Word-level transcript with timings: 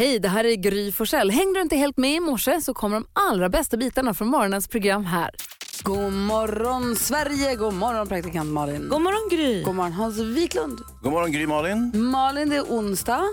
Hej, 0.00 0.18
det 0.18 0.28
här 0.28 0.44
är 0.44 0.54
Gry 0.54 0.92
Forssell. 0.92 1.30
Hängde 1.30 1.58
du 1.58 1.62
inte 1.62 1.76
helt 1.76 1.96
med 1.96 2.14
i 2.14 2.20
morse 2.20 2.60
så 2.60 2.74
kommer 2.74 2.96
de 2.96 3.06
allra 3.12 3.48
bästa 3.48 3.76
bitarna 3.76 4.14
från 4.14 4.28
morgonens 4.28 4.68
program 4.68 5.04
här. 5.04 5.30
God 5.82 6.12
morgon 6.12 6.96
Sverige, 6.96 7.54
god 7.54 7.74
morgon 7.74 8.08
praktikant 8.08 8.50
Malin. 8.50 8.88
God 8.88 9.02
morgon 9.02 9.28
Gry. 9.30 9.62
God 9.62 9.74
morgon 9.74 9.92
Hans 9.92 10.18
Wiklund. 10.18 10.78
God 11.02 11.12
morgon 11.12 11.32
Gry 11.32 11.46
Malin. 11.46 11.92
Malin, 11.94 12.48
det 12.48 12.56
är 12.56 12.62
onsdag. 12.62 13.24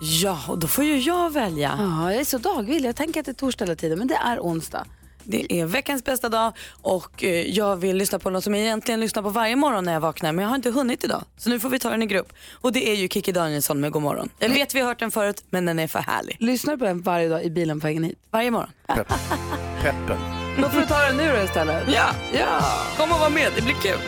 Ja, 0.00 0.38
och 0.48 0.58
då 0.58 0.66
får 0.66 0.84
ju 0.84 0.98
jag 0.98 1.32
välja. 1.32 1.74
Ja, 1.78 2.12
jag 2.12 2.20
är 2.20 2.24
så 2.24 2.38
dagvill. 2.38 2.84
Jag 2.84 2.96
tänker 2.96 3.20
att 3.20 3.26
det 3.26 3.32
är 3.32 3.34
torsdag 3.34 3.64
hela 3.64 3.76
tiden, 3.76 3.98
men 3.98 4.08
det 4.08 4.14
är 4.14 4.40
onsdag. 4.40 4.86
Det 5.30 5.52
är 5.52 5.66
veckans 5.66 6.04
bästa 6.04 6.28
dag 6.28 6.52
och 6.82 7.24
eh, 7.24 7.30
jag 7.30 7.76
vill 7.76 7.96
lyssna 7.96 8.18
på 8.18 8.30
något 8.30 8.44
som 8.44 8.54
jag 8.54 8.62
egentligen 8.64 9.00
lyssnar 9.00 9.22
på 9.22 9.28
varje 9.28 9.56
morgon 9.56 9.84
när 9.84 9.92
jag 9.92 10.00
vaknar 10.00 10.32
men 10.32 10.42
jag 10.42 10.48
har 10.48 10.56
inte 10.56 10.70
hunnit 10.70 11.04
idag. 11.04 11.24
Så 11.36 11.50
nu 11.50 11.60
får 11.60 11.68
vi 11.68 11.78
ta 11.78 11.90
den 11.90 12.02
i 12.02 12.06
grupp. 12.06 12.32
Och 12.60 12.72
det 12.72 12.90
är 12.90 12.94
ju 12.94 13.08
Kikki 13.08 13.32
Danielsson 13.32 13.80
med 13.80 13.92
God 13.92 14.02
morgon. 14.02 14.28
Jag 14.38 14.48
vet 14.48 14.74
vi 14.74 14.80
har 14.80 14.86
hört 14.88 14.98
den 14.98 15.10
förut 15.10 15.44
men 15.50 15.66
den 15.66 15.78
är 15.78 15.86
för 15.86 15.98
härlig. 15.98 16.36
Lyssnar 16.40 16.72
du 16.72 16.78
på 16.78 16.84
den 16.84 17.02
varje 17.02 17.28
dag 17.28 17.44
i 17.44 17.50
bilen 17.50 17.80
på 17.80 17.86
vägen 17.86 18.04
hit? 18.04 18.18
Varje 18.30 18.50
morgon. 18.50 18.70
Pepp. 18.86 19.08
Peppen. 19.82 20.18
Då 20.62 20.68
får 20.68 20.80
du 20.80 20.86
ta 20.86 20.98
den 20.98 21.16
nu 21.16 21.32
då 21.36 21.44
istället. 21.44 21.82
Ja, 21.94 22.10
ja. 22.32 22.60
Kom 22.96 23.12
och 23.12 23.20
var 23.20 23.30
med, 23.30 23.52
det 23.56 23.62
blir 23.62 23.74
kul. 23.74 23.98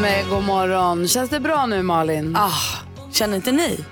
Med 0.00 0.28
God 0.30 0.44
morgon. 0.44 1.08
Känns 1.08 1.30
det 1.30 1.40
bra 1.40 1.66
nu 1.66 1.82
Malin? 1.82 2.36
Ah, 2.36 2.50
känner 3.12 3.36
inte 3.36 3.52
ni? 3.52 3.84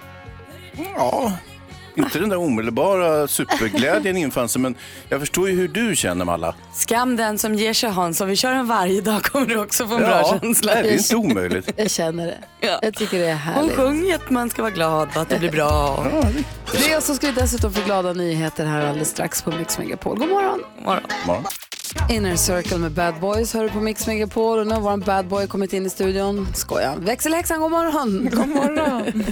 Ja, 0.97 1.33
inte 1.95 2.19
den 2.19 2.29
där 2.29 2.37
omedelbara 2.37 3.29
superglädjen 3.29 4.17
infann 4.17 4.49
sig, 4.49 4.63
men 4.63 4.75
jag 5.09 5.21
förstår 5.21 5.49
ju 5.49 5.57
hur 5.57 5.69
du 5.69 5.97
känner 5.97 6.25
Malla. 6.25 6.55
Skam 6.73 7.17
den 7.17 7.39
som 7.39 7.55
ger 7.55 7.73
sig 7.73 7.91
Hans. 7.91 8.21
Om 8.21 8.29
vi 8.29 8.37
kör 8.37 8.51
den 8.55 8.67
varje 8.67 9.01
dag 9.01 9.23
kommer 9.23 9.47
du 9.47 9.59
också 9.61 9.89
få 9.89 9.95
en 9.95 10.01
bra 10.01 10.11
Ja, 10.11 10.39
känsla. 10.43 10.75
nej, 10.75 10.83
det 10.83 10.89
är 10.89 10.99
inte 10.99 11.17
omöjligt. 11.17 11.71
Jag 11.77 11.91
känner 11.91 12.27
det. 12.27 12.39
Ja. 12.61 12.79
Jag 12.83 12.95
tycker 12.95 13.19
det 13.19 13.27
är 13.29 13.33
Hon 13.35 13.39
härligt. 13.55 13.77
sjunger 13.77 14.15
att 14.15 14.31
man 14.31 14.51
ska 14.51 14.63
vara 14.63 14.73
glad 14.73 15.09
och 15.15 15.23
att 15.23 15.29
det 15.29 15.39
blir 15.39 15.53
bra. 15.53 16.07
Det 16.73 16.97
och 16.97 17.03
så 17.03 17.15
ska 17.15 17.27
vi 17.27 17.33
dessutom 17.33 17.73
få 17.73 17.81
glada 17.87 18.13
nyheter 18.13 18.67
här 18.67 18.87
alldeles 18.87 19.09
strax 19.11 19.43
på 19.43 19.51
Mix 19.51 19.79
Megapol. 19.79 20.19
God 20.19 20.29
morgon! 20.29 20.61
Morgon. 20.85 21.05
Ja. 21.27 21.43
Inner 22.09 22.37
Circle 22.37 22.79
med 22.79 22.93
Bad 22.93 23.21
Boys 23.21 23.55
hör 23.55 23.65
du 23.65 23.71
på 23.71 23.81
Mix 23.81 24.07
Megapol 24.07 24.59
och 24.59 24.67
nu 24.67 24.75
har 24.75 24.81
vår 24.81 24.97
bad 24.97 25.27
boy 25.27 25.47
kommit 25.47 25.73
in 25.73 25.87
i 25.87 25.91
studion. 25.91 26.47
Skoja. 26.55 26.97
Växelhäxan, 26.97 27.61
god 27.61 27.71
morgon! 27.71 28.29
God 28.33 28.49
morgon! 28.49 29.25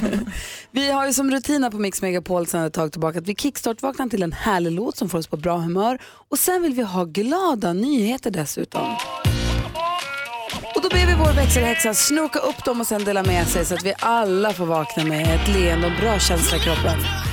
vi 0.70 0.90
har 0.90 1.06
ju 1.06 1.12
som 1.12 1.30
rutin 1.30 1.68
på 1.70 1.78
Mix 1.78 2.02
Megapol 2.02 2.46
sedan 2.46 2.64
ett 2.64 2.72
tag 2.72 2.92
tillbaka 2.92 3.18
att 3.18 3.26
vi 3.26 3.34
kickstart-vaknar 3.34 4.08
till 4.08 4.22
en 4.22 4.32
härlig 4.32 4.72
låt 4.72 4.96
som 4.96 5.08
får 5.08 5.18
oss 5.18 5.26
på 5.26 5.36
bra 5.36 5.56
humör 5.56 5.98
och 6.04 6.38
sen 6.38 6.62
vill 6.62 6.74
vi 6.74 6.82
ha 6.82 7.04
glada 7.04 7.72
nyheter 7.72 8.30
dessutom. 8.30 8.96
Och 10.74 10.82
då 10.82 10.88
ber 10.88 11.06
vi 11.06 11.14
vår 11.14 11.32
växelhäxa 11.32 11.94
snoka 11.94 12.38
upp 12.38 12.64
dem 12.64 12.80
och 12.80 12.86
sen 12.86 13.04
dela 13.04 13.22
med 13.22 13.46
sig 13.46 13.64
så 13.64 13.74
att 13.74 13.84
vi 13.84 13.94
alla 13.98 14.52
får 14.52 14.66
vakna 14.66 15.04
med 15.04 15.34
ett 15.34 15.54
leende 15.54 15.86
och 15.86 15.92
bra 16.00 16.18
känsla 16.18 16.56
i 16.56 16.60
kroppen. 16.60 17.27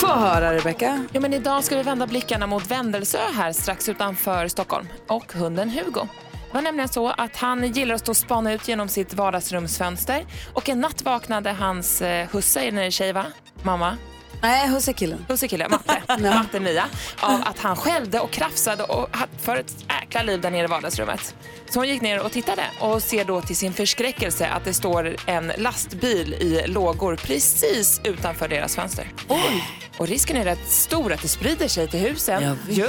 Få 0.00 0.06
höra 0.06 0.54
Rebecca. 0.54 1.04
Ja, 1.12 1.20
men 1.20 1.34
idag 1.34 1.64
ska 1.64 1.76
vi 1.76 1.82
vända 1.82 2.06
blickarna 2.06 2.46
mot 2.46 2.70
Vändelsö 2.70 3.18
här 3.34 3.52
strax 3.52 3.88
utanför 3.88 4.48
Stockholm 4.48 4.88
och 5.06 5.32
hunden 5.32 5.70
Hugo. 5.70 6.08
Det 6.32 6.54
var 6.54 6.62
nämligen 6.62 6.88
så 6.88 7.08
att 7.08 7.36
han 7.36 7.72
gillar 7.72 7.94
att 7.94 8.00
stå 8.00 8.12
och 8.12 8.16
spana 8.16 8.52
ut 8.52 8.68
genom 8.68 8.88
sitt 8.88 9.14
vardagsrumsfönster 9.14 10.26
och 10.54 10.68
en 10.68 10.80
natt 10.80 11.02
vaknade 11.02 11.50
hans 11.52 12.02
eh, 12.02 12.28
husse, 12.32 12.60
är 12.60 12.72
det 12.72 12.90
tjej 12.90 13.12
va? 13.12 13.26
Mamma? 13.62 13.96
Nej, 14.42 14.68
husse 14.68 14.92
killen. 14.92 15.24
Hussekille, 15.28 15.68
Matte, 15.68 16.02
Matte 16.18 16.60
Mia, 16.60 16.84
av 17.20 17.42
att 17.44 17.58
han 17.58 17.76
skällde 17.76 18.20
och 18.20 18.30
krafsade 18.30 18.82
och 18.82 19.08
för 19.38 19.56
ett 19.56 19.84
jäkla 19.88 20.22
liv 20.22 20.40
där 20.40 20.50
nere 20.50 20.64
i 20.64 20.66
vardagsrummet. 20.66 21.34
Så 21.70 21.78
hon 21.78 21.88
gick 21.88 22.02
ner 22.02 22.24
och 22.24 22.32
tittade 22.32 22.62
och 22.80 23.02
ser 23.02 23.24
då 23.24 23.40
till 23.40 23.56
sin 23.56 23.72
förskräckelse 23.72 24.48
att 24.48 24.64
det 24.64 24.74
står 24.74 25.16
en 25.26 25.52
lastbil 25.58 26.34
i 26.34 26.66
lågor 26.66 27.16
precis 27.16 28.00
utanför 28.04 28.48
deras 28.48 28.76
fönster. 28.76 29.06
Oj! 29.28 29.64
Och 29.98 30.08
risken 30.08 30.36
är 30.36 30.44
rätt 30.44 30.68
stor 30.68 31.12
att 31.12 31.22
det 31.22 31.28
sprider 31.28 31.68
sig 31.68 31.88
till 31.88 32.00
husen. 32.00 32.42
Ja, 32.42 32.54
visst. 32.66 32.78
ju. 32.78 32.88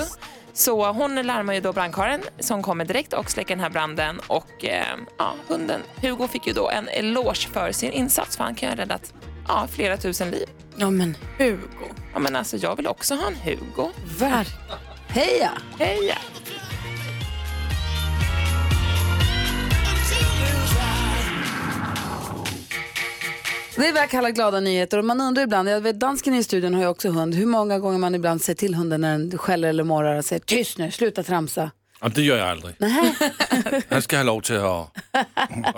Så 0.54 0.92
hon 0.92 1.16
larmar 1.16 1.54
ju 1.54 1.62
då 1.62 1.74
brandkåren 1.74 2.22
som 2.40 2.64
kommer 2.64 2.86
direkt 2.86 3.14
och 3.14 3.32
släcker 3.32 3.56
den 3.56 3.64
här 3.64 3.70
branden 3.70 4.20
och 4.28 4.66
eh, 4.66 4.84
ja, 5.18 5.34
hunden 5.48 5.82
Hugo 6.02 6.28
fick 6.28 6.48
ju 6.48 6.54
då 6.54 6.70
en 6.70 6.88
eloge 6.88 7.48
för 7.54 7.72
sin 7.72 7.92
insats 7.92 8.38
för 8.38 8.44
han 8.44 8.56
kan 8.56 8.70
ju 8.70 8.76
ha 8.76 8.82
räddat 8.82 9.14
ja, 9.48 9.68
flera 9.72 9.98
tusen 9.98 10.32
liv. 10.32 10.46
Ja 10.76 10.90
men 10.90 11.18
Hugo. 11.38 11.86
Ja, 12.14 12.20
men 12.20 12.36
alltså, 12.36 12.58
jag 12.58 12.76
vill 12.76 12.88
också 12.88 13.16
ha 13.16 13.28
en 13.28 13.36
Hugo. 13.36 13.90
Verkligen. 14.20 14.78
Heja! 15.08 15.52
Heja! 15.80 16.18
Det 23.76 23.88
är 23.88 23.94
vad 23.94 24.02
jag 24.02 24.10
kallar 24.10 24.30
glada 24.30 24.60
nyheter 24.60 24.98
och 24.98 25.06
man 25.06 25.22
undrar 25.22 25.44
ibland, 25.44 25.70
jag 25.70 25.82
vet 25.82 26.00
dansken 26.00 26.34
i 26.34 26.44
studion 26.44 26.74
har 26.74 26.82
ju 26.82 26.88
också 26.88 27.10
hund, 27.10 27.36
hur 27.36 27.46
många 27.46 27.80
gånger 27.80 27.98
man 27.98 28.16
ibland 28.16 28.42
säger 28.42 28.58
till 28.58 28.76
hunden 28.76 29.02
när 29.02 29.18
den 29.18 29.38
skäller 29.38 29.70
eller 29.70 29.84
morrar 29.84 30.16
och 30.16 30.26
säger 30.26 30.40
tyst 30.40 30.78
nu, 30.78 30.92
sluta 30.92 31.24
tramsa. 31.24 31.72
Ja, 32.02 32.10
det 32.10 32.22
gör 32.22 32.38
jag 32.38 32.48
aldrig. 32.48 32.76
Nej. 32.78 33.16
Han 33.90 34.02
ska 34.02 34.18
ha 34.18 34.24
lov 34.24 34.42
till 34.42 34.58
att... 34.58 34.98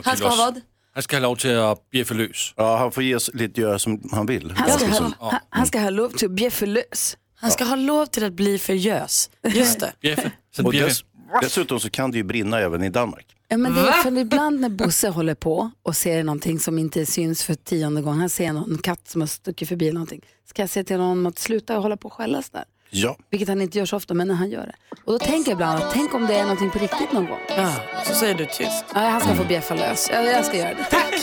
Han 0.03 0.17
ska 0.17 0.27
ha 0.27 0.35
vad? 0.35 0.61
Han 0.93 1.03
ska 1.03 1.15
ha 1.15 1.21
lov 1.21 1.35
till 1.35 1.57
att 1.57 1.89
bjäffa 1.89 2.13
lös. 2.13 2.53
ja, 2.57 2.77
han 2.77 2.91
får 2.91 3.03
ge 3.03 3.15
oss 3.15 3.29
lite 3.33 3.61
göra 3.61 3.79
som 3.79 4.09
han 4.11 4.25
vill. 4.25 4.51
Han 4.55 4.79
ska, 4.79 4.87
ha, 4.87 5.11
han, 5.19 5.39
han 5.49 5.65
ska 5.65 5.79
ha 5.79 5.89
lov 5.89 6.09
till 6.09 6.25
att 6.25 6.31
bjäffa 6.31 6.65
lös. 6.65 7.17
Han 7.35 7.51
ska 7.51 7.63
ha 7.63 7.75
lov 7.75 8.05
till 8.05 8.23
att 8.23 8.33
bli 8.33 8.59
för 8.59 8.73
gös. 8.73 9.29
Just 9.53 9.79
det. 9.79 10.31
Och 10.63 10.73
dess, 10.73 11.03
dessutom 11.41 11.79
så 11.79 11.89
kan 11.89 12.11
det 12.11 12.17
ju 12.17 12.23
brinna 12.23 12.59
även 12.59 12.83
i 12.83 12.89
Danmark. 12.89 13.35
Ja, 13.47 13.57
men 13.57 13.73
det 13.75 13.81
är 13.81 13.91
för 13.91 14.17
ibland 14.17 14.59
när 14.59 14.69
Bosse 14.69 15.09
håller 15.09 15.35
på 15.35 15.71
och 15.83 15.95
ser 15.95 16.23
någonting 16.23 16.59
som 16.59 16.79
inte 16.79 17.05
syns 17.05 17.43
för 17.43 17.53
tionde 17.53 18.01
gången, 18.01 18.19
han 18.19 18.29
ser 18.29 18.53
någon 18.53 18.77
katt 18.77 19.07
som 19.07 19.21
har 19.21 19.27
stuckit 19.27 19.69
förbi 19.69 19.91
någonting, 19.91 20.21
ska 20.45 20.61
jag 20.61 20.69
säga 20.69 20.83
till 20.83 20.99
honom 20.99 21.25
att 21.25 21.39
sluta 21.39 21.75
hålla 21.75 21.97
på 21.97 22.07
och 22.07 22.13
skälla 22.13 22.41
så 22.41 22.49
där. 22.51 22.63
Ja, 22.95 23.17
Vilket 23.29 23.47
han 23.49 23.61
inte 23.61 23.77
gör 23.77 23.85
så 23.85 23.95
ofta, 23.97 24.13
men 24.13 24.27
när 24.27 24.35
han 24.35 24.49
gör 24.49 24.65
det. 24.65 24.75
Och 25.05 25.11
då 25.13 25.19
tänker 25.19 25.51
jag 25.51 25.55
ibland, 25.55 25.83
tänk 25.93 26.13
om 26.13 26.27
det 26.27 26.35
är 26.35 26.43
någonting 26.43 26.69
på 26.69 26.79
riktigt 26.79 27.11
någon 27.11 27.25
gång. 27.25 27.39
Ja, 27.57 27.73
så 28.07 28.13
säger 28.13 28.35
du 28.35 28.45
tyst. 28.45 28.85
Ja, 28.93 28.99
han 28.99 29.21
ska 29.21 29.35
få 29.35 29.43
bjäffa 29.43 29.75
lös. 29.75 30.09
Ja, 30.13 30.21
jag 30.21 30.45
ska 30.45 30.57
göra 30.57 30.69
det. 30.73 30.83
Tack! 30.89 31.13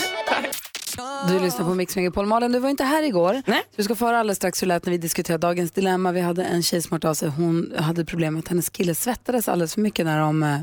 Du 1.27 1.39
lyssnar 1.39 1.65
på 1.65 1.73
Mix 1.75 1.95
Megapol. 1.95 2.25
Malin, 2.25 2.51
du 2.51 2.59
var 2.59 2.69
inte 2.69 2.83
här 2.83 3.03
igår. 3.03 3.41
Nej. 3.45 3.61
Du 3.75 3.83
ska 3.83 3.95
få 3.95 4.05
höra 4.05 4.19
alldeles 4.19 4.37
strax 4.37 4.61
hur 4.63 4.67
det 4.67 4.73
lät 4.73 4.85
när 4.85 4.91
vi 4.91 4.97
diskuterade 4.97 5.47
dagens 5.47 5.71
dilemma. 5.71 6.11
Vi 6.11 6.21
hade 6.21 6.43
en 6.43 6.63
tjej 6.63 6.81
som 6.81 6.91
hört 6.95 7.03
av 7.05 7.13
sig. 7.13 7.29
Hon 7.29 7.73
hade 7.77 8.05
problem 8.05 8.33
med 8.33 8.39
att 8.41 8.47
hennes 8.47 8.69
kille 8.69 8.95
svettades 8.95 9.47
alldeles 9.49 9.73
för 9.73 9.81
mycket 9.81 10.05
när 10.05 10.19
de... 10.19 10.43
eh, 10.43 10.57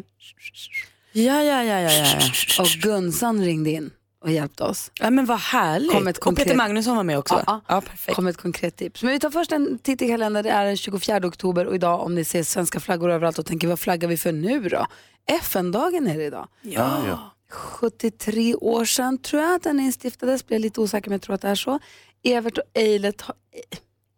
Ja, 1.13 1.43
ja, 1.43 1.65
ja, 1.65 1.81
ja, 1.81 1.91
ja. 1.93 2.63
Och 2.63 2.67
Gunsan 2.69 3.45
ringde 3.45 3.71
in. 3.71 3.91
Och 4.20 4.31
hjälpte 4.31 4.65
oss. 4.65 4.91
Ja 5.00 5.11
men 5.11 5.26
vad 5.26 5.38
härligt. 5.38 5.93
Kom 5.93 6.09
ett 6.09 6.17
Och 6.17 6.23
konkret- 6.23 6.44
Peter 6.44 6.56
Magnusson 6.56 6.97
var 6.97 7.03
med 7.05 7.19
också? 7.19 7.43
Ja, 7.47 7.61
ja 7.69 7.81
perfekt. 7.81 8.17
kom 8.17 8.26
ett 8.26 8.37
konkret 8.37 8.76
tips. 8.76 9.03
Men 9.03 9.12
vi 9.12 9.20
tar 9.20 9.31
först 9.31 9.53
en 9.53 9.79
titt 9.79 10.03
i 10.03 10.09
kalendern. 10.09 10.43
Det 10.44 10.50
är 10.50 10.65
den 10.65 10.76
24 10.76 11.26
oktober 11.26 11.67
och 11.67 11.75
idag 11.75 12.00
om 12.03 12.15
ni 12.15 12.25
ser 12.25 12.43
svenska 12.43 12.81
flaggor 12.81 13.11
överallt 13.11 13.38
och 13.38 13.47
tänker 13.47 13.69
vad 13.69 13.79
flaggar 13.81 14.09
vi 14.09 14.17
för 14.17 14.32
nu 14.32 14.69
då? 14.69 14.87
FN-dagen 15.26 16.06
är 16.06 16.19
det 16.19 16.25
idag. 16.25 16.49
Ja, 16.62 16.99
ja. 17.09 17.31
73 17.50 18.55
år 18.55 18.85
sedan 18.85 19.19
tror 19.19 19.43
jag 19.43 19.55
att 19.55 19.62
den 19.62 19.81
instiftades, 19.81 20.47
blir 20.47 20.59
lite 20.59 20.81
osäker 20.81 21.11
men 21.11 21.14
jag 21.14 21.23
tror 21.23 21.35
att 21.35 21.41
det 21.43 21.49
är 21.49 21.55
så. 21.55 21.79
Evert 22.25 22.59
och 22.59 22.64
Eilert 22.75 23.21
har, 23.23 23.35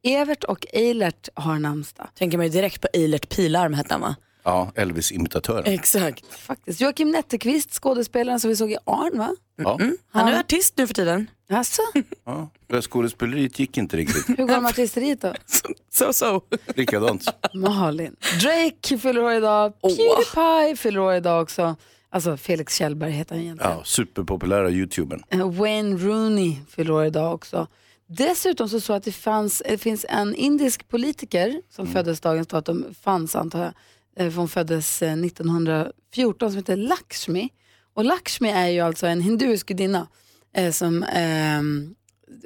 Evert 0.02 0.44
och 0.44 0.66
Eilert 0.72 1.28
har 1.34 1.58
namnsdag. 1.58 2.08
Tänker 2.14 2.38
man 2.38 2.46
ju 2.46 2.52
direkt 2.52 2.80
på 2.80 2.88
Eilert 2.92 3.28
Pilarm 3.28 3.74
hette 3.74 3.94
han 3.94 4.00
va? 4.00 4.16
Ja 4.42 4.72
Elvis-imitatören. 4.74 5.64
Exakt. 5.66 6.34
Faktiskt. 6.34 6.80
Joakim 6.80 7.10
Netteqvist, 7.10 7.72
skådespelaren 7.74 8.40
som 8.40 8.48
vi 8.50 8.56
såg 8.56 8.72
i 8.72 8.76
Arn 8.86 9.18
va? 9.18 9.34
Ja. 9.56 9.78
Han 10.10 10.28
är 10.28 10.40
artist 10.40 10.74
nu 10.76 10.86
för 10.86 10.94
tiden. 10.94 11.30
Alltså, 11.50 11.82
Ja. 12.24 12.50
Det 12.66 12.82
Skådespeleriet 12.82 13.58
gick 13.58 13.76
inte 13.78 13.96
riktigt. 13.96 14.28
hur 14.28 14.36
går 14.36 14.46
det 14.54 14.60
med 14.60 14.70
artisteriet 14.70 15.20
då? 15.20 15.34
So 15.92 16.12
so. 16.12 16.40
Likadant. 16.76 17.24
Malin. 17.54 18.16
Drake 18.42 18.98
fyller 18.98 19.22
år 19.22 19.32
idag, 19.32 19.72
Pewdiepie 19.80 20.76
fyller 20.76 21.00
år 21.00 21.14
idag 21.14 21.42
också. 21.42 21.76
Alltså 22.10 22.36
Felix 22.36 22.74
Kjellberg 22.74 23.10
heter 23.10 23.34
han 23.34 23.44
egentligen. 23.44 23.72
Ja, 23.72 23.84
superpopulära 23.84 24.70
youtubern. 24.70 25.22
Eh, 25.28 25.50
Wayne 25.52 25.96
Rooney 25.96 26.56
fyller 26.68 26.90
år 26.92 27.04
idag 27.04 27.34
också. 27.34 27.66
Dessutom 28.06 28.68
så 28.68 28.80
så 28.80 28.92
att 28.92 29.04
det, 29.04 29.12
fanns, 29.12 29.62
det 29.68 29.78
finns 29.78 30.06
en 30.08 30.34
indisk 30.34 30.88
politiker 30.88 31.62
som 31.70 31.86
föddes 31.86 32.20
dagens 32.20 32.46
datum, 32.48 32.94
fanns 33.02 33.36
antar 33.36 33.62
jag, 33.62 33.72
Eh, 34.16 34.32
hon 34.32 34.48
föddes 34.48 35.02
eh, 35.02 35.12
1914 35.12 36.50
som 36.50 36.56
heter 36.56 36.76
Lakshmi. 36.76 37.48
Och 37.94 38.04
Lakshmi 38.04 38.50
är 38.50 38.68
ju 38.68 38.80
alltså 38.80 39.06
en 39.06 39.20
hinduisk 39.20 39.68
gudinna 39.68 40.08
eh, 40.56 40.70
som, 40.70 41.02
ehm, 41.02 41.94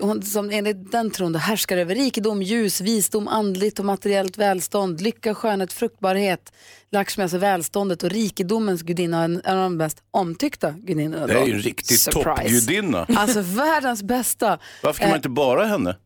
hon, 0.01 0.23
som 0.23 0.51
enligt 0.51 0.93
den 0.93 1.11
tron 1.11 1.33
då 1.33 1.39
härskar 1.39 1.77
över 1.77 1.95
rikedom, 1.95 2.43
ljus, 2.43 2.81
visdom, 2.81 3.29
andligt 3.29 3.79
och 3.79 3.85
materiellt 3.85 4.39
välstånd, 4.39 5.01
lycka, 5.01 5.35
skönhet, 5.35 5.73
fruktbarhet. 5.73 6.53
Lakshmi 6.91 7.23
alltså 7.23 7.39
välståndet 7.39 8.03
och 8.03 8.11
rikedomens 8.11 8.83
gudinna, 8.83 9.25
en, 9.25 9.37
av 9.37 9.57
de 9.57 9.77
mest 9.77 10.03
omtyckta 10.11 10.71
gudinnorna. 10.71 11.27
Det 11.27 11.33
är 11.35 11.47
ju 11.47 11.53
en 11.53 11.59
riktig 11.59 12.01
toppgudinna. 12.01 13.07
Alltså 13.17 13.41
världens 13.41 14.03
bästa. 14.03 14.59
Varför 14.83 15.01
kan 15.01 15.09
man 15.09 15.17
inte 15.17 15.29
bara 15.29 15.65
henne? 15.65 15.97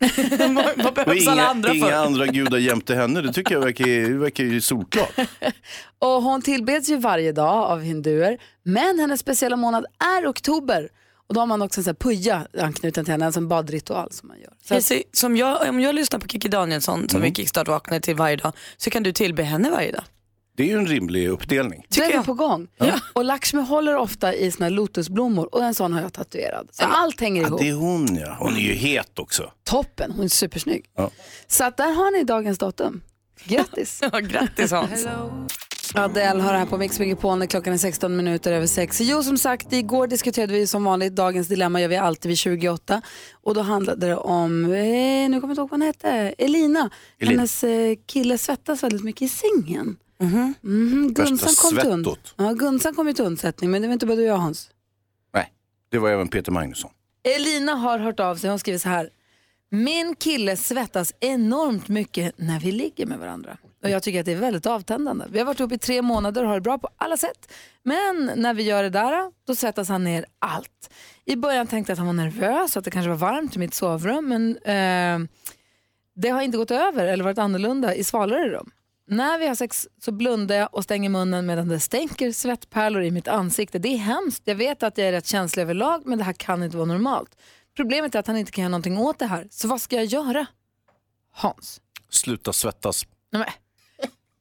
vad 0.77 0.95
behövs 0.95 1.29
alla 1.29 1.43
inga, 1.43 1.49
andra 1.49 1.75
inga 1.75 1.87
för? 1.87 1.93
andra 1.93 2.27
gudar 2.27 2.59
jämte 2.59 2.95
henne. 2.95 3.23
Det 3.23 3.33
tycker 3.33 3.55
jag 3.55 3.61
verkar 3.61 4.45
ju 4.45 4.61
solklart. 4.61 5.19
Och 5.99 6.23
hon 6.23 6.43
tillbeds 6.43 6.89
ju 6.89 6.97
varje 6.97 7.33
dag 7.33 7.71
av 7.71 7.81
hinduer. 7.81 8.39
Men 8.63 8.99
hennes 8.99 9.21
speciella 9.21 9.57
månad 9.57 9.87
är 10.19 10.31
oktober. 10.31 10.89
Och 11.29 11.35
då 11.35 11.41
har 11.41 11.47
man 11.47 11.63
också 11.63 11.81
en 11.81 11.85
sån 11.85 11.91
här 11.91 12.11
puja 12.11 12.47
anknuten 12.61 13.05
till 13.05 13.13
henne, 13.13 13.27
alltså 13.27 13.41
en 13.41 13.49
badritual 13.49 14.13
som 14.13 14.29
man 14.29 14.39
gör. 14.41 14.47
Så 14.49 14.75
att, 14.75 14.79
Precis, 14.79 15.03
som 15.13 15.37
jag, 15.37 15.69
om 15.69 15.81
jag 15.81 15.95
lyssnar 15.95 16.19
på 16.19 16.29
Kikki 16.29 16.49
Danielsson 16.49 17.09
som 17.09 17.21
vi 17.21 17.35
kickstart 17.35 17.69
vaknar 17.69 18.01
till 18.01 18.15
varje 18.17 18.37
dag 18.37 18.53
så 18.77 18.91
kan 18.91 19.03
du 19.03 19.13
tillbe 19.13 19.43
henne 19.43 19.71
varje 19.71 19.93
dag. 19.93 20.05
Det 20.57 20.63
är 20.63 20.67
ju 20.67 20.77
en 20.79 20.87
rimlig 20.87 21.29
uppdelning. 21.29 21.87
då 21.89 22.03
är 22.03 22.19
vi 22.19 22.25
på 22.25 22.35
gång. 22.35 22.69
Och 23.13 23.25
Lakshmi 23.25 23.63
håller 23.63 23.97
ofta 23.97 24.35
i 24.35 24.51
såna 24.51 24.65
här 24.67 24.71
lotusblommor 24.71 25.55
och 25.55 25.65
en 25.65 25.75
sån 25.75 25.93
har 25.93 26.01
jag 26.03 26.13
tatuerad. 26.13 26.69
Så 26.73 26.85
allt 26.85 27.21
hänger 27.21 27.43
Ja, 27.43 27.49
ihop. 27.49 27.61
det 27.61 27.69
är 27.69 27.73
hon 27.73 28.17
ja. 28.17 28.37
Hon 28.39 28.57
är 28.57 28.61
ju 28.61 28.73
het 28.75 29.19
också. 29.19 29.53
Toppen, 29.65 30.11
hon 30.13 30.25
är 30.25 30.29
supersnygg. 30.29 30.85
Ja. 30.97 31.11
Så 31.47 31.65
att 31.65 31.77
där 31.77 31.91
har 31.93 32.19
ni 32.19 32.25
dagens 32.25 32.59
datum. 32.59 33.01
Grattis! 33.45 34.01
Ja, 34.13 34.19
grattis 34.19 34.71
Hans. 34.71 35.07
Adele 35.95 36.43
har 36.43 36.53
det 36.53 36.59
här 36.59 36.67
på 36.67 36.79
Mix 36.79 36.99
Megapol 36.99 37.39
när 37.39 37.47
klockan 37.47 37.73
är 37.73 37.79
16 37.79 38.17
minuter 38.17 38.53
över 38.53 38.67
6. 38.67 39.01
Jo, 39.01 39.23
som 39.23 39.39
sagt, 39.39 39.73
igår 39.73 40.07
diskuterade 40.07 40.53
vi 40.53 40.67
som 40.67 40.85
vanligt 40.85 41.15
dagens 41.15 41.49
dilemma 41.49 41.81
gör 41.81 41.89
vi 41.89 41.97
alltid 41.97 42.29
vid 42.29 42.39
28. 42.39 43.03
Och 43.33 43.55
då 43.55 43.61
handlade 43.61 44.07
det 44.07 44.17
om, 44.17 44.65
eh, 44.65 44.71
nu 44.71 45.29
kommer 45.29 45.33
jag 45.33 45.51
inte 45.51 45.61
ihåg 45.61 45.71
vad 45.71 45.71
hon 45.71 45.83
hette, 45.83 46.09
Elina. 46.11 46.35
Elina. 46.39 46.91
Hennes 47.19 47.65
eh, 47.65 47.97
kille 48.07 48.39
svettas 48.39 48.83
väldigt 48.83 49.05
mycket 49.05 49.23
i 49.23 49.29
sängen. 49.29 49.97
Mhm, 50.21 50.55
Gunsan 51.15 51.37
Värsta 51.37 51.63
kom 51.69 51.79
till 51.79 51.91
und- 52.13 52.19
ja, 52.37 52.53
Gunsan 52.53 52.95
kom 52.95 53.15
till 53.15 53.25
undsättning, 53.25 53.71
men 53.71 53.83
det 53.83 53.89
var 53.89 53.93
inte 53.93 54.07
bara 54.07 54.17
du 54.17 54.23
och 54.23 54.29
jag 54.29 54.37
Hans. 54.37 54.71
Nej, 55.35 55.53
det 55.91 55.99
var 55.99 56.11
även 56.11 56.29
Peter 56.29 56.53
Magnusson. 56.53 56.91
Elina 57.37 57.75
har 57.75 57.99
hört 57.99 58.21
av 58.21 58.37
sig, 58.37 58.51
hon 58.51 58.59
skriver 58.59 58.79
så 58.79 58.89
här. 58.89 59.11
Min 59.71 60.15
kille 60.15 60.57
svettas 60.57 61.13
enormt 61.21 61.89
mycket 61.89 62.35
när 62.39 62.61
vi 62.61 62.73
ligger 62.73 63.07
med 63.07 63.19
varandra. 63.19 63.57
Och 63.83 63.91
jag 63.91 64.03
tycker 64.03 64.21
att 64.21 64.27
det 64.27 64.33
är 64.33 64.37
väldigt 64.37 64.67
avtändande. 64.67 65.25
Vi 65.31 65.39
har 65.39 65.47
varit 65.47 65.61
ihop 65.61 65.73
i 65.73 65.79
tre 65.79 66.03
månader 66.03 66.43
och 66.43 66.49
har 66.49 66.55
det 66.55 66.61
bra 66.61 66.79
på 66.79 66.89
alla 66.97 67.17
sätt. 67.17 67.53
Men 67.83 68.31
när 68.37 68.55
vi 68.55 68.63
gör 68.63 68.83
det 68.83 68.91
där, 68.91 69.33
då 69.47 69.55
svettas 69.55 69.89
han 69.89 70.05
ner 70.05 70.25
allt. 70.39 70.91
I 71.25 71.37
början 71.37 71.67
tänkte 71.67 71.91
jag 71.91 71.95
att 71.95 71.99
han 71.99 72.07
var 72.07 72.25
nervös, 72.25 72.77
att 72.77 72.85
det 72.85 72.91
kanske 72.91 73.09
var 73.09 73.17
varmt 73.17 73.57
i 73.57 73.59
mitt 73.59 73.75
sovrum. 73.75 74.29
Men 74.29 74.57
eh, 74.57 75.29
det 76.15 76.29
har 76.29 76.43
inte 76.43 76.59
gått 76.59 76.71
över 76.71 77.07
eller 77.07 77.25
varit 77.25 77.39
annorlunda 77.39 77.95
i 77.95 78.05
svalare 78.05 78.49
rum. 78.49 78.71
När 79.11 79.39
vi 79.39 79.47
har 79.47 79.55
sex 79.55 79.89
så 80.01 80.13
blundar 80.13 80.57
jag 80.57 80.75
och 80.75 80.85
stänger 80.85 81.09
munnen 81.11 81.47
medan 81.47 81.69
det 81.69 81.81
stänker 81.81 82.33
svettpärlor 82.33 83.03
i 83.03 83.11
mitt 83.11 83.29
ansikte. 83.29 83.79
Det 83.79 83.89
är 83.89 83.99
hemskt. 83.99 84.43
Jag 84.45 84.55
vet 84.55 84.83
att 84.83 84.99
jag 84.99 85.09
är 85.09 85.13
rätt 85.13 85.27
känslig 85.27 85.63
överlag 85.63 86.03
men 86.07 86.19
det 86.19 86.25
här 86.25 86.33
kan 86.33 86.63
inte 86.63 86.77
vara 86.77 86.87
normalt. 86.87 87.37
Problemet 87.77 88.15
är 88.15 88.19
att 88.19 88.27
han 88.27 88.37
inte 88.37 88.53
kan 88.53 88.63
göra 88.63 88.71
någonting 88.71 88.99
åt 88.99 89.19
det 89.19 89.27
här. 89.27 89.49
Så 89.51 89.69
vad 89.69 89.81
ska 89.81 89.97
jag 89.97 90.05
göra? 90.05 90.47
Hans. 91.33 91.81
Sluta 92.11 92.53
svettas. 92.53 93.07
Nej. 93.33 93.53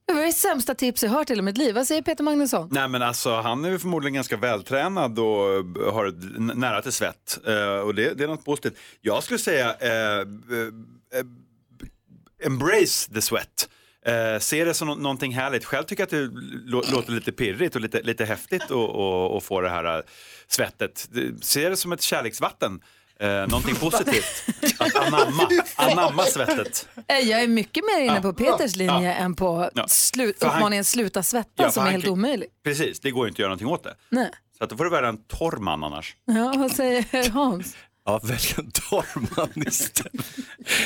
Det 0.07 0.13
var 0.13 0.21
det 0.21 0.33
sämsta 0.33 0.75
tips 0.75 1.03
jag 1.03 1.09
hört 1.09 1.29
i 1.29 1.33
hela 1.33 1.43
mitt 1.43 1.57
liv. 1.57 1.75
Vad 1.75 1.87
säger 1.87 2.01
Peter 2.01 2.23
Magnusson? 2.23 2.69
Nej 2.71 2.87
men 2.87 3.01
alltså 3.01 3.35
han 3.35 3.65
är 3.65 3.77
förmodligen 3.77 4.13
ganska 4.13 4.37
vältränad 4.37 5.19
och 5.19 5.53
eh, 5.53 5.93
har 5.93 6.05
ett 6.05 6.15
nära 6.55 6.81
till 6.81 6.91
svett. 6.91 7.39
Eh, 7.47 7.79
och 7.79 7.95
det, 7.95 8.13
det 8.13 8.23
är 8.23 8.27
något 8.27 8.45
positivt. 8.45 8.77
Jag 9.01 9.23
skulle 9.23 9.39
säga 9.39 9.75
eh, 9.79 9.91
eh, 9.91 11.19
eh 11.19 11.25
embrace 12.45 13.13
the 13.13 13.21
sweat. 13.21 13.69
Eh, 14.05 14.39
se 14.39 14.65
det 14.65 14.73
som 14.73 14.87
någonting 14.87 15.33
härligt. 15.33 15.65
Själv 15.65 15.83
tycker 15.83 16.01
jag 16.01 16.05
att 16.05 16.31
det 16.31 16.39
lå- 16.71 16.91
låter 16.91 17.11
lite 17.11 17.31
pirrigt 17.31 17.75
och 17.75 17.81
lite, 17.81 18.01
lite 18.01 18.25
häftigt 18.25 18.63
att 18.63 19.43
få 19.43 19.61
det 19.61 19.69
här 19.69 20.03
svettet. 20.47 21.09
Se 21.41 21.69
det 21.69 21.75
som 21.77 21.91
ett 21.91 22.01
kärleksvatten. 22.01 22.81
Eh, 23.19 23.29
någonting 23.47 23.75
positivt. 23.75 24.43
Att 24.79 24.95
anamma, 24.95 25.49
anamma 25.75 26.23
svettet. 26.23 26.87
Eh, 27.07 27.19
Jag 27.19 27.41
är 27.41 27.47
mycket 27.47 27.83
mer 27.85 28.01
inne 28.05 28.21
på 28.21 28.33
Peters 28.33 28.75
linje 28.75 29.13
än 29.13 29.35
på 29.35 29.69
Ja. 29.73 29.85
han- 30.17 30.27
uppmaningen 30.29 30.83
sluta 30.83 31.23
svettas 31.23 31.53
Ja, 31.55 31.63
för 31.65 31.71
som 31.71 31.81
är 31.81 31.85
han 31.85 31.91
helt 31.93 32.03
kan- 32.03 32.13
omöjlig. 32.13 32.47
Precis, 32.63 32.99
det 32.99 33.11
går 33.11 33.25
ju 33.25 33.29
inte 33.29 33.35
att 33.35 33.39
göra 33.39 33.49
någonting 33.49 33.67
åt 33.67 33.83
det. 33.83 33.95
Nej. 34.09 34.29
Så 34.57 34.63
att 34.63 34.69
då 34.69 34.77
får 34.77 34.83
du 34.83 34.89
välja 34.89 35.09
en 35.09 35.17
torr 35.27 35.57
man 35.57 35.83
annars. 35.83 36.15
Ja, 36.25 36.53
vad 36.57 36.71
säger 36.71 37.29
Hans? 37.29 37.75
Ja, 38.05 38.19
välj 38.23 38.53
en 38.57 38.71
torr 38.71 39.05
man 39.37 39.49
istället. 39.67 40.25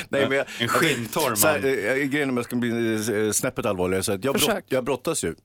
Nej, 0.10 0.30
men 0.30 0.38
jag, 0.38 0.46
En 0.60 0.68
skinntorr 0.68 1.28
man. 1.30 1.38
Så 1.38 1.48
här, 1.48 1.66
eh, 1.90 1.96
grejen 1.96 2.30
om 2.30 2.38
jag 2.38 2.46
ska 2.46 2.56
bli 2.56 2.94
eh, 3.26 3.32
snäppet 3.32 3.66
allvarligare, 3.66 4.04
så 4.04 4.12
att 4.14 4.24
jag, 4.24 4.34
brott, 4.34 4.44
Försök. 4.46 4.66
jag 4.68 4.84
brottas 4.84 5.24
ju. 5.24 5.36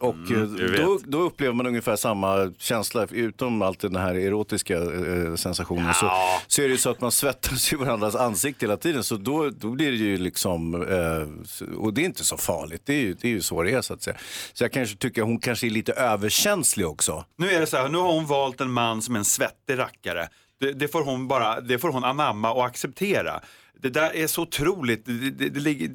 Och 0.00 0.14
eh, 0.14 0.26
du 0.26 0.70
vet. 0.70 0.80
då, 0.80 0.98
då 1.04 1.20
upplever 1.20 1.54
man 1.54 1.66
ungefär 1.66 1.96
samma 1.96 2.52
känsla, 2.58 3.06
utom 3.10 3.62
allt 3.62 3.80
den 3.80 3.96
här 3.96 4.14
erotiska 4.14 4.76
eh, 4.76 5.34
sensationen. 5.34 5.94
Så, 5.94 6.10
så 6.46 6.62
är 6.62 6.66
det 6.66 6.72
ju 6.72 6.78
så 6.78 6.90
att 6.90 7.00
man 7.00 7.12
svettas 7.12 7.72
i 7.72 7.76
varandras 7.76 8.14
ansikte 8.14 8.66
hela 8.66 8.76
tiden. 8.76 9.04
Så 9.04 9.16
då, 9.16 9.50
då 9.50 9.70
blir 9.70 9.90
det 9.90 9.96
ju 9.96 10.18
liksom, 10.18 10.74
eh, 10.74 11.74
och 11.76 11.94
det 11.94 12.00
är 12.00 12.04
inte 12.04 12.24
så 12.24 12.36
farligt. 12.36 12.82
Det 12.84 12.94
är 12.94 13.00
ju, 13.00 13.14
det 13.14 13.28
är 13.28 13.32
ju 13.32 13.40
så 13.40 13.62
det 13.62 13.72
är 13.72 13.80
så 13.80 13.94
att 13.94 14.02
säga. 14.02 14.16
Så 14.52 14.64
jag 14.64 14.72
kanske 14.72 14.96
tycker 14.96 15.22
hon 15.22 15.38
kanske 15.38 15.66
är 15.66 15.70
lite 15.70 15.92
överkänslig 15.92 16.86
också. 16.86 17.24
Nu 17.36 17.50
är 17.50 17.60
det 17.60 17.66
så 17.66 17.76
här, 17.76 17.88
nu 17.88 17.98
har 17.98 18.12
hon 18.12 18.26
valt 18.26 18.60
en 18.60 18.70
man 18.70 19.02
som 19.02 19.14
är 19.14 19.18
en 19.18 19.24
svettig 19.24 19.78
rackare. 19.78 20.28
Det, 20.60 20.72
det, 20.72 20.88
får 20.88 21.04
hon 21.04 21.28
bara, 21.28 21.60
det 21.60 21.78
får 21.78 21.88
hon 21.88 22.04
anamma 22.04 22.52
och 22.52 22.66
acceptera. 22.66 23.40
Det 23.82 23.90
där 23.90 24.16
är 24.16 24.26
så 24.26 24.42
otroligt, 24.42 25.06
det, 25.06 25.30
det, 25.30 25.48
det, 25.48 25.60
ligger, 25.60 25.90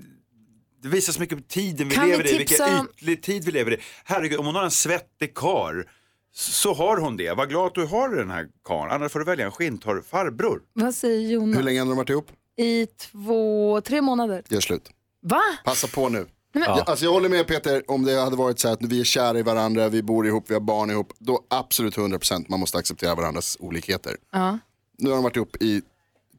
det 0.86 0.92
visar 0.96 1.14
så 1.14 1.20
mycket 1.20 1.38
på 1.38 1.44
tiden 1.48 1.90
vi 1.90 1.96
Kan 1.96 2.06
vi 2.06 2.12
lever 2.12 2.24
i, 2.36 2.38
tipsa 2.38 2.64
vilken 2.66 2.80
om- 2.80 2.88
ytlig 2.98 3.24
tid 3.24 3.44
vi 3.46 3.52
lever 3.52 3.72
i. 3.74 3.78
Herregud, 4.04 4.40
om 4.40 4.46
hon 4.46 4.56
har 4.56 4.64
en 4.64 4.72
svettig 4.72 5.36
kar 5.36 5.86
så 6.34 6.74
har 6.74 6.98
hon 6.98 7.18
det. 7.18 7.34
Var 7.34 7.46
glad 7.46 7.68
att 7.68 7.76
du 7.76 7.86
har 7.86 8.10
den 8.10 8.30
här 8.32 8.48
karln, 8.64 8.92
annars 8.92 9.12
får 9.12 9.20
du 9.20 9.26
välja 9.26 9.46
en 9.46 9.52
skinntorr 9.52 10.02
farbror. 10.10 10.62
Vad 10.74 10.96
säger 10.96 11.30
Jonas? 11.32 11.58
Hur 11.60 11.64
länge 11.64 11.80
har 11.80 11.86
de 11.88 11.98
varit 11.98 12.10
ihop? 12.10 12.32
I 12.58 12.86
två, 12.86 13.82
tre 13.82 14.02
månader. 14.02 14.44
Gör 14.50 14.60
slut. 14.62 14.90
Va? 15.22 15.42
Passa 15.66 15.88
på 15.88 16.10
nu. 16.10 16.26
Jag, 16.54 16.90
alltså 16.90 17.06
jag 17.06 17.12
håller 17.12 17.30
med 17.30 17.48
Peter, 17.48 17.84
om 17.92 18.04
det 18.06 18.20
hade 18.22 18.36
varit 18.36 18.60
så 18.60 18.68
här 18.68 18.74
att 18.76 18.82
vi 18.82 19.00
är 19.00 19.04
kära 19.04 19.40
i 19.40 19.44
varandra, 19.44 19.90
vi 19.90 20.04
bor 20.04 20.28
ihop, 20.28 20.44
vi 20.50 20.54
har 20.54 20.62
barn 20.62 20.90
ihop, 20.92 21.14
då 21.20 21.46
absolut 21.50 21.96
100% 21.98 22.46
man 22.50 22.60
måste 22.60 22.78
acceptera 22.78 23.16
varandras 23.16 23.58
olikheter. 23.60 24.18
Ja. 24.32 24.60
Nu 24.98 25.10
har 25.10 25.16
de 25.16 25.24
varit 25.24 25.36
ihop 25.36 25.56
i 25.62 25.82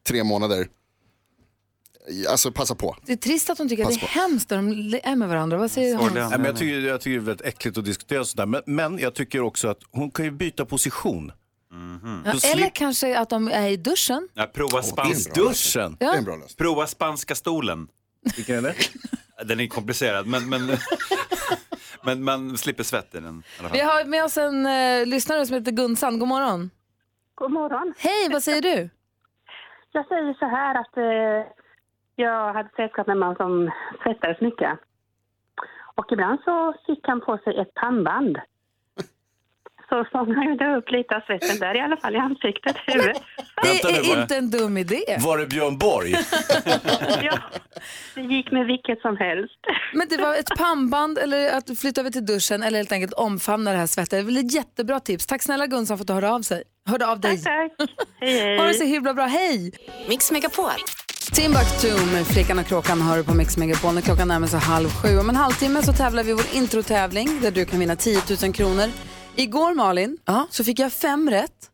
tre 0.07 0.23
månader. 0.23 0.67
Alltså 2.29 2.51
passa 2.51 2.75
på. 2.75 2.95
Det 3.05 3.13
är 3.13 3.17
trist 3.17 3.49
att 3.49 3.57
hon 3.57 3.69
tycker 3.69 3.83
att 3.83 3.89
det 3.89 3.95
är 3.95 3.99
på. 3.99 4.05
hemskt 4.07 4.49
när 4.49 4.57
de 4.57 4.99
är 5.03 5.15
med 5.15 5.27
varandra. 5.29 5.57
Vad 5.57 5.71
säger 5.71 5.95
Hans? 5.95 6.13
Nej, 6.13 6.29
men 6.29 6.45
jag, 6.45 6.55
tycker, 6.57 6.79
jag 6.79 7.01
tycker 7.01 7.17
det 7.17 7.23
är 7.23 7.25
väldigt 7.25 7.45
äckligt 7.47 7.77
att 7.77 7.85
diskutera 7.85 8.25
sådär. 8.25 8.45
Men, 8.45 8.61
men 8.65 8.99
jag 8.99 9.15
tycker 9.15 9.41
också 9.41 9.67
att 9.67 9.79
hon 9.91 10.11
kan 10.11 10.25
ju 10.25 10.31
byta 10.31 10.65
position. 10.65 11.31
Ja, 12.25 12.31
Så 12.33 12.47
eller 12.47 12.65
slip- 12.65 12.73
kanske 12.73 13.17
att 13.19 13.29
de 13.29 13.47
är 13.47 13.67
i 13.69 13.77
duschen. 13.77 14.27
Ja, 14.33 14.45
prova, 14.53 14.71
det 14.71 14.77
är 14.77 14.91
spans- 14.91 15.27
en 15.27 15.33
bra 15.33 15.43
Duschen! 15.43 15.97
Lösning. 15.99 16.47
prova 16.57 16.87
spanska 16.87 17.35
stolen. 17.35 17.87
Vilken 18.35 18.55
är 18.57 18.61
det? 18.61 18.75
Den 19.45 19.59
är 19.59 19.67
komplicerad 19.67 20.27
men, 20.27 20.49
men, 20.49 20.77
men 22.03 22.23
man 22.23 22.57
slipper 22.57 22.83
svett 22.83 23.15
i 23.15 23.19
den. 23.19 23.43
i. 23.59 23.63
Vi 23.73 23.79
har 23.79 24.05
med 24.05 24.23
oss 24.23 24.37
en 24.37 24.65
eh, 24.65 25.05
lyssnare 25.05 25.45
som 25.45 25.55
heter 25.55 25.71
Gunsan. 25.71 26.19
God 26.19 26.27
morgon. 26.27 26.69
God 27.35 27.51
morgon. 27.51 27.93
Hej, 27.97 28.29
vad 28.31 28.43
säger 28.43 28.61
du? 28.61 28.89
Jag 29.91 30.07
säger 30.07 30.33
så 30.33 30.45
här 30.45 30.75
att 30.81 30.97
eh, 30.97 31.51
jag 32.19 32.53
hade 32.53 32.69
sällskap 32.75 33.07
med 33.07 33.13
en 33.13 33.19
man 33.19 33.35
som 33.35 33.71
svettades 34.03 34.41
mycket. 34.41 34.79
Och 35.95 36.11
ibland 36.11 36.39
så 36.45 36.73
fick 36.87 37.07
han 37.07 37.21
på 37.21 37.37
sig 37.37 37.57
ett 37.57 37.73
pannband. 37.73 38.37
Så 39.89 40.05
fångade 40.11 40.65
jag 40.65 40.77
upp 40.77 40.91
lite 40.91 41.15
av 41.15 41.21
svetten 41.21 41.59
där 41.59 41.75
i 41.77 41.79
alla 41.79 41.97
fall 41.97 42.15
i 42.15 42.17
ansiktet, 42.17 42.75
huvudet. 42.85 43.21
Det 43.63 43.83
är 43.83 44.21
inte 44.21 44.37
en 44.37 44.49
dum 44.49 44.77
idé. 44.77 45.17
Var 45.19 45.37
det 45.37 45.47
Björn 45.47 45.77
Borg? 45.77 46.11
Ja, 47.21 47.37
det 48.15 48.21
gick 48.21 48.51
med 48.51 48.65
vilket 48.65 49.01
som 49.01 49.17
helst. 49.17 49.59
Men 49.93 50.07
det 50.09 50.17
var 50.17 50.35
ett 50.35 50.57
pannband 50.57 51.17
eller 51.17 51.57
att 51.57 51.65
du 51.65 51.75
flyttade 51.75 52.01
över 52.01 52.11
till 52.11 52.25
duschen 52.25 52.63
eller 52.63 52.77
helt 52.77 52.91
enkelt 52.91 53.13
omfamna 53.13 53.71
det 53.71 53.77
här 53.77 53.87
svettet. 53.87 54.09
Det 54.11 54.17
är 54.17 54.23
väl 54.23 54.37
ett 54.37 54.53
jättebra 54.53 54.99
tips. 54.99 55.27
Tack 55.27 55.41
snälla 55.41 55.67
Gunsan 55.67 55.97
för 55.97 56.03
att 56.03 56.07
du 56.07 56.13
hörde 56.13 56.29
av, 56.31 56.41
sig. 56.41 56.63
hörde 56.85 57.07
av 57.07 57.19
dig. 57.19 57.43
Tack, 57.43 57.77
tack. 57.77 57.89
Hej, 58.19 58.39
hej. 58.39 58.57
Ha 58.57 58.65
det 58.65 58.73
så 58.73 58.83
himla 58.83 59.13
bra. 59.13 59.25
Hej! 59.25 59.71
Mix 60.09 60.31
Megapol. 60.31 60.69
Timbuktu 61.31 62.05
med 62.13 62.27
Flickan 62.27 62.59
och 62.59 62.65
Kråkan 62.65 63.01
hör 63.01 63.17
du 63.17 63.23
på 63.23 63.33
Mix 63.33 63.57
Megapol 63.57 63.93
när 63.93 64.01
klockan 64.01 64.27
närmar 64.27 64.47
sig 64.47 64.59
halv 64.59 64.89
sju. 64.89 65.17
Om 65.17 65.29
en 65.29 65.35
halvtimme 65.35 65.83
så 65.83 65.93
tävlar 65.93 66.23
vi 66.23 66.33
vår 66.33 66.45
introtävling 66.53 67.41
där 67.41 67.51
du 67.51 67.65
kan 67.65 67.79
vinna 67.79 67.95
10 67.95 68.21
000 68.43 68.53
kronor. 68.53 68.91
Igår 69.35 69.73
Malin 69.73 70.17
så 70.49 70.63
fick 70.63 70.79
jag 70.79 70.93
fem 70.93 71.29
rätt. 71.29 71.71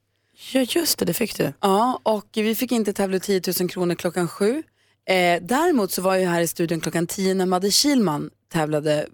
Ja 0.53 0.61
just 0.61 0.99
det, 0.99 1.05
det 1.05 1.13
fick 1.13 1.37
du. 1.37 1.53
Ja, 1.59 1.99
och 2.03 2.27
vi 2.33 2.55
fick 2.55 2.71
inte 2.71 2.93
tävla 2.93 3.17
ut 3.17 3.23
10 3.23 3.41
000 3.59 3.69
kronor 3.69 3.95
klockan 3.95 4.27
sju. 4.27 4.63
Eh, 5.07 5.41
däremot 5.41 5.91
så 5.91 6.01
var 6.01 6.15
jag 6.15 6.29
här 6.29 6.41
i 6.41 6.47
studion 6.47 6.81
klockan 6.81 7.07
tio 7.07 7.33
när 7.33 7.45
Madde 7.45 7.71
Kilman 7.71 8.29
tävlade 8.53 9.07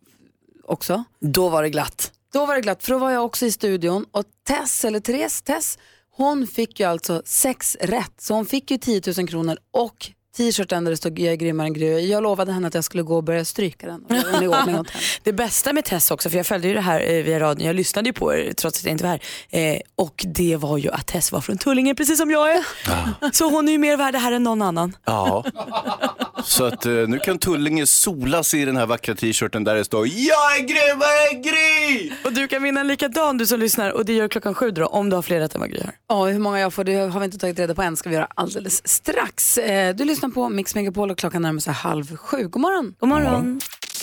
också. 0.64 1.04
Då 1.20 1.50
var 1.50 1.64
det 1.64 1.70
glatt. 1.70 2.12
Då 2.34 2.46
var 2.46 2.56
det 2.56 2.62
glatt, 2.62 2.84
för 2.84 2.92
då 2.94 3.00
var 3.00 3.12
jag 3.12 3.26
också 3.26 3.46
i 3.46 3.52
studion 3.52 4.06
och 4.12 4.24
Tess, 4.48 4.86
eller 4.86 5.00
Therese 5.00 5.42
Tess, 5.42 5.78
hon 6.12 6.48
fick 6.48 6.80
ju 6.80 6.86
alltså 6.86 7.22
sex 7.26 7.78
rätt. 7.82 8.14
Så 8.22 8.34
hon 8.34 8.46
fick 8.46 8.72
ju 8.72 8.78
10 8.78 9.02
000 9.18 9.28
kronor 9.28 9.58
och 9.72 10.12
t-shirten 10.40 10.84
där 10.84 10.92
det 10.92 10.98
stod 10.98 11.20
jag 11.20 11.32
är 11.34 11.36
grymmare 11.36 11.68
än 11.68 11.74
Gry. 11.74 12.12
Jag 12.12 12.24
lovade 12.24 12.52
henne 12.52 12.68
att 12.68 12.74
jag 12.74 12.84
skulle 12.84 13.04
gå 13.04 13.16
och 13.16 13.24
börja 13.24 13.46
stryka 13.46 13.88
den. 13.88 14.06
Den. 14.08 14.86
Det 15.24 15.34
bästa 15.34 15.74
med 15.74 15.86
Tess 15.86 16.12
också, 16.12 16.30
för 16.30 16.38
jag 16.38 16.46
följde 16.46 16.68
ju 16.68 16.74
det 16.74 16.82
här 16.82 17.00
eh, 17.00 17.24
via 17.24 17.40
radion, 17.40 17.68
jag 17.68 17.76
lyssnade 17.76 18.10
ju 18.10 18.14
på 18.14 18.34
er 18.34 18.54
trots 18.54 18.80
att 18.80 18.86
jag 18.86 18.92
inte 18.92 19.04
var 19.04 19.12
här. 19.12 19.22
Eh, 19.50 19.80
och 19.96 20.26
det 20.28 20.56
var 20.56 20.78
ju 20.78 20.92
att 20.92 21.08
Tess 21.08 21.32
var 21.32 21.42
från 21.42 21.58
Tullinge 21.58 21.96
precis 21.96 22.18
som 22.18 22.32
jag 22.32 22.52
är. 22.52 22.64
Så 23.32 23.50
hon 23.50 23.68
är 23.68 23.72
ju 23.72 23.78
mer 23.78 23.98
värd 23.98 24.14
det 24.14 24.20
här 24.20 24.32
än 24.32 24.44
någon 24.44 24.62
annan. 24.62 24.96
Ja. 25.06 25.46
Så 26.44 26.66
att 26.66 26.86
eh, 26.86 26.92
nu 26.92 27.20
kan 27.20 27.40
Tullinge 27.40 27.86
sola 27.88 28.44
sig 28.44 28.62
i 28.62 28.66
den 28.66 28.78
här 28.78 28.86
vackra 28.86 29.16
t-shirten 29.16 29.64
där 29.64 29.76
det 29.76 29.86
står 29.86 30.08
Jag 30.08 30.58
är 30.58 30.62
grymmare 30.62 31.30
än 31.32 31.42
Gry! 31.42 32.12
Och 32.26 32.34
du 32.34 32.48
kan 32.48 32.64
vinna 32.64 32.80
en 32.80 32.88
likadan 32.88 33.38
du 33.38 33.46
som 33.46 33.60
lyssnar 33.60 33.92
och 33.92 34.06
det 34.06 34.14
gör 34.14 34.28
klockan 34.28 34.54
sju 34.54 34.72
då 34.72 34.86
om 34.86 35.10
du 35.10 35.16
har 35.16 35.24
fler 35.24 35.40
rätt 35.40 35.56
än 35.56 35.62
vad 35.62 35.70
Gry 35.70 35.82
har. 35.82 35.94
Ja, 36.10 36.26
hur 36.26 36.40
många 36.40 36.60
jag 36.60 36.74
får 36.74 36.84
det 36.84 36.96
har 36.96 37.20
vi 37.20 37.26
inte 37.26 37.38
tagit 37.38 37.60
reda 37.60 37.76
på 37.76 37.82
än. 37.82 37.98
ska 37.98 38.10
vi 38.10 38.16
göra 38.16 38.28
alldeles 38.36 38.88
strax. 38.88 39.58
Eh, 39.58 39.96
du 39.96 40.06
lyssnar 40.06 40.29
på 40.32 40.50
Mix 40.50 40.76
Megapol 40.76 41.12
och 41.12 41.18
klockan 41.18 41.42
närmar 41.42 41.60
sig 41.60 41.74
halv 41.74 42.18
sju. 42.18 42.48
God 42.48 42.62
morgon. 42.62 42.96
God 43.00 43.10
morgon. 43.10 43.60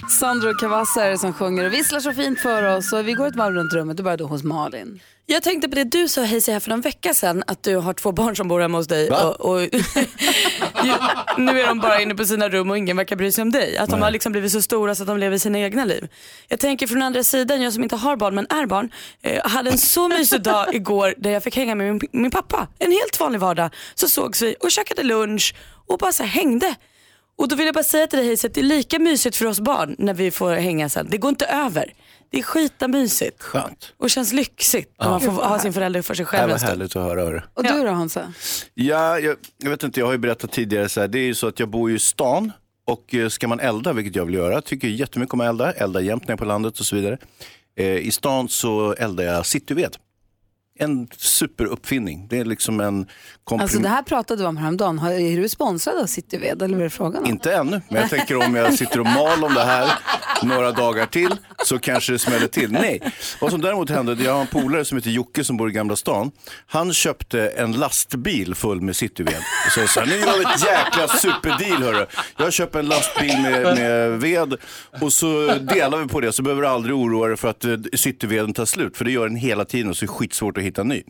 Sandro 0.08 0.54
Cavazza 0.54 1.04
är 1.04 1.10
det 1.10 1.18
som 1.18 1.32
sjunger 1.32 1.64
och 1.64 1.72
visslar 1.72 2.00
så 2.00 2.12
fint 2.12 2.40
för 2.40 2.76
oss. 2.76 2.90
Så 2.90 3.02
vi 3.02 3.12
går 3.12 3.26
ett 3.26 3.36
varv 3.36 3.54
runt 3.54 3.72
rummet. 3.72 3.96
Du 3.96 4.02
börjar 4.02 4.16
då 4.16 4.26
hos 4.26 4.42
Malin. 4.42 5.00
Jag 5.28 5.42
tänkte 5.42 5.68
på 5.68 5.74
det 5.74 5.84
du 5.84 6.08
sa 6.08 6.22
hej 6.22 6.40
här 6.46 6.60
för 6.60 6.70
någon 6.70 6.80
vecka 6.80 7.14
sedan 7.14 7.44
att 7.46 7.62
du 7.62 7.76
har 7.76 7.92
två 7.92 8.12
barn 8.12 8.36
som 8.36 8.48
bor 8.48 8.60
hemma 8.60 8.78
hos 8.78 8.86
dig. 8.86 9.10
Och, 9.10 9.40
och, 9.40 9.60
nu 11.38 11.60
är 11.60 11.66
de 11.66 11.78
bara 11.78 12.00
inne 12.00 12.14
på 12.14 12.24
sina 12.24 12.48
rum 12.48 12.70
och 12.70 12.78
ingen 12.78 12.96
verkar 12.96 13.16
bry 13.16 13.32
sig 13.32 13.42
om 13.42 13.50
dig. 13.52 13.76
Att 13.76 13.90
de 13.90 14.02
har 14.02 14.10
liksom 14.10 14.32
blivit 14.32 14.52
så 14.52 14.62
stora 14.62 14.94
så 14.94 15.02
att 15.02 15.06
de 15.06 15.18
lever 15.18 15.38
sina 15.38 15.58
egna 15.58 15.84
liv. 15.84 16.08
Jag 16.48 16.60
tänker 16.60 16.86
från 16.86 17.02
andra 17.02 17.24
sidan, 17.24 17.62
jag 17.62 17.72
som 17.72 17.82
inte 17.82 17.96
har 17.96 18.16
barn 18.16 18.34
men 18.34 18.46
är 18.50 18.66
barn, 18.66 18.90
eh, 19.22 19.48
hade 19.48 19.70
en 19.70 19.78
så 19.78 20.08
mysig 20.18 20.42
dag 20.42 20.74
igår 20.74 21.14
där 21.16 21.30
jag 21.30 21.42
fick 21.42 21.56
hänga 21.56 21.74
med 21.74 21.92
min, 21.92 22.00
min 22.12 22.30
pappa. 22.30 22.68
En 22.78 22.92
helt 22.92 23.20
vanlig 23.20 23.40
vardag. 23.40 23.70
Så 23.94 24.08
sågs 24.08 24.42
vi 24.42 24.56
och 24.60 24.70
käkade 24.70 25.02
lunch 25.02 25.54
och 25.86 25.98
bara 25.98 26.12
så 26.12 26.22
hängde. 26.22 26.74
Och 27.38 27.48
då 27.48 27.56
vill 27.56 27.66
jag 27.66 27.74
bara 27.74 27.84
säga 27.84 28.06
till 28.06 28.18
dig 28.18 28.26
Hayes 28.26 28.44
att 28.44 28.54
det 28.54 28.60
är 28.60 28.64
lika 28.64 28.98
mysigt 28.98 29.36
för 29.36 29.46
oss 29.46 29.60
barn 29.60 29.96
när 29.98 30.14
vi 30.14 30.30
får 30.30 30.52
hänga 30.54 30.88
sen. 30.88 31.06
Det 31.10 31.16
går 31.18 31.28
inte 31.28 31.46
över. 31.46 31.92
Det 32.30 32.38
är 32.38 32.42
skitamysigt 32.42 33.42
Skönt. 33.42 33.92
och 33.96 34.10
känns 34.10 34.32
lyxigt 34.32 34.94
när 35.00 35.08
man 35.08 35.20
får 35.20 35.32
ha 35.32 35.58
sin 35.58 35.72
förälder 35.72 36.02
för 36.02 36.14
sig 36.14 36.22
Det 36.24 36.26
själv 36.28 36.42
en 36.52 36.58
var 36.60 36.68
härligt 36.68 36.96
att 36.96 37.02
höra. 37.02 37.20
hörru. 37.24 37.40
Och 37.54 37.64
du 37.64 37.82
då 37.84 37.90
Hansa? 37.90 38.32
Ja, 38.74 39.18
jag, 39.18 39.36
jag 39.62 39.70
vet 39.70 39.82
inte, 39.82 40.00
jag 40.00 40.06
har 40.06 40.12
ju 40.12 40.18
berättat 40.18 40.52
tidigare 40.52 40.88
så 40.88 41.00
här, 41.00 41.08
det 41.08 41.18
är 41.18 41.24
ju 41.26 41.34
så 41.34 41.46
att 41.46 41.60
jag 41.60 41.68
bor 41.68 41.90
ju 41.90 41.96
i 41.96 41.98
stan 41.98 42.52
och 42.86 43.14
eh, 43.14 43.28
ska 43.28 43.48
man 43.48 43.60
elda, 43.60 43.92
vilket 43.92 44.16
jag 44.16 44.24
vill 44.24 44.34
göra, 44.34 44.60
tycker 44.62 44.88
jättemycket 44.88 45.34
om 45.34 45.40
att 45.40 45.46
elda, 45.48 45.72
elda 45.72 46.00
jämt 46.00 46.22
när 46.22 46.28
jag 46.32 46.36
är 46.36 46.38
på 46.38 46.44
landet 46.44 46.80
och 46.80 46.86
så 46.86 46.96
vidare. 46.96 47.18
Eh, 47.78 47.86
I 47.96 48.10
stan 48.10 48.48
så 48.48 48.92
eldar 48.98 49.24
jag 49.24 49.46
cityved. 49.46 49.96
En 50.78 51.08
superuppfinning. 51.16 52.26
Det 52.28 52.38
är 52.38 52.44
liksom 52.44 52.80
en 52.80 53.06
komprim- 53.44 53.62
Alltså 53.62 53.78
det 53.78 53.88
här 53.88 54.02
pratade 54.02 54.42
vi 54.42 54.48
om 54.48 54.56
häromdagen. 54.56 54.98
Är 54.98 55.40
du 55.40 55.48
sponsrad 55.48 55.96
av 55.98 56.06
Cityved 56.06 56.62
eller 56.62 56.76
vad 56.76 56.84
är 56.84 56.88
frågan 56.88 57.24
om? 57.24 57.30
Inte 57.30 57.54
ännu, 57.54 57.80
men 57.88 58.00
jag 58.00 58.10
tänker 58.10 58.36
om 58.46 58.54
jag 58.54 58.74
sitter 58.74 59.00
och 59.00 59.06
mal 59.06 59.44
om 59.44 59.54
det 59.54 59.64
här 59.64 59.90
några 60.42 60.72
dagar 60.72 61.06
till 61.06 61.34
så 61.64 61.78
kanske 61.78 62.12
det 62.12 62.18
smäller 62.18 62.46
till. 62.46 62.72
Nej, 62.72 63.00
vad 63.40 63.50
som 63.50 63.60
däremot 63.60 63.90
hände, 63.90 64.12
jag 64.24 64.32
har 64.34 64.40
en 64.40 64.46
polare 64.46 64.84
som 64.84 64.98
heter 64.98 65.10
Jocke 65.10 65.44
som 65.44 65.56
bor 65.56 65.68
i 65.70 65.72
Gamla 65.72 65.96
stan. 65.96 66.30
Han 66.66 66.92
köpte 66.92 67.48
en 67.48 67.72
lastbil 67.72 68.54
full 68.54 68.80
med 68.80 68.96
cityved. 68.96 69.42
Så 69.74 69.86
sa 69.86 70.04
nu 70.04 70.16
gör 70.16 70.38
vi 70.38 70.44
ett 70.44 70.64
jäkla 70.64 71.08
superdeal 71.08 71.82
hörru. 71.82 72.06
Jag 72.38 72.52
köper 72.52 72.78
en 72.78 72.86
lastbil 72.86 73.42
med, 73.42 73.62
med 73.78 74.20
ved 74.20 74.54
och 75.00 75.12
så 75.12 75.46
delar 75.60 75.98
vi 75.98 76.08
på 76.08 76.20
det 76.20 76.32
så 76.32 76.42
behöver 76.42 76.62
du 76.62 76.68
aldrig 76.68 76.94
oroa 76.94 77.28
dig 77.28 77.36
för 77.36 77.48
att 77.48 77.64
eh, 77.64 77.76
cityveden 77.94 78.52
tar 78.54 78.64
slut. 78.64 78.96
För 78.96 79.04
det 79.04 79.10
gör 79.10 79.28
den 79.28 79.36
hela 79.36 79.64
tiden 79.64 79.90
och 79.90 79.96
så 79.96 80.04
är 80.04 80.06
det 80.06 80.12
skitsvårt 80.12 80.58
att 80.58 80.64
hitta 80.66 80.82
ny. 80.82 81.02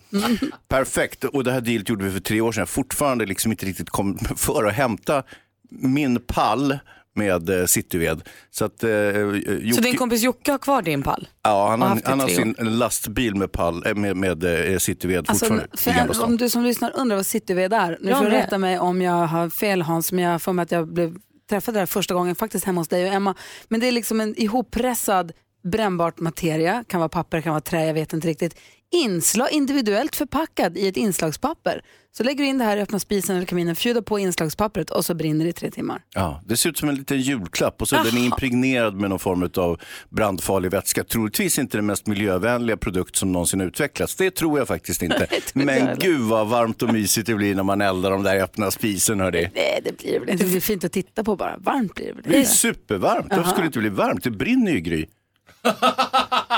Perfekt, 0.68 1.24
och 1.24 1.44
det 1.44 1.52
här 1.52 1.60
dealet 1.60 1.88
gjorde 1.88 2.04
vi 2.04 2.10
för 2.10 2.20
tre 2.20 2.40
år 2.40 2.52
sedan. 2.52 2.60
Jag 2.60 2.68
fortfarande 2.68 3.26
liksom 3.26 3.50
inte 3.50 3.66
riktigt 3.66 3.90
kom 3.90 4.18
för 4.36 4.64
att 4.64 4.74
hämta 4.74 5.22
min 5.70 6.20
pall 6.20 6.78
med 7.14 7.50
eh, 7.50 7.66
cityved. 7.66 8.28
Så, 8.50 8.64
att, 8.64 8.84
eh, 8.84 8.90
Jocke, 8.90 9.74
Så 9.74 9.80
din 9.80 9.96
kompis 9.96 10.22
Jocke 10.22 10.50
har 10.50 10.58
kvar 10.58 10.82
din 10.82 11.02
pall? 11.02 11.28
ja, 11.42 11.68
han, 11.68 11.82
har 11.82 12.00
han 12.04 12.20
har 12.20 12.28
sin 12.28 12.56
lastbil 12.58 13.34
med, 13.34 13.52
pall, 13.52 13.86
eh, 13.86 13.94
med, 13.94 14.16
med 14.16 14.72
eh, 14.72 14.78
cityved 14.78 15.24
Alltså, 15.28 15.46
fortfarande 15.46 16.14
en, 16.14 16.20
om 16.20 16.36
du 16.36 16.48
som 16.48 16.62
lyssnar 16.62 16.96
undrar 16.96 17.16
vad 17.16 17.26
Cityved 17.26 17.72
är, 17.72 17.98
nu 18.00 18.10
Jag 18.10 18.18
får 18.18 18.24
du 18.24 18.30
rätta 18.30 18.58
mig 18.58 18.78
om 18.78 19.02
jag 19.02 19.26
har 19.26 19.50
fel 19.50 19.82
Hans, 19.82 20.12
men 20.12 20.24
jag 20.24 20.42
för 20.42 20.52
mig 20.52 20.62
att 20.62 20.72
jag 20.72 20.88
blev 20.88 21.16
träffade 21.48 21.76
det 21.76 21.80
här 21.80 21.86
första 21.86 22.14
gången 22.14 22.34
faktiskt 22.34 22.64
hemma 22.64 22.80
hos 22.80 22.88
dig 22.88 23.08
och 23.08 23.14
Emma. 23.14 23.34
Men 23.68 23.80
det 23.80 23.88
är 23.88 23.92
liksom 23.92 24.20
en 24.20 24.40
ihoppressad 24.40 25.32
brännbart 25.62 26.20
materia, 26.20 26.84
kan 26.86 27.00
vara 27.00 27.08
papper, 27.08 27.40
kan 27.40 27.52
vara 27.52 27.60
trä, 27.60 27.86
jag 27.86 27.94
vet 27.94 28.12
inte 28.12 28.28
riktigt. 28.28 28.56
Inslag, 28.92 29.48
individuellt 29.52 30.16
förpackad 30.16 30.76
i 30.78 30.88
ett 30.88 30.96
inslagspapper. 30.96 31.80
Så 32.16 32.24
lägger 32.24 32.44
du 32.44 32.50
in 32.50 32.58
det 32.58 32.64
här 32.64 32.76
i 32.76 32.80
öppna 32.80 32.98
spisen 32.98 33.36
eller 33.36 33.46
kaminen, 33.46 33.76
fjudar 33.76 34.00
på 34.00 34.18
inslagspappret 34.18 34.90
och 34.90 35.04
så 35.04 35.14
brinner 35.14 35.44
det 35.44 35.48
i 35.48 35.52
tre 35.52 35.70
timmar. 35.70 36.02
Ja, 36.14 36.42
det 36.46 36.56
ser 36.56 36.70
ut 36.70 36.78
som 36.78 36.88
en 36.88 36.94
liten 36.94 37.20
julklapp 37.20 37.82
och 37.82 37.88
så 37.88 37.96
är 37.96 38.04
den 38.04 38.18
impregnerad 38.18 38.94
med 38.94 39.10
någon 39.10 39.18
form 39.18 39.50
av 39.56 39.80
brandfarlig 40.10 40.70
vätska. 40.70 41.04
Troligtvis 41.04 41.58
inte 41.58 41.78
den 41.78 41.86
mest 41.86 42.06
miljövänliga 42.06 42.76
produkt 42.76 43.16
som 43.16 43.32
någonsin 43.32 43.60
utvecklats. 43.60 44.16
Det 44.16 44.30
tror 44.30 44.58
jag 44.58 44.68
faktiskt 44.68 45.02
inte. 45.02 45.26
Men 45.54 45.98
gud 45.98 46.20
vad 46.20 46.48
varmt 46.48 46.82
och 46.82 46.92
mysigt 46.92 47.26
det 47.26 47.34
blir 47.34 47.54
när 47.54 47.62
man 47.62 47.80
eldar 47.80 48.10
de 48.10 48.22
där 48.22 48.36
i 48.36 48.40
öppna 48.40 48.70
spisen. 48.70 49.20
Hörde. 49.20 49.50
Nej, 49.54 49.80
det 49.84 49.98
blir 49.98 50.12
det 50.12 50.18
väl 50.18 50.28
inte. 50.30 50.44
Det 50.44 50.50
blir 50.50 50.60
fint 50.60 50.84
att 50.84 50.92
titta 50.92 51.24
på 51.24 51.36
bara. 51.36 51.56
Varmt 51.58 51.94
blir 51.94 52.06
det 52.06 52.12
väl 52.12 52.22
Det 52.26 52.34
är 52.36 52.38
inte? 52.38 52.50
supervarmt. 52.50 53.26
Varför 53.30 53.50
skulle 53.50 53.62
det 53.62 53.66
inte 53.66 53.78
bli 53.78 53.88
varmt? 53.88 54.24
Det 54.24 54.30
brinner 54.30 54.72
ju 54.72 54.80
Gry. 54.80 55.06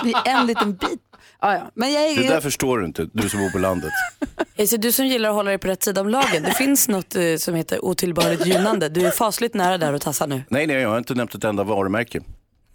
Det 0.05 0.31
är 0.31 0.41
en 0.41 0.47
liten 0.47 0.73
bit. 0.77 1.01
Ja, 1.41 1.55
ja. 1.55 1.71
Men 1.75 1.93
jag 1.93 2.17
Det 2.17 2.27
är... 2.27 2.31
där 2.31 2.41
förstår 2.41 2.79
du 2.79 2.87
inte, 2.87 3.09
du 3.13 3.29
som 3.29 3.41
bor 3.41 3.51
på 3.51 3.59
landet. 3.59 3.91
Hayes, 4.57 4.71
du 4.71 4.93
som 4.93 5.07
gillar 5.07 5.29
att 5.29 5.35
hålla 5.35 5.51
dig 5.51 5.59
på 5.59 5.69
rätt 5.69 5.83
sida 5.83 6.01
om 6.01 6.09
lagen. 6.09 6.43
Det 6.43 6.53
finns 6.53 6.89
något 6.89 7.17
eh, 7.17 7.37
som 7.39 7.55
heter 7.55 7.85
otillbörligt 7.85 8.47
gynnande. 8.47 8.89
Du 8.89 9.07
är 9.07 9.11
fasligt 9.11 9.55
nära 9.55 9.79
där 9.79 9.93
och 9.93 10.01
tassar 10.01 10.27
nu. 10.27 10.43
Nej, 10.49 10.67
nej, 10.67 10.77
jag 10.77 10.89
har 10.89 10.99
inte 10.99 11.15
nämnt 11.15 11.35
ett 11.35 11.45
enda 11.45 11.65
varumärke. 11.65 12.21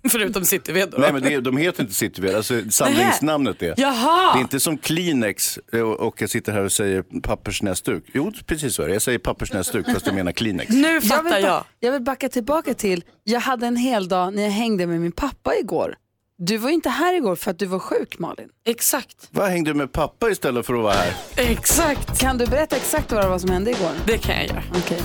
Förutom 0.09 0.45
Cityved 0.45 0.89
då. 0.91 0.97
Nej, 0.97 1.13
men 1.13 1.21
det, 1.21 1.39
de 1.41 1.57
heter 1.57 1.81
inte 1.83 1.93
Cityved, 1.93 2.35
alltså 2.35 2.61
samlingsnamnet 2.69 3.61
är. 3.63 3.73
Jaha! 3.77 4.33
Det 4.33 4.39
är 4.39 4.41
inte 4.41 4.59
som 4.59 4.77
Kleenex 4.77 5.59
eh, 5.73 5.79
och 5.81 5.99
och 5.99 6.21
jag 6.21 6.29
sitter 6.29 6.51
här 6.51 6.63
och 6.63 6.71
säger 6.71 7.03
pappersnäsduk. 7.21 8.03
Jo, 8.13 8.31
precis 8.45 8.75
så 8.75 8.83
är 8.83 8.87
det. 8.87 8.93
Jag 8.93 9.01
säger 9.01 9.19
pappersnäsduk 9.19 9.85
fast 9.93 10.05
jag 10.05 10.15
menar 10.15 10.31
Kleenex. 10.31 10.69
Nu 10.71 10.87
Jag 10.87 11.01
vill, 11.01 11.09
fattar 11.09 11.39
jag. 11.39 11.63
jag 11.79 11.91
vill 11.91 12.01
backa 12.01 12.29
tillbaka 12.29 12.73
till, 12.73 13.03
jag 13.23 13.39
hade 13.39 13.67
en 13.67 13.75
hel 13.75 14.07
dag 14.07 14.33
när 14.33 14.43
jag 14.43 14.49
hängde 14.51 14.87
med 14.87 15.01
min 15.01 15.11
pappa 15.11 15.55
igår. 15.55 15.95
Du 16.37 16.57
var 16.57 16.69
inte 16.69 16.89
här 16.89 17.13
igår 17.13 17.35
för 17.35 17.51
att 17.51 17.59
du 17.59 17.65
var 17.65 17.79
sjuk 17.79 18.19
Malin. 18.19 18.49
Exakt. 18.65 19.27
Vad 19.31 19.49
hängde 19.49 19.69
du 19.69 19.73
med 19.73 19.91
pappa 19.91 20.29
istället 20.29 20.65
för 20.65 20.73
att 20.73 20.83
vara 20.83 20.93
här? 20.93 21.13
Exakt. 21.35 22.19
Kan 22.19 22.37
du 22.37 22.45
berätta 22.45 22.75
exakt 22.75 23.11
vad 23.11 23.23
det 23.23 23.29
var 23.29 23.39
som 23.39 23.49
hände 23.49 23.71
igår? 23.71 23.91
Det 24.05 24.17
kan 24.17 24.35
jag 24.35 24.47
göra. 24.47 24.63
Okej. 24.75 25.01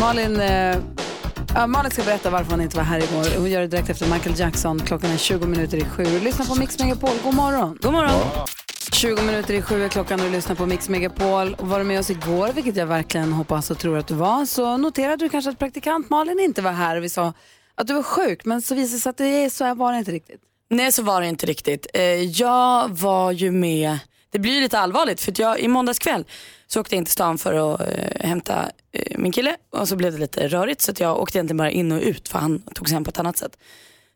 Malin, 0.00 0.40
eh, 0.40 0.76
ja, 1.54 1.66
Malin 1.66 1.90
ska 1.90 2.02
berätta 2.02 2.30
varför 2.30 2.50
hon 2.50 2.60
inte 2.60 2.76
var 2.76 2.84
här 2.84 2.98
igår. 2.98 3.38
Hon 3.38 3.50
gör 3.50 3.60
det 3.60 3.66
direkt 3.66 3.90
efter 3.90 4.10
Michael 4.12 4.38
Jackson. 4.38 4.80
Klockan 4.80 5.10
är 5.10 5.16
20 5.16 5.46
minuter 5.46 5.78
i 5.78 5.84
sju. 5.84 6.04
Du 6.04 6.20
lyssnar 6.20 6.46
på 6.46 6.54
Mix 6.54 6.78
Megapol. 6.78 7.10
God 7.24 7.34
morgon. 7.34 7.78
God 7.82 7.92
morgon. 7.92 8.20
20 8.92 9.22
minuter 9.22 9.54
i 9.54 9.62
sju 9.62 9.84
är 9.84 9.88
klockan 9.88 10.20
och 10.20 10.26
du 10.26 10.32
lyssnar 10.32 10.56
på 10.56 10.66
Mix 10.66 10.88
Megapol. 10.88 11.54
Och 11.54 11.68
var 11.68 11.78
du 11.78 11.84
med 11.84 12.00
oss 12.00 12.10
igår, 12.10 12.52
vilket 12.54 12.76
jag 12.76 12.86
verkligen 12.86 13.32
hoppas 13.32 13.70
och 13.70 13.78
tror 13.78 13.98
att 13.98 14.06
du 14.06 14.14
var, 14.14 14.46
så 14.46 14.76
noterade 14.76 15.24
du 15.24 15.28
kanske 15.28 15.50
att 15.50 15.58
praktikant 15.58 16.10
Malin 16.10 16.40
inte 16.40 16.62
var 16.62 16.72
här. 16.72 16.96
Vi 16.96 17.08
sa 17.08 17.32
att 17.74 17.86
du 17.86 17.94
var 17.94 18.02
sjuk, 18.02 18.44
men 18.44 18.62
så 18.62 18.74
visade 18.74 18.96
det 18.96 19.00
sig 19.00 19.10
att 19.10 19.16
det 19.16 19.26
är, 19.44 19.50
så 19.50 19.64
här 19.64 19.74
var 19.74 19.92
det 19.92 19.98
inte 19.98 20.12
riktigt. 20.12 20.40
Nej 20.70 20.92
så 20.92 21.02
var 21.02 21.20
det 21.20 21.26
inte 21.26 21.46
riktigt. 21.46 21.86
Eh, 21.94 22.02
Jag 22.22 22.88
var 22.88 23.32
ju 23.32 23.50
med, 23.50 23.98
det 24.30 24.38
blir 24.38 24.52
ju 24.54 24.60
lite 24.60 24.78
allvarligt 24.78 25.20
för 25.20 25.32
att 25.32 25.38
jag 25.38 25.60
i 25.60 25.68
måndags 25.68 25.98
kväll 25.98 26.24
så 26.66 26.80
åkte 26.80 26.94
jag 26.94 26.98
in 26.98 27.04
till 27.04 27.12
stan 27.12 27.38
för 27.38 27.74
att 27.74 27.80
eh, 27.80 28.28
hämta 28.28 28.70
eh, 28.92 29.18
min 29.18 29.32
kille 29.32 29.56
och 29.70 29.88
så 29.88 29.96
blev 29.96 30.12
det 30.12 30.18
lite 30.18 30.48
rörigt 30.48 30.80
så 30.80 30.90
att 30.90 31.00
jag 31.00 31.18
åkte 31.20 31.38
egentligen 31.38 31.56
bara 31.56 31.70
in 31.70 31.92
och 31.92 32.02
ut 32.02 32.28
för 32.28 32.38
han 32.38 32.58
tog 32.62 32.88
sig 32.88 32.94
hem 32.94 33.04
på 33.04 33.10
ett 33.10 33.18
annat 33.18 33.36
sätt. 33.36 33.58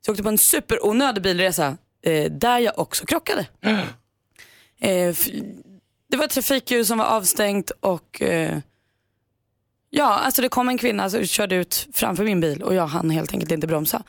Så 0.00 0.08
jag 0.08 0.12
åkte 0.12 0.22
på 0.22 0.28
en 0.28 0.38
superonödig 0.38 1.22
bilresa 1.22 1.76
där 2.30 2.58
jag 2.58 2.78
också 2.78 3.06
krockade. 3.06 3.46
F- 4.80 5.28
det 6.10 6.16
var 6.16 6.24
ett 6.24 6.30
trafikljus 6.30 6.88
som 6.88 6.98
var 6.98 7.04
avstängt 7.06 7.70
och 7.80 8.22
ja, 9.90 10.04
alltså 10.18 10.42
det 10.42 10.48
kom 10.48 10.68
en 10.68 10.78
kvinna 10.78 11.10
som 11.10 11.24
körde 11.26 11.54
ut 11.56 11.88
framför 11.92 12.24
min 12.24 12.40
bil 12.40 12.62
och 12.62 12.74
jag 12.74 12.86
hann 12.86 13.10
helt 13.10 13.32
enkelt 13.32 13.52
inte 13.52 13.66
bromsa. 13.66 14.02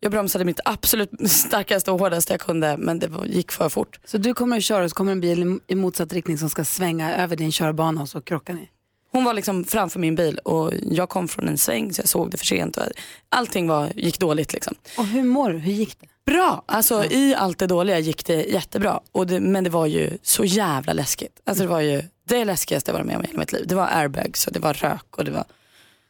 Jag 0.00 0.12
bromsade 0.12 0.44
mitt 0.44 0.60
absolut 0.64 1.10
starkaste 1.30 1.90
och 1.90 1.98
hårdaste 2.00 2.32
jag 2.32 2.40
kunde 2.40 2.76
men 2.76 2.98
det 2.98 3.10
gick 3.26 3.52
för 3.52 3.68
fort. 3.68 4.00
Så 4.04 4.18
du 4.18 4.34
kommer 4.34 4.56
att 4.56 4.62
köra 4.64 4.84
och 4.84 4.90
så 4.90 4.94
kommer 4.96 5.12
en 5.12 5.20
bil 5.20 5.60
i- 5.66 5.74
motsatt 5.74 6.12
riktning 6.12 6.38
som 6.38 6.50
ska 6.50 6.64
svänga 6.64 7.16
över 7.16 7.36
din 7.36 7.52
körbana 7.52 8.02
och 8.02 8.08
så 8.08 8.20
krockar 8.20 8.54
ni. 8.54 8.68
Hon 9.12 9.24
var 9.24 9.34
liksom 9.34 9.64
framför 9.64 10.00
min 10.00 10.14
bil 10.14 10.38
och 10.38 10.72
jag 10.90 11.08
kom 11.08 11.28
från 11.28 11.48
en 11.48 11.58
sväng 11.58 11.92
så 11.92 12.00
jag 12.00 12.08
såg 12.08 12.30
det 12.30 12.36
för 12.36 12.46
sent. 12.46 12.76
Och 12.76 12.82
allting 13.28 13.68
var, 13.68 13.92
gick 13.96 14.18
dåligt 14.18 14.52
liksom. 14.52 14.74
Och 14.98 15.06
hur 15.06 15.22
mår 15.22 15.50
du? 15.52 15.58
Hur 15.58 15.72
gick 15.72 16.00
det? 16.00 16.06
Bra, 16.32 16.62
alltså 16.66 17.04
i 17.04 17.34
allt 17.34 17.58
det 17.58 17.66
dåliga 17.66 17.98
gick 17.98 18.26
det 18.26 18.42
jättebra. 18.44 19.00
Och 19.12 19.26
det, 19.26 19.40
men 19.40 19.64
det 19.64 19.70
var 19.70 19.86
ju 19.86 20.18
så 20.22 20.44
jävla 20.44 20.92
läskigt. 20.92 21.40
Alltså 21.46 21.62
det 21.64 21.68
var 21.70 21.80
ju 21.80 22.02
det 22.24 22.44
läskigaste 22.44 22.90
jag 22.90 22.94
varit 22.94 23.06
med 23.06 23.16
om 23.16 23.24
i 23.24 23.26
hela 23.26 23.38
mitt 23.38 23.52
liv. 23.52 23.64
Det 23.66 23.74
var 23.74 23.88
airbags 23.92 24.46
och 24.46 24.52
det 24.52 24.58
var 24.58 24.74
rök 24.74 25.18
och 25.18 25.24
det 25.24 25.30
var 25.30 25.44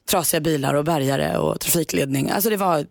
trasiga 0.09 0.41
bilar 0.41 0.75
och 0.75 0.85
bärgare 0.85 1.39
och 1.39 1.61
trafikledning. 1.61 2.31
Alltså 2.31 2.51
det 2.51 2.57
var 2.57 2.87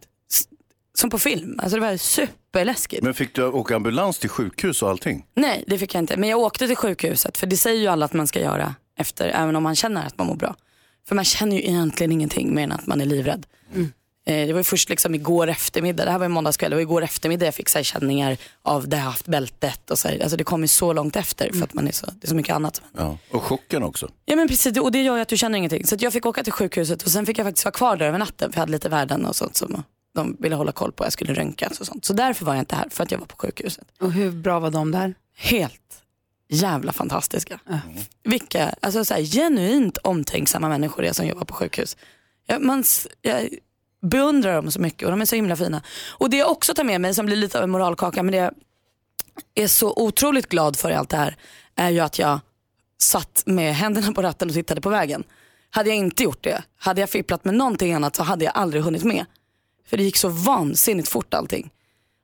som 0.97 1.09
på 1.09 1.19
film. 1.19 1.59
Alltså 1.63 1.79
det 1.79 1.81
var 1.81 1.97
superläskigt. 1.97 3.03
Men 3.03 3.13
fick 3.13 3.35
du 3.35 3.45
åka 3.45 3.75
ambulans 3.75 4.19
till 4.19 4.29
sjukhus 4.29 4.81
och 4.83 4.89
allting? 4.89 5.25
Nej, 5.35 5.63
det 5.67 5.77
fick 5.77 5.95
jag 5.95 6.01
inte. 6.01 6.17
Men 6.17 6.29
jag 6.29 6.39
åkte 6.39 6.67
till 6.67 6.75
sjukhuset 6.75 7.37
för 7.37 7.47
det 7.47 7.57
säger 7.57 7.81
ju 7.81 7.87
alla 7.87 8.05
att 8.05 8.13
man 8.13 8.27
ska 8.27 8.39
göra 8.39 8.75
efter, 8.97 9.29
även 9.29 9.55
om 9.55 9.63
man 9.63 9.75
känner 9.75 10.07
att 10.07 10.17
man 10.17 10.27
mår 10.27 10.35
bra. 10.35 10.55
För 11.07 11.15
man 11.15 11.25
känner 11.25 11.55
ju 11.55 11.61
egentligen 11.63 12.11
ingenting 12.11 12.55
mer 12.55 12.63
än 12.63 12.71
att 12.71 12.87
man 12.87 13.01
är 13.01 13.05
livrädd. 13.05 13.45
Eh, 13.75 13.85
Det 14.25 14.53
var 14.53 14.59
ju 14.59 14.63
först 14.63 14.89
liksom 14.89 15.15
igår 15.15 15.47
eftermiddag, 15.47 16.05
det 16.05 16.11
här 16.11 16.19
var 16.19 16.25
i 16.25 16.29
måndagskväll, 16.29 16.69
det 16.69 16.75
var 16.75 16.81
igår 16.81 17.03
eftermiddag 17.03 17.45
jag 17.45 17.55
fick 17.55 17.69
så 17.69 17.77
här 17.77 17.83
känningar 17.83 18.37
av 18.61 18.87
där 18.87 18.97
jag 18.97 19.05
haft 19.05 19.27
bältet 19.27 19.91
och 19.91 19.99
så 19.99 20.07
här. 20.07 20.19
Alltså 20.23 20.37
det 20.37 20.43
kom 20.43 20.61
ju 20.61 20.67
så 20.67 20.93
långt 20.93 21.15
efter 21.15 21.53
för 21.53 21.63
att 21.63 21.73
man 21.73 21.87
är 21.87 21.91
så, 21.91 22.05
det 22.05 22.25
är 22.25 22.29
så 22.29 22.35
mycket 22.35 22.55
annat. 22.55 22.81
Ja. 22.97 23.17
Och 23.31 23.43
chocken 23.43 23.83
också. 23.83 24.09
Ja 24.25 24.35
men 24.35 24.47
precis, 24.47 24.79
och 24.79 24.91
det 24.91 25.01
gör 25.01 25.15
ju 25.15 25.21
att 25.21 25.27
du 25.27 25.37
känner 25.37 25.57
ingenting. 25.57 25.85
Så 25.85 25.95
att 25.95 26.01
jag 26.01 26.13
fick 26.13 26.25
åka 26.25 26.43
till 26.43 26.53
sjukhuset 26.53 27.03
och 27.03 27.11
sen 27.11 27.25
fick 27.25 27.37
jag 27.37 27.45
faktiskt 27.45 27.65
vara 27.65 27.73
kvar 27.73 27.97
där 27.97 28.05
över 28.05 28.19
natten 28.19 28.51
för 28.51 28.57
jag 28.57 28.61
hade 28.61 28.71
lite 28.71 28.89
värden 28.89 29.25
och 29.25 29.35
sånt 29.35 29.55
som 29.55 29.83
de 30.15 30.37
ville 30.39 30.55
hålla 30.55 30.71
koll 30.71 30.91
på. 30.91 31.03
Jag 31.03 31.13
skulle 31.13 31.33
röntgas 31.33 31.79
och 31.79 31.87
sånt. 31.87 32.05
Så 32.05 32.13
därför 32.13 32.45
var 32.45 32.53
jag 32.53 32.61
inte 32.61 32.75
här, 32.75 32.89
för 32.89 33.03
att 33.03 33.11
jag 33.11 33.19
var 33.19 33.25
på 33.25 33.35
sjukhuset. 33.37 33.85
Och 33.99 34.11
hur 34.11 34.31
bra 34.31 34.59
var 34.59 34.69
de 34.71 34.91
där? 34.91 35.15
Helt 35.35 35.79
jävla 36.49 36.93
fantastiska. 36.93 37.59
Vilka, 38.23 38.75
alltså 38.79 39.05
så 39.05 39.13
här, 39.13 39.21
genuint 39.21 39.97
omtänksamma 39.97 40.69
människor 40.69 41.03
det 41.03 41.09
är 41.09 41.13
som 41.13 41.27
jobbar 41.27 41.45
på 41.45 41.53
sjukhus. 41.53 41.97
Jag, 42.47 42.61
man, 42.61 42.83
jag 43.21 43.49
beundrar 44.03 44.55
dem 44.55 44.71
så 44.71 44.81
mycket 44.81 45.05
och 45.05 45.11
de 45.11 45.21
är 45.21 45.25
så 45.25 45.35
himla 45.35 45.55
fina. 45.55 45.81
Och 46.11 46.29
det 46.29 46.37
jag 46.37 46.51
också 46.51 46.73
tar 46.73 46.83
med 46.83 47.01
mig 47.01 47.13
som 47.13 47.25
blir 47.25 47.35
lite 47.35 47.57
av 47.57 47.63
en 47.63 47.69
moralkaka 47.69 48.23
men 48.23 48.31
det 48.31 48.37
jag 48.37 48.53
är 49.55 49.67
så 49.67 49.93
otroligt 49.95 50.49
glad 50.49 50.75
för 50.75 50.91
i 50.91 50.93
allt 50.93 51.09
det 51.09 51.17
här 51.17 51.37
är 51.75 51.89
ju 51.89 51.99
att 51.99 52.19
jag 52.19 52.39
satt 53.01 53.43
med 53.45 53.75
händerna 53.75 54.11
på 54.11 54.21
ratten 54.21 54.47
och 54.47 54.53
tittade 54.53 54.81
på 54.81 54.89
vägen. 54.89 55.23
Hade 55.69 55.89
jag 55.89 55.97
inte 55.97 56.23
gjort 56.23 56.43
det, 56.43 56.63
hade 56.77 57.01
jag 57.01 57.09
fipplat 57.09 57.45
med 57.45 57.53
någonting 57.53 57.93
annat 57.93 58.15
så 58.15 58.23
hade 58.23 58.45
jag 58.45 58.55
aldrig 58.55 58.83
hunnit 58.83 59.03
med. 59.03 59.25
För 59.87 59.97
det 59.97 60.03
gick 60.03 60.17
så 60.17 60.29
vansinnigt 60.29 61.09
fort 61.09 61.33
allting. 61.33 61.69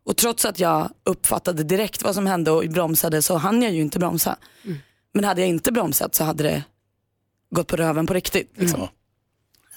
Och 0.06 0.18
trots 0.18 0.46
att 0.46 0.60
jag 0.60 0.90
uppfattade 1.04 1.64
direkt 1.64 2.04
vad 2.04 2.16
som 2.16 2.28
hände 2.28 2.52
och 2.52 2.64
bromsade 2.70 3.22
så 3.22 3.38
hann 3.38 3.62
jag 3.62 3.72
ju 3.72 3.82
inte 3.82 4.00
bromsa. 4.00 4.38
Men 5.14 5.24
hade 5.24 5.42
jag 5.42 5.50
inte 5.50 5.72
bromsat 5.72 6.16
så 6.16 6.24
hade 6.24 6.44
det 6.44 6.64
gått 7.56 7.68
på 7.68 7.76
röven 7.76 8.08
på 8.08 8.14
riktigt. 8.14 8.52
Liksom. 8.56 8.88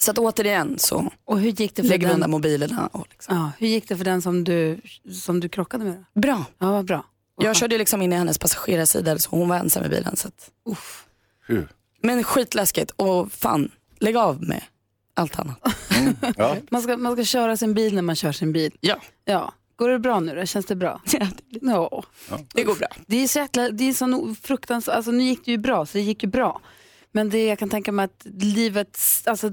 Så 0.03 0.11
att 0.11 0.17
återigen 0.17 0.79
så 0.79 1.11
Och 1.25 1.39
hur 1.39 1.49
gick 1.49 1.75
det 1.75 1.81
för 1.81 1.89
lägger 1.89 2.07
vi 2.07 2.13
undan 2.13 2.31
mobilerna. 2.31 2.87
Och 2.87 3.07
liksom. 3.09 3.35
ja, 3.35 3.51
hur 3.57 3.67
gick 3.67 3.87
det 3.87 3.97
för 3.97 4.05
den 4.05 4.21
som 4.21 4.43
du, 4.43 4.81
som 5.11 5.39
du 5.39 5.49
krockade 5.49 5.83
med? 5.83 6.05
Då? 6.13 6.21
Bra. 6.21 6.45
Ja, 6.59 6.71
vad 6.71 6.85
bra. 6.85 7.05
Jag 7.41 7.55
körde 7.55 7.77
liksom 7.77 8.01
in 8.01 8.13
i 8.13 8.15
hennes 8.15 8.37
passagerarsida 8.39 9.19
så 9.19 9.29
hon 9.29 9.49
var 9.49 9.55
ensam 9.55 9.85
i 9.85 9.89
bilen. 9.89 10.15
Så 10.15 10.27
att... 10.27 10.49
Hur? 11.47 11.67
Men 12.01 12.23
skitläskigt 12.23 12.91
och 12.91 13.31
fan, 13.31 13.71
lägg 13.99 14.17
av 14.17 14.43
med 14.43 14.63
allt 15.13 15.39
annat. 15.39 15.57
Ja. 16.37 16.57
Man 16.71 16.81
ska, 16.81 16.97
man 16.97 17.13
ska 17.13 17.23
köra 17.23 17.57
sin 17.57 17.73
bil 17.73 17.95
när 17.95 18.01
man 18.01 18.15
kör 18.15 18.31
sin 18.31 18.53
bil. 18.53 18.77
Ja, 18.79 18.95
Ja. 19.25 19.53
Går 19.75 19.89
det 19.89 19.99
bra 19.99 20.19
nu 20.19 20.35
då? 20.35 20.45
Känns 20.45 20.65
det 20.65 20.75
bra? 20.75 21.01
Ja. 22.29 22.39
det 22.53 22.63
går 22.63 22.75
bra. 22.75 22.87
Det 23.07 23.23
är 23.23 23.27
så 23.27 23.39
jäkla, 23.39 23.69
det 23.69 23.83
är 23.83 23.93
så 23.93 24.35
fruktansvärt, 24.41 24.95
alltså 24.95 25.11
nu 25.11 25.23
gick 25.23 25.45
det 25.45 25.51
ju 25.51 25.57
bra, 25.57 25.85
så 25.85 25.97
det 25.97 26.03
gick 26.03 26.23
ju 26.23 26.29
bra. 26.29 26.61
Men 27.11 27.29
det, 27.29 27.45
jag 27.45 27.59
kan 27.59 27.69
tänka 27.69 27.91
mig 27.91 28.05
att 28.05 28.25
livet, 28.25 28.99
alltså, 29.25 29.51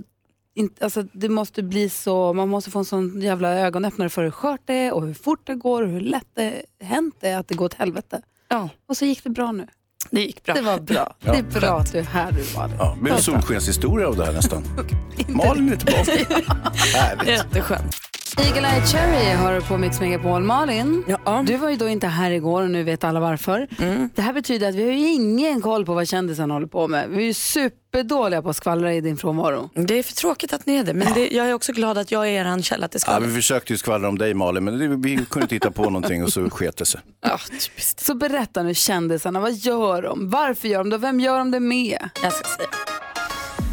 in, 0.54 0.70
alltså 0.80 1.02
det 1.12 1.28
måste 1.28 1.62
bli 1.62 1.88
så, 1.88 2.32
man 2.32 2.48
måste 2.48 2.70
få 2.70 2.78
en 2.78 2.84
sån 2.84 3.20
jävla 3.20 3.54
ögonöppnare 3.54 4.08
för 4.08 4.22
hur 4.24 4.30
skört 4.30 4.60
det 4.64 4.74
är 4.74 4.92
och 4.94 5.06
hur 5.06 5.14
fort 5.14 5.40
det 5.46 5.54
går 5.54 5.82
och 5.82 5.88
hur 5.88 6.00
lätt 6.00 6.26
det 6.34 6.62
hänt 6.80 7.14
det 7.20 7.28
är 7.28 7.38
att 7.38 7.48
det 7.48 7.54
går 7.54 7.64
åt 7.64 7.74
helvete. 7.74 8.22
Ja, 8.48 8.68
Och 8.88 8.96
så 8.96 9.04
gick 9.04 9.24
det 9.24 9.30
bra 9.30 9.52
nu. 9.52 9.66
det 10.10 10.20
gick 10.20 10.42
bra. 10.44 10.54
Det 10.54 10.60
var 10.60 10.80
bra. 10.80 11.14
det 11.20 11.28
är 11.38 11.60
bra 11.60 11.78
att 11.80 11.92
du 11.92 11.98
är 11.98 12.02
här 12.02 12.32
du 12.32 12.44
Malin. 12.58 12.76
Ja, 12.78 12.92
det 12.96 13.02
blir 13.02 13.12
en 13.12 13.22
solskenshistoria 13.22 14.08
av 14.08 14.16
det 14.16 14.24
här 14.24 14.32
nästan. 14.32 14.62
Malin 15.28 15.72
är 15.72 15.76
tillbaka. 15.76 16.42
Härligt. 16.94 17.28
Jätteskönt. 17.28 17.96
Eagle 18.38 18.68
Eye 18.68 18.86
Cherry 18.86 19.34
har 19.36 19.54
du 19.54 19.60
på 19.60 19.78
Mix 19.78 20.00
Megapol. 20.00 20.42
Malin, 20.42 21.04
Ja. 21.24 21.44
du 21.46 21.56
var 21.56 21.70
ju 21.70 21.76
då 21.76 21.88
inte 21.88 22.06
här 22.06 22.30
igår 22.30 22.62
och 22.62 22.70
nu 22.70 22.82
vet 22.82 23.04
alla 23.04 23.20
varför. 23.20 23.68
Mm. 23.78 24.10
Det 24.14 24.22
här 24.22 24.32
betyder 24.32 24.68
att 24.68 24.74
vi 24.74 24.82
har 24.84 24.92
ju 24.92 25.08
ingen 25.12 25.60
koll 25.60 25.86
på 25.86 25.94
vad 25.94 26.08
kändisen 26.08 26.50
håller 26.50 26.66
på 26.66 26.88
med. 26.88 27.08
Vi 27.10 27.16
är 27.22 27.26
ju 27.26 27.34
superdåliga 27.34 28.42
på 28.42 28.50
att 28.50 28.56
skvallra 28.56 28.94
i 28.94 29.00
din 29.00 29.16
frånvaro. 29.16 29.70
Det 29.74 29.94
är 29.98 30.02
för 30.02 30.12
tråkigt 30.12 30.52
att 30.52 30.66
ni 30.66 30.76
är 30.76 30.84
det, 30.84 30.94
men 30.94 31.12
det, 31.14 31.28
jag 31.30 31.48
är 31.50 31.54
också 31.54 31.72
glad 31.72 31.98
att 31.98 32.10
jag 32.12 32.28
är 32.28 32.30
er 32.56 32.62
källa 32.62 32.88
till 32.88 32.96
Ja, 32.96 33.00
skvaller. 33.00 33.26
vi 33.26 33.34
försökte 33.34 33.72
ju 33.72 33.76
skvallra 33.78 34.08
om 34.08 34.18
dig 34.18 34.34
Malin, 34.34 34.64
men 34.64 34.78
det, 34.78 34.88
vi 34.88 35.16
kunde 35.30 35.44
inte 35.44 35.54
hitta 35.54 35.70
på 35.70 35.82
någonting 35.84 36.22
och 36.24 36.32
så 36.32 36.50
sket 36.50 36.76
det 36.76 36.86
sig. 36.86 37.00
Ja, 37.24 37.38
typiskt. 37.50 38.00
Så 38.00 38.14
berätta 38.14 38.62
nu 38.62 38.74
kändisarna, 38.74 39.40
vad 39.40 39.52
gör 39.52 40.02
de? 40.02 40.30
Varför 40.30 40.68
gör 40.68 40.78
de 40.78 40.90
det? 40.90 40.98
Vem 40.98 41.20
gör 41.20 41.38
de 41.38 41.50
det 41.50 41.60
med? 41.60 42.08
Jag 42.22 42.32
ska 42.32 42.48
säga. 42.48 42.68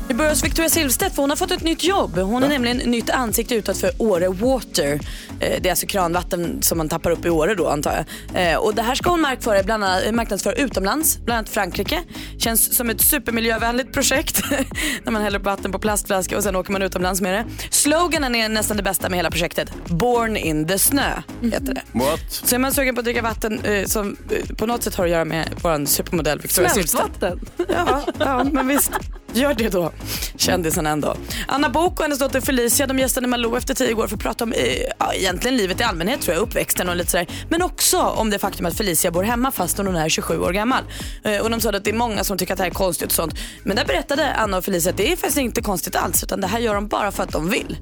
Vi 0.07 0.13
börjar 0.13 0.31
hos 0.31 0.43
Victoria 0.43 0.69
Silvstedt 0.69 1.15
för 1.15 1.23
hon 1.23 1.29
har 1.29 1.37
fått 1.37 1.51
ett 1.51 1.63
nytt 1.63 1.83
jobb. 1.83 2.17
Hon 2.17 2.43
är 2.43 2.47
nämligen 2.49 2.77
nytt 2.77 3.09
ansikte 3.09 3.55
utåt 3.55 3.77
för 3.77 3.91
Åre 3.97 4.29
Water. 4.29 4.93
Eh, 5.39 5.61
Det 5.61 5.65
är 5.65 5.69
alltså 5.69 5.85
kranvatten 5.87 6.61
som 6.61 6.77
man 6.77 6.89
tappar 6.89 7.11
upp 7.11 7.25
i 7.25 7.29
Åre 7.29 7.55
då 7.55 7.67
antar 7.67 8.05
jag. 8.33 8.51
Eh, 8.51 8.57
Och 8.57 8.75
det 8.75 8.81
här 8.81 8.95
ska 8.95 9.09
hon 9.09 9.21
marknadsföra, 9.21 9.63
bland 9.63 9.83
annat, 9.83 10.13
marknadsföra 10.13 10.53
utomlands, 10.53 11.17
bland 11.19 11.37
annat 11.37 11.49
Frankrike. 11.49 11.99
Känns 12.39 12.75
som 12.77 12.89
ett 12.89 13.01
supermiljövänligt 13.01 13.93
projekt 13.93 14.41
när 15.03 15.11
man 15.11 15.21
häller 15.21 15.39
upp 15.39 15.45
vatten 15.45 15.71
på 15.71 15.79
plastflaska 15.79 16.37
och 16.37 16.43
sen 16.43 16.55
åker 16.55 16.71
man 16.71 16.81
utomlands 16.81 17.21
med 17.21 17.33
det. 17.33 17.45
Sloganen 17.69 18.35
är 18.35 18.49
nästan 18.49 18.77
det 18.77 18.83
bästa 18.83 19.09
med 19.09 19.17
hela 19.19 19.31
projektet. 19.31 19.69
Born 19.85 20.37
in 20.37 20.67
the 20.67 20.79
snö 20.79 21.11
heter 21.41 21.73
det. 21.73 21.81
What? 21.91 22.19
Så 22.29 22.55
är 22.55 22.59
man 22.59 22.71
sugen 22.73 22.95
på 22.95 22.99
att 22.99 23.05
dricka 23.05 23.21
vatten 23.21 23.59
eh, 23.65 23.85
som 23.85 24.17
på 24.57 24.65
något 24.65 24.83
sätt 24.83 24.95
har 24.95 25.05
att 25.05 25.11
göra 25.11 25.25
med 25.25 25.49
vår 25.61 25.85
supermodell 25.85 26.39
Victoria 26.39 26.69
Silvstedt. 26.69 27.03
Smältvatten. 27.19 27.39
Ja, 27.69 28.01
ja, 28.19 28.43
men 28.43 28.67
visst. 28.67 28.91
Gör 29.33 29.53
det 29.53 29.69
då. 29.69 29.91
Kändisarna 30.35 30.89
ändå. 30.89 31.15
Anna 31.47 31.69
Book 31.69 31.99
och 31.99 32.03
hennes 32.03 32.19
dotter 32.19 32.41
Felicia 32.41 32.87
de 32.87 32.99
gästade 32.99 33.27
Malou 33.27 33.57
efter 33.57 33.73
tio 33.73 33.93
år 33.93 34.07
för 34.07 34.15
att 34.15 34.21
prata 34.21 34.43
om 34.43 34.53
eh, 34.53 34.81
ja, 34.99 35.13
egentligen 35.13 35.57
livet 35.57 35.81
i 35.81 35.83
allmänhet 35.83 36.21
tror 36.21 36.35
jag, 36.35 36.41
uppväxten 36.41 36.89
och 36.89 36.95
lite 36.95 37.11
sådär. 37.11 37.27
Men 37.49 37.61
också 37.61 38.01
om 38.01 38.29
det 38.29 38.39
faktum 38.39 38.65
att 38.65 38.77
Felicia 38.77 39.11
bor 39.11 39.23
hemma 39.23 39.51
fast 39.51 39.77
hon 39.77 39.95
är 39.95 40.09
27 40.09 40.39
år 40.39 40.51
gammal. 40.53 40.83
Eh, 41.23 41.37
och 41.41 41.49
de 41.49 41.61
sa 41.61 41.69
att 41.69 41.83
det 41.83 41.89
är 41.91 41.93
många 41.93 42.23
som 42.23 42.37
tycker 42.37 42.53
att 42.53 42.57
det 42.57 42.63
här 42.63 42.71
är 42.71 42.75
konstigt 42.75 43.07
och 43.07 43.15
sånt. 43.15 43.33
Men 43.63 43.75
där 43.75 43.85
berättade 43.85 44.33
Anna 44.33 44.57
och 44.57 44.65
Felicia 44.65 44.91
att 44.91 44.97
det 44.97 45.11
är 45.11 45.15
faktiskt 45.15 45.37
inte 45.37 45.61
konstigt 45.61 45.95
alls 45.95 46.23
utan 46.23 46.41
det 46.41 46.47
här 46.47 46.59
gör 46.59 46.75
de 46.75 46.87
bara 46.87 47.11
för 47.11 47.23
att 47.23 47.31
de 47.31 47.49
vill. 47.49 47.77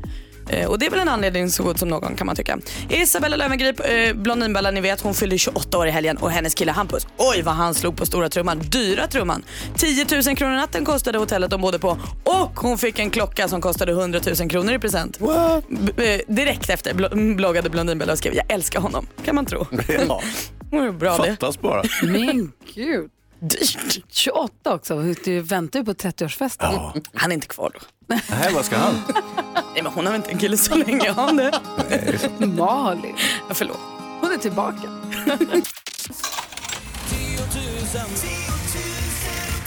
Eh, 0.50 0.68
Och 0.70 0.80
det 0.80 0.86
är 0.86 0.90
väl 0.90 1.00
en 1.00 1.10
anledning 1.10 1.50
så 1.50 1.64
god 1.64 1.80
som 1.80 1.90
någon 1.90 2.16
kan 2.16 2.28
man 2.28 2.36
tycka. 2.36 2.58
Isabella 2.90 3.36
Löwengrip, 3.36 3.80
eh, 3.80 4.14
Blondinbella 4.14 4.72
ni 4.72 4.82
vet, 4.82 5.02
hon 5.02 5.14
fyllde 5.14 5.38
28 5.38 5.78
år 5.78 5.88
i 5.88 5.92
helgen 5.92 6.18
och 6.18 6.32
hennes 6.32 6.56
kille 6.56 6.72
Hampus, 6.72 7.08
oj 7.18 7.42
vad 7.42 7.54
han 7.54 7.74
slog 7.74 7.98
på 7.98 8.06
stora 8.06 8.30
trumman, 8.30 8.60
dyra 8.60 9.08
trumman. 9.08 9.44
10 9.78 10.06
000 10.26 10.36
kronor 10.36 10.56
natten 10.56 10.86
kostade 10.86 11.18
hotellet 11.18 11.50
de 11.52 11.62
bodde 11.62 11.80
på 11.80 11.98
och 12.24 12.60
hon 12.60 12.78
fick 12.78 13.00
en 13.00 13.10
klocka 13.10 13.48
som 13.48 13.62
kostade 13.62 13.92
100 13.92 14.20
000 14.40 14.50
kronor 14.50 14.74
i 14.74 14.80
present. 14.80 15.20
B- 15.70 16.14
eh, 16.14 16.34
direkt 16.36 16.70
efter 16.70 16.94
blo- 16.94 17.36
bloggade 17.36 17.70
Blondinbella 17.70 18.12
och 18.12 18.18
skrev 18.18 18.34
jag 18.34 18.52
älskar 18.52 18.80
honom, 18.80 19.08
kan 19.26 19.36
man 19.36 19.46
tro. 19.46 19.68
Ja, 20.08 20.22
Det 20.72 20.92
bra 20.92 21.18
det. 21.18 21.30
fattas 21.30 21.62
bara. 21.62 21.84
Men 22.04 22.52
gud. 22.76 23.10
Dyrt. 23.50 24.04
28 24.10 24.74
också, 24.74 25.02
du 25.24 25.40
väntar 25.42 25.80
ju 25.80 25.86
på 25.86 25.94
30-årsfesten. 25.94 26.58
Ja. 26.74 26.94
Han 27.14 27.32
är 27.32 27.36
inte 27.36 27.48
kvar 27.48 27.72
då. 27.74 27.80
Nej, 28.08 28.54
vad 28.54 28.66
ska 28.66 28.76
han? 28.78 28.96
Nej 29.74 29.84
men 29.84 29.92
hon 29.92 30.08
har 30.08 30.16
inte 30.16 30.30
en 30.32 30.38
kille 30.38 30.58
så 30.58 30.76
länge, 30.76 31.12
har 31.12 31.28
hon 31.28 31.38
det? 31.38 31.60
Malin, 32.48 33.16
Ja, 33.50 33.54
förlåt. 33.56 33.78
hon 34.22 34.32
är 34.32 34.38
tillbaka. 34.38 34.82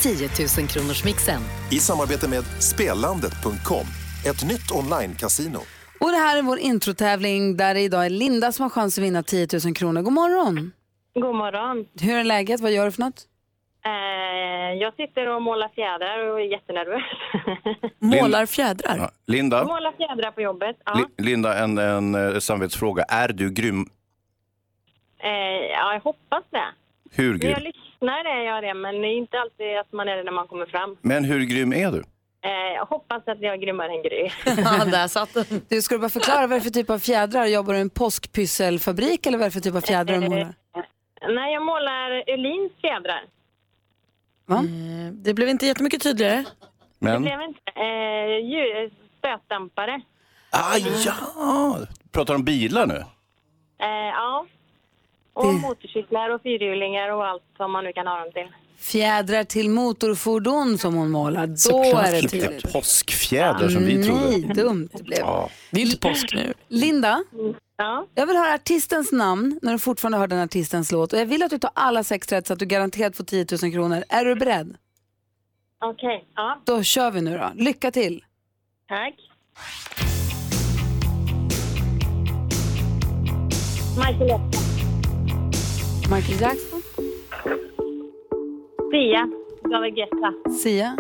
10 0.01 0.29
000 0.59 0.69
kronors 0.69 1.05
mixen. 1.05 1.43
I 1.71 1.79
samarbete 1.81 2.29
med 2.29 2.45
Spelandet.com, 2.61 3.87
ett 4.27 4.45
nytt 4.45 4.71
online-casino. 4.73 5.59
Och 6.01 6.11
det 6.11 6.17
här 6.17 6.37
är 6.39 6.43
vår 6.43 6.59
introtävling 6.59 7.57
där 7.57 7.75
det 7.75 7.81
idag 7.81 8.07
är 8.07 8.11
Linda 8.11 8.53
som 8.53 8.63
har 8.63 8.71
chans 8.71 8.99
att 8.99 9.05
vinna 9.05 9.23
10 9.23 9.49
000 9.65 9.75
kronor. 9.75 10.03
God 10.03 10.13
morgon! 10.13 10.73
God 11.15 11.35
morgon. 11.37 11.85
Hur 12.01 12.17
är 12.17 12.25
läget? 12.25 12.61
Vad 12.61 12.73
gör 12.73 12.85
du 12.87 12.93
för 12.93 13.01
något? 13.01 13.23
Eh, 13.85 14.75
jag 14.81 14.95
sitter 14.95 15.29
och 15.29 15.43
målar 15.43 15.69
fjädrar 15.69 16.19
och 16.31 16.41
är 16.41 16.45
jättenervös. 16.45 17.03
Målar 17.99 18.47
fjädrar? 18.47 18.97
Ja. 18.99 19.11
Linda, 19.27 19.65
målar 19.65 19.93
fjädrar 19.93 20.31
på 20.31 20.41
jobbet. 20.41 20.77
Ja. 20.85 20.95
Li- 21.19 21.25
Linda 21.31 21.59
en, 21.59 21.79
en 21.79 22.15
eh, 22.15 22.39
samvetsfråga. 22.39 23.03
Är 23.09 23.29
du 23.29 23.51
grym? 23.51 23.87
Eh, 25.23 25.31
ja, 25.73 25.93
jag 25.93 26.01
hoppas 26.01 26.45
det. 26.51 26.65
Hur 27.13 27.39
När 27.39 27.45
jag 27.51 27.59
grym? 27.61 27.73
lyssnar 27.73 28.25
är 28.25 28.41
jag 28.45 28.63
det, 28.65 28.75
men 28.75 29.03
det 29.03 29.09
är 29.09 29.17
inte 29.19 29.41
alltid 29.41 29.79
att 29.79 29.93
man 29.93 30.09
är 30.09 30.17
det 30.17 30.23
när 30.23 30.33
man 30.33 30.47
kommer 30.47 30.67
fram. 30.67 30.97
Men 31.01 31.25
hur 31.25 31.41
grym 31.45 31.73
är 31.73 31.93
du? 31.93 32.03
Jag 32.75 32.87
hoppas 32.87 33.23
att 33.29 33.41
jag 33.41 33.53
är 33.55 33.57
grymmare 33.57 33.93
än 33.93 34.03
Gry. 34.03 34.31
Ja, 34.65 34.85
där 34.85 35.09
satt 35.09 35.35
den. 35.35 35.45
Du, 35.69 35.83
ska 35.83 35.95
du 35.95 35.99
bara 35.99 36.09
förklara 36.11 36.41
vad 36.41 36.51
det 36.51 36.57
är 36.57 36.61
för 36.61 36.71
typ 36.71 36.91
av 36.91 36.99
fjädrar? 36.99 37.47
Jobbar 37.47 37.73
du 37.73 37.79
i 37.79 37.83
en 37.83 37.91
påskpysselfabrik 37.91 39.27
eller 39.27 39.39
vad 39.39 39.45
är 39.45 39.49
det 39.51 39.55
för 39.55 39.61
typ 39.61 39.75
av 39.75 39.81
fjädrar 39.81 40.19
du 40.19 40.29
målar? 40.29 40.55
Nej, 41.29 41.53
jag 41.55 41.63
målar 41.63 42.23
Öhlins 42.33 42.73
fjädrar. 42.81 43.23
Va? 44.49 44.65
Det 45.13 45.35
blev 45.35 45.49
inte 45.49 45.67
jättemycket 45.67 46.03
tydligare. 46.03 46.37
Det 46.37 46.45
Men? 46.99 47.23
blev 47.23 47.41
inte... 47.41 47.61
Eh, 47.77 48.51
ljud, 48.51 48.93
stötdämpare. 49.19 50.01
Ah, 50.51 50.77
ja! 51.05 51.79
Pratar 52.13 52.35
om 52.35 52.45
bilar 52.45 52.87
nu? 52.87 52.95
Eh, 53.81 53.87
ja. 54.15 54.47
Och 55.33 55.55
motorcyklar 55.55 56.31
och 56.35 56.43
fyrhjulingar 56.43 57.09
och 57.13 57.27
allt 57.27 57.43
som 57.57 57.73
man 57.73 57.85
nu 57.85 57.93
kan 57.93 58.07
ha 58.07 58.21
dem 58.21 58.33
till. 58.33 58.49
Fjädrar 58.79 59.45
till 59.45 59.71
motorfordon 59.71 60.79
som 60.79 60.95
hon 60.95 61.11
målar. 61.11 61.47
Då 61.47 61.57
Såklart. 61.57 62.07
är 62.07 62.23
det 62.23 62.29
tydligt. 62.29 62.73
påskfjädrar 62.73 63.69
som 63.69 63.85
vi 63.85 64.05
trodde. 64.05 64.21
Nej, 64.31 64.41
dumt 64.55 64.89
det 64.93 65.03
blev. 65.03 65.19
Ja. 65.19 65.51
Det 65.71 65.81
är 65.81 65.85
inte 65.85 65.99
påsk 66.09 66.35
nu. 66.35 66.55
Linda, 66.69 67.25
Ja. 67.81 68.07
jag 68.15 68.27
vill 68.27 68.37
höra 68.37 68.55
artistens 68.55 69.13
namn 69.13 69.59
när 69.63 69.73
du 69.73 69.79
fortfarande 69.79 70.19
hör 70.19 70.27
den 70.27 70.39
artistens 70.39 70.93
låt. 70.93 71.13
Och 71.13 71.19
jag 71.19 71.27
vill 71.27 71.43
att 71.43 71.51
du 71.51 71.59
tar 71.59 71.71
alla 71.75 72.05
sex 72.05 72.33
rätt 72.33 72.47
så 72.47 72.53
att 72.53 72.59
du 72.59 72.67
garanterat 72.67 73.17
får 73.17 73.25
10 73.25 73.47
000 73.63 73.73
kronor. 73.73 74.05
Är 74.09 74.25
du 74.25 74.35
beredd? 74.35 74.77
Okej, 75.81 76.29
ja. 76.35 76.59
Då 76.65 76.83
kör 76.83 77.11
vi 77.11 77.21
nu 77.21 77.39
då. 77.39 77.51
Lycka 77.55 77.91
till. 77.91 78.25
Tack. 78.89 79.15
Michael 83.97 84.29
Jackson. 84.29 84.65
Michael 86.11 86.41
Jackson, 86.41 86.83
Sia. 88.93 89.29
David 89.71 89.95
Guetta. 89.95 90.51
Sia, 90.63 90.97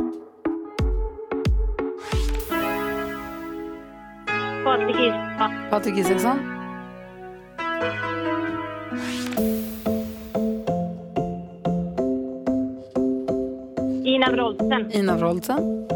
Patrik 4.65 4.97
Isaksson. 4.97 5.51
Patrik 5.71 5.99
Isaksson, 5.99 6.39
Ina 14.05 14.33
Wroldsen. 14.33 14.93
Ina 14.93 15.17
Wroldsen, 15.17 15.89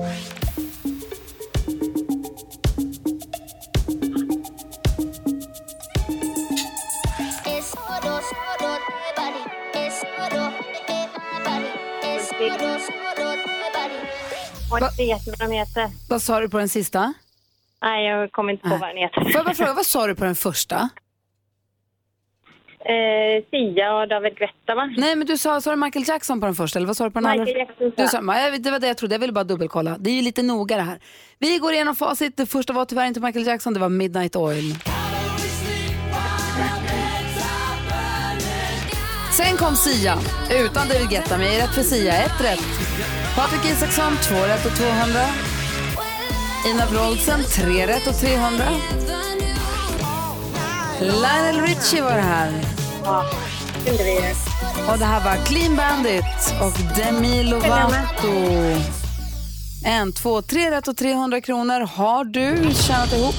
Och 14.72 14.78
jag 14.80 14.96
vet 14.96 15.26
inte 15.26 15.36
vad 15.40 15.50
de 15.50 15.54
heter. 15.56 15.90
Vad 16.08 16.22
sa 16.22 16.40
du 16.40 16.48
på 16.48 16.58
den 16.58 16.68
sista? 16.68 17.14
Nej, 17.82 18.06
jag 18.06 18.32
kommer 18.32 18.52
inte 18.52 18.68
på 18.68 18.76
vad 18.76 18.88
den 18.88 18.96
heter. 18.96 19.20
Får 19.20 19.32
jag 19.34 19.44
bara 19.44 19.54
fråga, 19.54 19.74
vad 19.74 19.86
sa 19.86 20.06
du 20.06 20.14
på 20.14 20.24
den 20.24 20.36
första? 20.36 20.88
Eh, 22.84 23.44
Sia 23.50 23.94
och 24.00 24.08
David 24.08 24.34
Guetta, 24.34 24.74
va? 24.74 24.90
Nej, 24.96 25.16
men 25.16 25.26
du 25.26 25.36
sa, 25.36 25.60
sa 25.60 25.70
du 25.70 25.76
Michael 25.76 26.04
Jackson 26.08 26.40
på 26.40 26.46
den 26.46 26.54
första 26.54 26.78
eller 26.78 26.86
vad 26.86 26.96
sa 26.96 27.04
du 27.04 27.10
på 27.10 27.20
den 27.20 27.30
Michael 27.30 27.40
andra? 27.48 27.58
Jackson, 27.58 27.92
Du 27.96 28.02
sa 28.02 28.08
sa, 28.08 28.16
jag. 28.16 28.24
Nej, 28.24 28.58
det 28.58 28.70
var 28.70 28.78
det 28.78 28.86
jag 28.86 28.96
trodde, 28.96 29.14
jag 29.14 29.20
ville 29.20 29.32
bara 29.32 29.44
dubbelkolla. 29.44 29.96
Det 29.98 30.10
är 30.10 30.14
ju 30.14 30.22
lite 30.22 30.42
noga 30.42 30.76
det 30.76 30.82
här. 30.82 30.98
Vi 31.38 31.58
går 31.58 31.72
igenom 31.72 31.94
facit. 31.96 32.36
Det 32.36 32.46
första 32.46 32.72
var 32.72 32.84
tyvärr 32.84 33.06
inte 33.06 33.20
Michael 33.20 33.46
Jackson, 33.46 33.74
det 33.74 33.80
var 33.80 33.88
Midnight 33.88 34.36
Oil. 34.36 34.74
Sen 39.32 39.56
kom 39.56 39.74
Sia, 39.76 40.14
utan 40.64 40.88
David 40.88 41.08
Guetta, 41.10 41.38
med 41.38 41.56
rätt 41.60 41.74
för 41.74 41.82
Sia, 41.82 42.12
ett 42.12 42.40
rätt. 42.44 42.64
Patrik 43.36 43.64
Isaksson, 43.72 44.12
två 44.28 44.34
rätt 44.36 44.66
och 44.66 44.76
200. 44.76 45.20
Ina 46.70 46.86
Wroldsen, 46.86 47.40
tre 47.44 47.86
rätt 47.86 48.06
och 48.06 48.14
300. 48.20 48.64
Lionel 51.00 51.60
Richie 51.66 52.02
var 52.02 52.10
det 52.14 52.20
här. 52.20 52.50
Ja, 53.04 53.24
kunde 53.86 54.04
vi 54.04 54.10
ju. 54.10 54.34
Och 54.92 54.98
det 54.98 55.04
här 55.04 55.24
var 55.24 55.46
Clean 55.46 55.76
Bandit 55.76 56.54
och 56.62 56.96
Demi 56.96 57.42
Lovato. 57.42 58.28
En, 59.84 60.12
två, 60.12 60.42
tre 60.42 60.70
rätt 60.70 60.88
och 60.88 60.96
300 60.96 61.40
kronor 61.40 61.80
har 61.80 62.24
du 62.24 62.74
tjänat 62.74 63.12
ihop. 63.12 63.34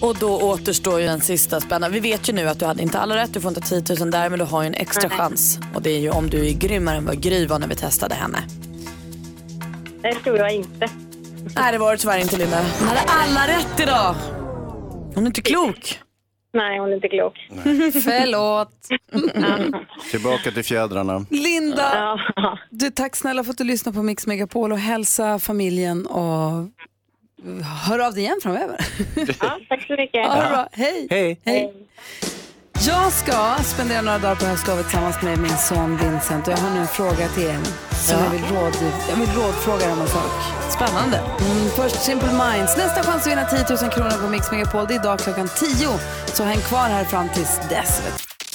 Och 0.00 0.16
då 0.16 0.40
återstår 0.40 1.00
ju 1.00 1.06
en 1.06 1.20
sista 1.20 1.60
spännande. 1.60 2.00
Vi 2.00 2.10
vet 2.10 2.28
ju 2.28 2.32
nu 2.32 2.48
att 2.48 2.58
du 2.58 2.64
hade 2.66 2.82
inte 2.82 2.98
alla 2.98 3.16
rätt, 3.16 3.34
du 3.34 3.40
får 3.40 3.48
inte 3.48 3.60
10 3.60 3.96
000 4.00 4.10
där, 4.10 4.30
men 4.30 4.38
du 4.38 4.44
har 4.44 4.62
ju 4.62 4.66
en 4.66 4.74
extra 4.74 5.08
Nej. 5.08 5.18
chans. 5.18 5.58
Och 5.74 5.82
det 5.82 5.90
är 5.90 5.98
ju 5.98 6.10
om 6.10 6.30
du 6.30 6.48
är 6.48 6.52
grymmare 6.52 6.96
än 6.96 7.04
vad 7.06 7.22
Gry 7.22 7.46
var 7.46 7.58
när 7.58 7.68
vi 7.68 7.74
testade 7.74 8.14
henne. 8.14 8.38
Det 10.02 10.14
tror 10.14 10.38
jag 10.38 10.52
inte. 10.52 10.88
Nej, 11.56 11.72
det 11.72 11.78
var 11.78 11.92
det 11.92 11.98
tyvärr 11.98 12.18
inte 12.18 12.36
Linda. 12.36 12.64
Hon 12.78 12.88
hade 12.88 13.00
alla 13.00 13.46
rätt 13.58 13.80
idag. 13.80 14.14
Hon 15.14 15.22
är 15.22 15.26
inte 15.26 15.42
klok. 15.42 16.00
Nej, 16.52 16.78
hon 16.78 16.90
är 16.90 16.94
inte 16.94 17.08
klok. 17.08 17.48
Förlåt. 18.04 18.70
Tillbaka 20.10 20.50
till 20.50 20.64
fjädrarna. 20.64 21.26
Linda, 21.30 22.18
du, 22.70 22.90
tack 22.90 23.16
snälla 23.16 23.44
för 23.44 23.50
att 23.50 23.58
du 23.58 23.64
lyssnade 23.64 23.96
på 23.96 24.02
Mix 24.02 24.26
Megapol 24.26 24.72
och 24.72 24.78
hälsa 24.78 25.38
familjen 25.38 26.06
och 26.06 26.68
hör 27.88 27.98
av 27.98 28.14
dig 28.14 28.22
igen 28.22 28.38
framöver. 28.42 28.76
Ja, 29.40 29.58
tack 29.68 29.86
så 29.86 29.92
mycket. 29.92 30.26
Ha 30.26 30.42
det 30.42 30.48
bra. 30.48 30.68
Hej. 30.72 31.06
Hej. 31.10 31.40
Hej. 31.44 31.74
Jag 32.86 33.12
ska 33.12 33.56
spendera 33.62 34.02
några 34.02 34.18
dagar 34.18 34.34
på 34.36 34.44
höstlovet 34.44 34.84
tillsammans 34.86 35.22
med 35.22 35.38
min 35.38 35.56
son 35.58 35.96
Vincent 35.96 36.46
och 36.46 36.52
jag 36.52 36.58
har 36.58 36.70
nu 36.74 36.80
en 36.80 36.86
fråga 36.86 37.28
till 37.28 37.42
er 37.42 37.58
som 37.64 38.18
Ja. 38.18 38.24
jag, 38.24 38.30
vill 38.30 38.44
råd, 38.44 38.72
jag 39.10 39.16
vill 39.16 39.28
rådfråga 39.28 39.86
er 39.86 39.92
om 39.92 40.00
en 40.00 40.08
sak. 40.08 40.32
Spännande. 40.70 41.16
Mm, 41.18 41.68
först 41.76 42.02
Simple 42.02 42.28
Minds. 42.28 42.76
Nästa 42.76 43.02
chans 43.02 43.26
att 43.26 43.32
vinna 43.32 43.44
10 43.44 43.58
000 43.82 43.90
kronor 43.90 44.22
på 44.24 44.28
Mix 44.30 44.50
Megapol 44.50 44.86
det 44.88 44.94
är 44.94 45.00
idag 45.00 45.18
klockan 45.18 45.48
10. 45.48 45.88
Så 46.26 46.42
häng 46.42 46.58
kvar 46.58 46.88
här 46.88 47.04
fram 47.04 47.28
tills 47.28 47.60
dess. 47.68 48.02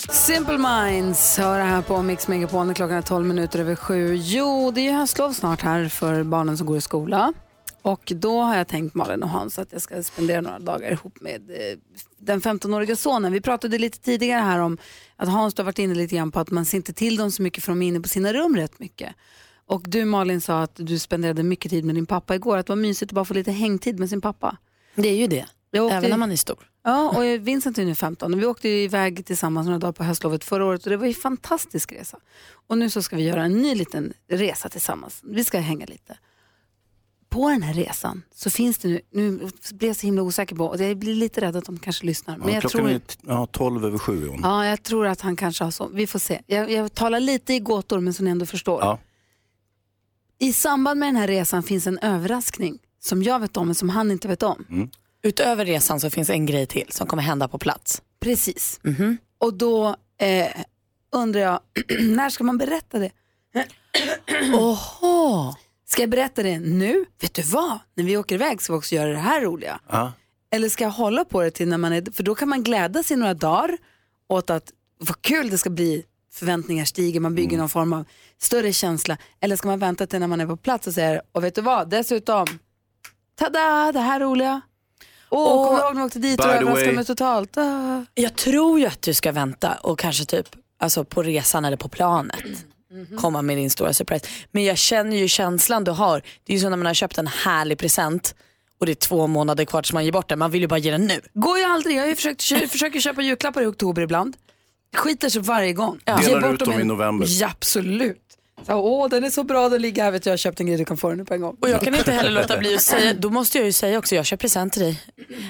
Simple 0.09 0.57
Minds 0.57 1.37
hör 1.37 1.59
här 1.59 1.81
på 1.81 2.01
Mix 2.01 2.27
Megapol 2.27 2.65
när 2.67 2.73
klockan 2.73 2.97
är 2.97 3.01
12 3.01 3.25
minuter 3.25 3.59
över 3.59 3.75
sju. 3.75 4.15
Jo, 4.15 4.71
det 4.71 4.81
är 4.81 4.91
ju 4.91 4.97
höstlov 4.97 5.31
snart 5.33 5.61
här 5.61 5.89
för 5.89 6.23
barnen 6.23 6.57
som 6.57 6.67
går 6.67 6.77
i 6.77 6.81
skola. 6.81 7.33
Och 7.81 8.11
då 8.15 8.41
har 8.41 8.55
jag 8.57 8.67
tänkt 8.67 8.95
Malin 8.95 9.23
och 9.23 9.29
Hans 9.29 9.59
att 9.59 9.67
jag 9.71 9.81
ska 9.81 10.03
spendera 10.03 10.41
några 10.41 10.59
dagar 10.59 10.91
ihop 10.91 11.21
med 11.21 11.41
eh, 11.49 11.77
den 12.25 12.41
15-åriga 12.41 12.95
sonen. 12.95 13.31
Vi 13.31 13.41
pratade 13.41 13.77
lite 13.77 13.99
tidigare 13.99 14.41
här 14.41 14.59
om 14.59 14.77
att 15.15 15.29
Hans 15.29 15.57
har 15.57 15.63
varit 15.63 15.79
inne 15.79 15.95
lite 15.95 16.15
grann 16.15 16.31
på 16.31 16.39
att 16.39 16.51
man 16.51 16.65
ser 16.65 16.77
inte 16.77 16.93
till 16.93 17.17
dem 17.17 17.31
så 17.31 17.41
mycket 17.41 17.63
för 17.63 17.71
de 17.71 17.81
är 17.81 17.87
inne 17.87 17.99
på 17.99 18.07
sina 18.07 18.33
rum 18.33 18.55
rätt 18.55 18.79
mycket. 18.79 19.15
Och 19.65 19.81
du 19.87 20.05
Malin 20.05 20.41
sa 20.41 20.61
att 20.63 20.75
du 20.75 20.99
spenderade 20.99 21.43
mycket 21.43 21.71
tid 21.71 21.85
med 21.85 21.95
din 21.95 22.05
pappa 22.05 22.35
igår, 22.35 22.57
att 22.57 22.65
det 22.65 22.71
var 22.71 22.77
mysigt 22.77 23.11
att 23.11 23.15
bara 23.15 23.25
få 23.25 23.33
lite 23.33 23.51
hängtid 23.51 23.99
med 23.99 24.09
sin 24.09 24.21
pappa. 24.21 24.57
Det 24.95 25.07
är 25.07 25.15
ju 25.15 25.27
det. 25.27 25.45
Även 25.73 26.09
när 26.09 26.17
man 26.17 26.31
är 26.31 26.35
stor. 26.35 26.69
Ja, 26.83 27.09
och 27.09 27.47
Vincent 27.47 27.77
är 27.77 27.85
nu 27.85 27.95
15 27.95 28.33
och 28.33 28.41
vi 28.41 28.45
åkte 28.45 28.69
iväg 28.69 29.25
tillsammans 29.25 29.65
några 29.65 29.79
dagar 29.79 29.91
på 29.91 30.03
höstlovet 30.03 30.43
förra 30.43 30.65
året 30.65 30.83
och 30.83 30.89
det 30.89 30.97
var 30.97 31.07
en 31.07 31.13
fantastisk 31.13 31.91
resa. 31.91 32.19
Och 32.67 32.77
nu 32.77 32.89
så 32.89 33.01
ska 33.01 33.15
vi 33.15 33.23
göra 33.23 33.43
en 33.43 33.61
ny 33.61 33.75
liten 33.75 34.13
resa 34.29 34.69
tillsammans. 34.69 35.19
Vi 35.23 35.43
ska 35.43 35.59
hänga 35.59 35.85
lite. 35.85 36.17
På 37.33 37.49
den 37.49 37.61
här 37.63 37.73
resan 37.73 38.23
så 38.35 38.49
finns 38.49 38.77
det 38.77 38.87
nu, 38.87 39.01
nu 39.11 39.49
blir 39.71 39.89
jag 39.89 39.95
så 39.95 40.05
himla 40.05 40.21
osäker 40.21 40.55
på 40.55 40.65
och 40.65 40.81
jag 40.81 40.97
blir 40.97 41.15
lite 41.15 41.41
rädd 41.41 41.55
att 41.55 41.65
de 41.65 41.79
kanske 41.79 42.05
lyssnar. 42.05 42.37
Men 42.37 42.47
Ja, 42.47 42.53
jag 42.53 42.61
klockan 42.61 42.79
tror, 42.81 42.89
är 42.89 43.01
ja, 43.21 43.45
12 43.51 43.85
över 43.85 43.97
7. 43.97 44.27
Hon. 44.27 44.39
ja, 44.43 44.65
jag 44.65 44.83
tror 44.83 45.07
att 45.07 45.21
han 45.21 45.35
kanske 45.35 45.63
har 45.63 45.71
så. 45.71 45.87
Vi 45.87 46.07
får 46.07 46.19
se. 46.19 46.41
Jag, 46.47 46.71
jag 46.71 46.93
talar 46.93 47.19
lite 47.19 47.53
i 47.53 47.59
gåtor 47.59 47.99
men 47.99 48.13
som 48.13 48.25
ni 48.25 48.31
ändå 48.31 48.45
förstår. 48.45 48.81
Ja. 48.81 48.99
I 50.39 50.53
samband 50.53 50.99
med 50.99 51.07
den 51.07 51.15
här 51.15 51.27
resan 51.27 51.63
finns 51.63 51.87
en 51.87 51.99
överraskning 51.99 52.79
som 52.99 53.23
jag 53.23 53.39
vet 53.39 53.57
om 53.57 53.65
men 53.67 53.75
som 53.75 53.89
han 53.89 54.11
inte 54.11 54.27
vet 54.27 54.43
om. 54.43 54.89
Utöver 55.23 55.65
resan 55.65 55.99
så 55.99 56.09
finns 56.09 56.29
en 56.29 56.45
grej 56.45 56.65
till 56.65 56.87
som 56.89 57.07
kommer 57.07 57.23
hända 57.23 57.47
på 57.47 57.57
plats. 57.57 58.01
Precis. 58.19 58.79
Mhm. 58.83 59.17
Och 59.37 59.53
då 59.53 59.95
eh, 60.17 60.47
undrar 61.11 61.41
jag, 61.41 61.59
när 61.99 62.29
ska 62.29 62.43
man 62.43 62.57
berätta 62.57 62.99
det? 62.99 63.11
Oho. 64.53 65.53
Ska 65.93 66.01
jag 66.01 66.09
berätta 66.09 66.43
det 66.43 66.59
nu? 66.59 67.05
Vet 67.21 67.33
du 67.33 67.41
vad? 67.41 67.79
När 67.95 68.03
vi 68.03 68.17
åker 68.17 68.35
iväg 68.35 68.61
ska 68.61 68.73
vi 68.73 68.79
också 68.79 68.95
göra 68.95 69.09
det 69.09 69.17
här 69.17 69.41
roliga. 69.41 69.79
Ja. 69.89 70.11
Eller 70.51 70.69
ska 70.69 70.83
jag 70.83 70.91
hålla 70.91 71.25
på 71.25 71.41
det 71.41 71.51
till 71.51 71.67
när 71.67 71.77
man 71.77 71.93
är, 71.93 72.11
för 72.11 72.23
då 72.23 72.35
kan 72.35 72.49
man 72.49 72.63
glädjas 72.63 73.11
i 73.11 73.15
några 73.15 73.33
dagar 73.33 73.77
åt 74.29 74.49
att 74.49 74.63
vad 74.99 75.21
kul 75.21 75.49
det 75.49 75.57
ska 75.57 75.69
bli, 75.69 76.05
förväntningar 76.33 76.85
stiger, 76.85 77.19
man 77.19 77.35
bygger 77.35 77.57
någon 77.57 77.69
form 77.69 77.93
av 77.93 78.05
större 78.41 78.73
känsla. 78.73 79.17
Eller 79.39 79.55
ska 79.55 79.67
man 79.67 79.79
vänta 79.79 80.07
till 80.07 80.19
när 80.19 80.27
man 80.27 80.41
är 80.41 80.45
på 80.47 80.57
plats 80.57 80.87
och 80.87 80.93
säger, 80.93 81.21
och 81.31 81.43
vet 81.43 81.55
du 81.55 81.61
vad, 81.61 81.89
dessutom, 81.89 82.47
tada, 83.39 83.91
det 83.91 83.99
här 83.99 84.19
roliga. 84.19 84.61
Åh, 85.29 85.59
Och- 85.59 85.65
kommer 85.67 85.79
du 85.79 85.85
ihåg 85.85 85.95
när 85.95 86.01
vi 86.01 86.07
åkte 86.07 86.19
dit 86.19 86.39
och 86.39 86.45
överraskade 86.45 86.91
mig 86.93 87.05
totalt? 87.05 87.57
Ah. 87.57 88.05
Jag 88.13 88.35
tror 88.35 88.79
ju 88.79 88.85
att 88.85 89.01
du 89.01 89.13
ska 89.13 89.31
vänta 89.31 89.73
och 89.73 89.99
kanske 89.99 90.25
typ 90.25 90.47
alltså 90.79 91.03
på 91.05 91.23
resan 91.23 91.65
eller 91.65 91.77
på 91.77 91.89
planet 91.89 92.43
Mhm. 92.93 93.17
komma 93.17 93.41
med 93.41 93.57
din 93.57 93.69
stora 93.69 93.93
surprise. 93.93 94.25
Men 94.51 94.63
jag 94.63 94.77
känner 94.77 95.17
ju 95.17 95.27
känslan 95.27 95.83
du 95.83 95.91
har. 95.91 96.21
Det 96.43 96.53
är 96.53 96.57
ju 96.57 96.61
som 96.61 96.69
när 96.69 96.77
man 96.77 96.85
har 96.85 96.93
köpt 96.93 97.17
en 97.17 97.27
härlig 97.27 97.77
present 97.77 98.35
och 98.79 98.85
det 98.85 98.91
är 98.91 98.95
två 98.95 99.27
månader 99.27 99.65
kvar 99.65 99.81
tills 99.81 99.93
man 99.93 100.05
ger 100.05 100.11
bort 100.11 100.29
den. 100.29 100.39
Man 100.39 100.51
vill 100.51 100.61
ju 100.61 100.67
bara 100.67 100.79
ge 100.79 100.91
den 100.91 101.05
nu. 101.07 101.21
Går 101.33 101.57
ju 101.57 101.63
aldrig. 101.63 101.95
Jag 101.97 102.01
har 102.01 102.07
ju 102.07 102.15
försökt, 102.15 102.71
försöker 102.71 102.99
köpa 102.99 103.21
julklappar 103.21 103.61
i 103.61 103.65
oktober 103.65 104.01
ibland. 104.01 104.35
Skiter 104.95 105.29
sig 105.29 105.41
varje 105.41 105.73
gång. 105.73 105.99
Delar 106.05 106.21
du 106.35 106.41
bort 106.41 106.53
ut 106.53 106.59
dem 106.59 106.69
dem 106.71 106.81
i 106.81 106.83
november? 106.83 107.27
Ja, 107.29 107.47
absolut. 107.47 108.22
Så, 108.65 108.73
åh, 108.73 109.09
den 109.09 109.23
är 109.23 109.29
så 109.29 109.43
bra, 109.43 109.69
den 109.69 109.81
ligger 109.81 110.03
här. 110.03 110.11
Vet 110.11 110.23
du, 110.23 110.29
jag 110.29 110.33
har 110.33 110.37
köpt 110.37 110.59
en 110.59 110.65
grej, 110.65 110.77
du 110.77 110.85
kan 110.85 110.97
få 110.97 111.09
den 111.09 111.17
nu 111.17 111.25
på 111.25 111.33
en 111.33 111.41
gång. 111.41 111.57
Och 111.61 111.69
jag 111.69 111.81
kan 111.81 111.95
inte 111.95 112.11
heller 112.11 112.31
låta 112.31 112.57
bli 112.57 112.75
att 112.75 112.81
säga, 112.81 113.13
då 113.13 113.29
måste 113.29 113.57
jag 113.57 113.65
ju 113.65 113.71
säga 113.73 113.99
också, 113.99 114.15
jag 114.15 114.25
köper 114.25 114.41
present 114.41 114.73
till 114.73 114.81
dig. 114.81 115.01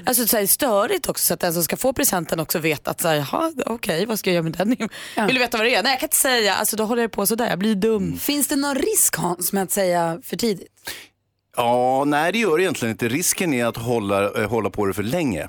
Alltså 0.05 0.27
så 0.27 0.37
här, 0.37 0.45
störigt 0.45 1.09
också 1.09 1.25
så 1.25 1.33
att 1.33 1.39
den 1.39 1.53
som 1.53 1.63
ska 1.63 1.77
få 1.77 1.93
presenten 1.93 2.39
också 2.39 2.59
vet 2.59 2.87
att 2.87 3.01
så 3.01 3.07
här, 3.07 3.15
jaha, 3.15 3.53
okej 3.65 4.05
vad 4.05 4.19
ska 4.19 4.29
jag 4.29 4.33
göra 4.35 4.43
med 4.43 4.53
den? 4.53 4.69
Vill 5.27 5.35
du 5.35 5.39
veta 5.39 5.57
vad 5.57 5.65
det 5.67 5.75
är? 5.75 5.83
Nej 5.83 5.91
jag 5.91 5.99
kan 5.99 6.07
inte 6.07 6.15
säga, 6.15 6.55
alltså 6.55 6.75
då 6.75 6.83
håller 6.83 7.01
jag 7.01 7.11
på 7.11 7.25
sådär, 7.25 7.49
jag 7.49 7.59
blir 7.59 7.75
dum. 7.75 8.17
Finns 8.19 8.47
det 8.47 8.55
någon 8.55 8.75
risk 8.75 9.15
Hans 9.15 9.53
med 9.53 9.63
att 9.63 9.71
säga 9.71 10.19
för 10.23 10.37
tidigt? 10.37 10.67
Ja, 11.57 12.03
nej 12.05 12.31
det 12.31 12.37
gör 12.39 12.57
det 12.57 12.63
egentligen 12.63 12.91
inte. 12.91 13.07
Risken 13.07 13.53
är 13.53 13.65
att 13.65 13.77
hålla, 13.77 14.41
eh, 14.41 14.49
hålla 14.49 14.69
på 14.69 14.85
det 14.85 14.93
för 14.93 15.03
länge. 15.03 15.47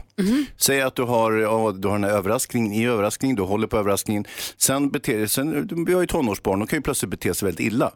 Säg 0.57 0.83
att 0.83 0.95
du 0.97 1.03
har, 1.03 1.33
ja, 1.33 1.73
du 1.77 1.89
har 1.89 1.95
en 1.95 2.05
överraskning 2.05 2.75
i 2.75 2.87
överraskningen, 2.87 3.37
du 3.37 3.43
håller 3.43 3.67
på 3.67 3.77
överraskningen. 3.77 4.25
Sen 4.57 4.91
beter 4.91 5.27
sen, 5.27 5.69
vi 5.87 5.95
har 5.95 6.01
ju 6.01 6.07
tonårsbarn, 6.07 6.59
de 6.59 6.69
kan 6.69 6.77
ju 6.77 6.83
plötsligt 6.83 7.11
bete 7.11 7.35
sig 7.35 7.47
väldigt 7.47 7.67
illa. 7.67 7.93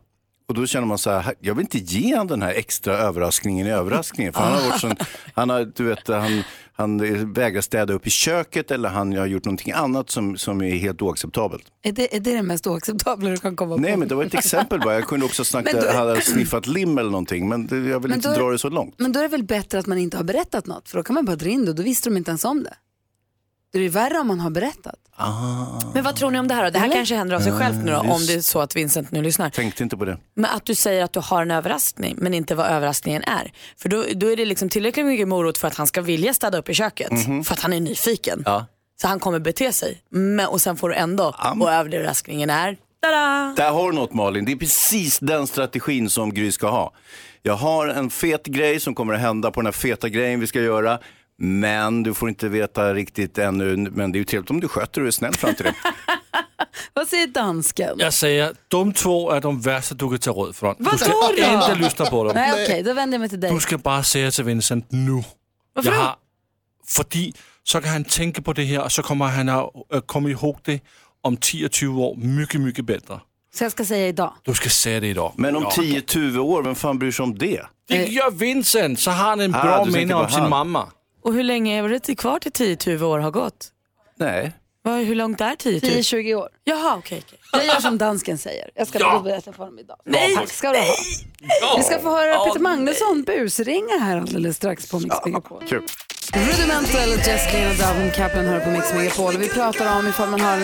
Och 0.48 0.54
då 0.54 0.66
känner 0.66 0.86
man 0.86 0.98
så 0.98 1.10
här, 1.10 1.34
jag 1.40 1.54
vill 1.54 1.62
inte 1.62 1.78
ge 1.78 2.16
han 2.16 2.26
den 2.26 2.42
här 2.42 2.54
extra 2.54 2.94
överraskningen 2.98 3.66
i 3.66 3.70
överraskningen. 3.70 4.32
För 4.32 4.40
han 4.40 4.52
har 4.52 4.68
varit 4.68 4.80
sån, 4.80 4.96
han 5.34 5.50
har, 5.50 5.72
du 5.76 5.84
vet, 5.84 6.08
han, 6.08 6.42
han 6.78 7.32
vägrar 7.32 7.60
städa 7.60 7.92
upp 7.94 8.06
i 8.06 8.10
köket 8.10 8.70
eller 8.70 8.88
han 8.88 9.16
har 9.16 9.26
gjort 9.26 9.44
någonting 9.44 9.72
annat 9.72 10.10
som, 10.10 10.36
som 10.36 10.62
är 10.62 10.76
helt 10.76 11.02
oacceptabelt. 11.02 11.62
Är 11.82 11.92
det, 11.92 12.16
är 12.16 12.20
det 12.20 12.32
det 12.34 12.42
mest 12.42 12.66
oacceptabla 12.66 13.30
du 13.30 13.36
kan 13.36 13.56
komma 13.56 13.74
på? 13.74 13.80
Nej, 13.80 13.96
men 13.96 14.08
det 14.08 14.14
var 14.14 14.24
ett 14.24 14.34
exempel 14.34 14.80
bara. 14.80 14.94
Jag 14.94 15.04
kunde 15.04 15.26
också 15.26 15.44
snacka, 15.44 15.70
Men 15.74 15.82
då- 15.84 15.90
hade 15.92 16.20
sniffat 16.20 16.66
lim 16.66 16.98
eller 16.98 17.10
någonting, 17.10 17.48
men 17.48 17.66
det, 17.66 17.76
jag 17.76 18.00
vill 18.00 18.08
Men 18.08 18.18
inte 18.18 18.34
dra 18.34 18.50
det 18.50 18.58
så 18.58 18.68
långt. 18.70 18.94
Men 18.98 19.12
då 19.12 19.18
är 19.18 19.22
det 19.22 19.28
väl 19.28 19.44
bättre 19.44 19.78
att 19.78 19.86
man 19.86 19.98
inte 19.98 20.16
har 20.16 20.24
berättat 20.24 20.66
något, 20.66 20.88
för 20.88 20.96
då 20.98 21.02
kan 21.02 21.14
man 21.14 21.24
bara 21.24 21.36
dra 21.36 21.48
in 21.48 21.64
det 21.64 21.70
och 21.70 21.76
då 21.76 21.82
visste 21.82 22.08
de 22.10 22.16
inte 22.16 22.30
ens 22.30 22.44
om 22.44 22.62
det. 22.62 22.74
Det 23.72 23.78
är 23.78 23.82
ju 23.82 23.88
värre 23.88 24.18
om 24.18 24.26
man 24.26 24.40
har 24.40 24.50
berättat. 24.50 24.94
Men 25.94 26.04
vad 26.04 26.16
tror 26.16 26.30
ni 26.30 26.38
om 26.38 26.48
det 26.48 26.54
här 26.54 26.64
då? 26.64 26.70
Det 26.70 26.78
här 26.78 26.86
Eller? 26.86 26.94
kanske 26.96 27.14
händer 27.14 27.36
av 27.36 27.40
sig 27.40 27.52
själv 27.52 27.84
nu 27.84 27.92
då, 27.92 27.98
om 27.98 28.26
det 28.26 28.34
är 28.34 28.40
så 28.40 28.60
att 28.60 28.76
Vincent 28.76 29.10
nu 29.10 29.22
lyssnar. 29.22 29.50
Tänkte 29.50 29.82
inte 29.82 29.96
på 29.96 30.04
det. 30.04 30.18
Men 30.34 30.50
att 30.50 30.64
du 30.66 30.74
säger 30.74 31.04
att 31.04 31.12
du 31.12 31.20
har 31.20 31.42
en 31.42 31.50
överraskning 31.50 32.14
men 32.18 32.34
inte 32.34 32.54
vad 32.54 32.66
överraskningen 32.66 33.22
är. 33.24 33.52
För 33.76 33.88
då, 33.88 34.04
då 34.14 34.32
är 34.32 34.36
det 34.36 34.44
liksom 34.44 34.68
tillräckligt 34.68 35.06
mycket 35.06 35.28
morot 35.28 35.58
för 35.58 35.68
att 35.68 35.74
han 35.74 35.86
ska 35.86 36.00
vilja 36.02 36.34
städa 36.34 36.58
upp 36.58 36.68
i 36.68 36.74
köket. 36.74 37.12
För 37.44 37.52
att 37.52 37.60
han 37.60 37.72
är 37.72 37.80
nyfiken. 37.80 38.42
Ja. 38.46 38.66
Så 39.00 39.08
han 39.08 39.20
kommer 39.20 39.38
bete 39.38 39.72
sig. 39.72 40.02
Men, 40.10 40.48
och 40.48 40.60
sen 40.60 40.76
får 40.76 40.88
du 40.88 40.94
ändå, 40.94 41.34
och 41.60 41.72
överraskningen 41.72 42.50
är, 42.50 42.76
tada! 43.02 43.54
Där 43.56 43.70
har 43.70 43.90
du 43.90 43.96
något 43.96 44.14
Malin, 44.14 44.44
det 44.44 44.52
är 44.52 44.56
precis 44.56 45.18
den 45.18 45.46
strategin 45.46 46.10
som 46.10 46.34
Gry 46.34 46.52
ska 46.52 46.70
ha. 46.70 46.92
Jag 47.42 47.54
har 47.54 47.88
en 47.88 48.10
fet 48.10 48.46
grej 48.46 48.80
som 48.80 48.94
kommer 48.94 49.14
att 49.14 49.20
hända 49.20 49.50
på 49.50 49.60
den 49.60 49.66
här 49.66 49.72
feta 49.72 50.08
grejen 50.08 50.40
vi 50.40 50.46
ska 50.46 50.60
göra. 50.60 50.98
Men 51.38 52.02
du 52.02 52.14
får 52.14 52.28
inte 52.28 52.48
veta 52.48 52.94
riktigt 52.94 53.38
ännu, 53.38 53.76
men 53.76 54.12
det 54.12 54.16
är 54.16 54.20
ju 54.20 54.24
trevligt 54.24 54.50
om 54.50 54.60
du 54.60 54.68
sköter 54.68 55.00
och 55.00 55.06
är 55.06 55.10
snäll 55.10 55.34
fram 55.34 55.54
till 55.54 55.64
det. 55.64 55.74
Vad 56.94 57.08
säger 57.08 57.26
dansken? 57.26 57.96
Jag 57.98 58.12
säger, 58.14 58.52
de 58.68 58.92
två 58.92 59.30
är 59.30 59.40
de 59.40 59.60
värsta 59.60 59.94
du 59.94 60.08
kan 60.08 60.18
ta 60.18 60.30
råd 60.30 60.56
från. 60.56 60.74
Du 60.78 60.84
Vadå 60.84 60.98
ska 60.98 61.12
då? 61.12 61.52
inte 61.54 61.74
lyssna 61.74 62.06
på 62.06 62.24
dem. 62.24 62.32
Nej, 62.34 62.64
okej, 62.64 62.82
då 62.82 62.92
vänder 62.92 63.14
jag 63.14 63.20
mig 63.20 63.28
till 63.28 63.40
dig. 63.40 63.52
Du 63.54 63.60
ska 63.60 63.78
bara 63.78 64.02
säga 64.02 64.30
till 64.30 64.44
Vincent 64.44 64.86
nu. 64.92 65.22
Varför 65.74 65.90
jag 65.92 65.98
har, 66.00 66.16
fordi 66.86 67.32
så 67.62 67.80
kan 67.80 67.90
han 67.90 68.04
tänka 68.04 68.42
på 68.42 68.52
det 68.52 68.64
här 68.64 68.84
och 68.84 68.92
så 68.92 69.02
kommer 69.02 69.24
han 69.26 69.48
att 69.48 69.70
äh, 69.94 70.00
komma 70.00 70.28
ihåg 70.30 70.58
det 70.64 70.80
om 71.22 71.36
10-20 71.36 71.98
år 71.98 72.16
mycket, 72.16 72.60
mycket 72.60 72.84
bättre. 72.84 73.20
Så 73.54 73.64
jag 73.64 73.72
ska 73.72 73.84
säga 73.84 74.08
idag. 74.08 74.32
Du 74.42 74.54
ska 74.54 74.68
säga 74.68 75.00
det 75.00 75.06
idag. 75.06 75.32
Men 75.36 75.56
om 75.56 75.62
Ja. 75.62 75.70
10-20 75.82 76.38
år, 76.38 76.62
vem 76.62 76.74
fan 76.74 76.98
bryr 76.98 77.10
sig 77.10 77.22
om 77.22 77.38
det? 77.38 77.62
Det 77.88 78.04
gör 78.08 78.30
Vincent, 78.30 79.00
så 79.00 79.10
har 79.10 79.24
han 79.24 79.40
en 79.40 79.54
Ah, 79.54 79.62
bra 79.62 79.78
du 79.78 79.84
tänker 79.84 80.00
minne 80.00 80.14
om 80.14 80.30
sin 80.30 80.40
han. 80.40 80.50
mamma. 80.50 80.88
Och 81.22 81.34
hur 81.34 81.42
länge 81.42 81.78
är 81.84 81.88
det 82.06 82.14
kvar 82.14 82.38
till 82.38 82.52
10-20 82.52 83.02
år 83.02 83.18
har 83.18 83.30
gått? 83.30 83.68
Nej. 84.16 84.52
Vad, 84.82 84.98
hur 84.98 85.14
långt 85.14 85.40
är 85.40 85.54
10-20? 85.56 85.80
10-20 85.80 86.34
år. 86.34 86.48
Jaha, 86.64 86.96
okej. 86.98 87.22
okej. 87.26 87.38
Jag 87.52 87.64
gör 87.66 87.80
som 87.80 87.98
dansken 87.98 88.38
säger. 88.38 88.70
Jag 88.74 88.88
ska 88.88 88.98
Ja. 88.98 89.20
berätta 89.24 89.52
för 89.52 89.58
honom 89.58 89.78
idag. 89.78 89.96
Nej. 90.04 90.34
Tack 90.36 90.50
ska 90.50 90.72
du 90.72 90.78
ha. 90.78 90.94
Vi 91.76 91.82
ska 91.82 91.98
få 91.98 92.10
höra 92.10 92.44
Peter 92.44 92.60
Magnusson 92.60 93.22
busringa 93.22 93.98
här 94.00 94.16
alldeles 94.16 94.56
strax 94.56 94.90
på 94.90 94.98
Mix 95.00 95.16
Megapol. 95.24 95.62
Kul. 95.68 95.82
Rudimental, 96.34 97.08
Jess 97.26 97.50
Glynn 97.50 97.70
och 97.70 97.76
Davin 97.76 98.10
Kaplan 98.10 98.46
hör 98.46 98.60
på 98.60 98.70
Mix 98.70 98.94
Megapol. 98.94 99.36
Vi 99.36 99.48
pratar 99.48 99.98
om 99.98 100.06
ifall 100.08 100.28
man 100.28 100.40
har 100.40 100.58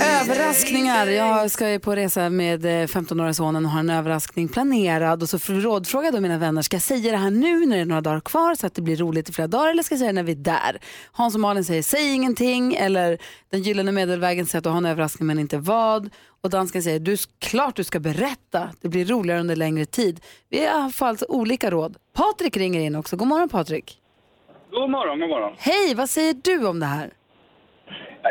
överraskningar. 0.00 1.06
Jag 1.06 1.50
ska 1.50 1.70
ju 1.70 1.78
på 1.78 1.96
resa 1.96 2.30
med 2.30 2.64
eh, 2.64 2.68
15-åriga 2.68 3.34
sonen 3.34 3.64
och 3.64 3.70
har 3.70 3.80
en 3.80 3.90
överraskning 3.90 4.48
planerad. 4.48 5.22
Och 5.22 5.28
så 5.28 5.38
rådfrågade 5.52 6.20
mina 6.20 6.38
vänner, 6.38 6.62
ska 6.62 6.74
jag 6.74 6.82
säga 6.82 7.12
det 7.12 7.16
här 7.16 7.30
nu 7.30 7.66
när 7.66 7.76
det 7.76 7.82
är 7.82 7.86
några 7.86 8.00
dagar 8.00 8.20
kvar 8.20 8.54
så 8.54 8.66
att 8.66 8.74
det 8.74 8.82
blir 8.82 8.96
roligt 8.96 9.28
i 9.28 9.32
flera 9.32 9.48
dagar 9.48 9.70
eller 9.70 9.82
ska 9.82 9.92
jag 9.94 9.98
säga 9.98 10.12
det 10.12 10.12
när 10.12 10.22
vi 10.22 10.32
är 10.32 10.36
där? 10.36 10.78
Hans 11.12 11.34
och 11.34 11.40
Malin 11.40 11.64
säger, 11.64 11.82
säg 11.82 12.14
ingenting. 12.14 12.74
Eller 12.74 13.18
den 13.50 13.62
gyllene 13.62 13.92
medelvägen 13.92 14.46
säger 14.46 14.58
att 14.58 14.64
du 14.64 14.70
har 14.70 14.76
en 14.76 14.86
överraskning 14.86 15.26
men 15.26 15.38
inte 15.38 15.58
vad. 15.58 16.10
Och 16.42 16.50
dansken 16.50 16.82
säger, 16.82 17.00
du, 17.00 17.16
klart 17.38 17.76
du 17.76 17.84
ska 17.84 18.00
berätta. 18.00 18.70
Det 18.80 18.88
blir 18.88 19.04
roligare 19.04 19.40
under 19.40 19.56
längre 19.56 19.84
tid. 19.84 20.20
Vi 20.48 20.66
har 20.66 20.92
alltså 20.98 21.26
olika 21.28 21.70
råd. 21.70 21.96
Patrik 22.14 22.56
ringer 22.56 22.80
in 22.80 22.96
också. 22.96 23.16
God 23.16 23.28
morgon 23.28 23.48
Patrik. 23.48 23.98
God 24.70 24.90
morgon, 24.90 25.20
god 25.20 25.28
morgon. 25.28 25.52
Hej, 25.58 25.94
vad 25.94 26.10
säger 26.10 26.34
du 26.42 26.66
om 26.66 26.80
det 26.80 26.86
här? 26.86 27.12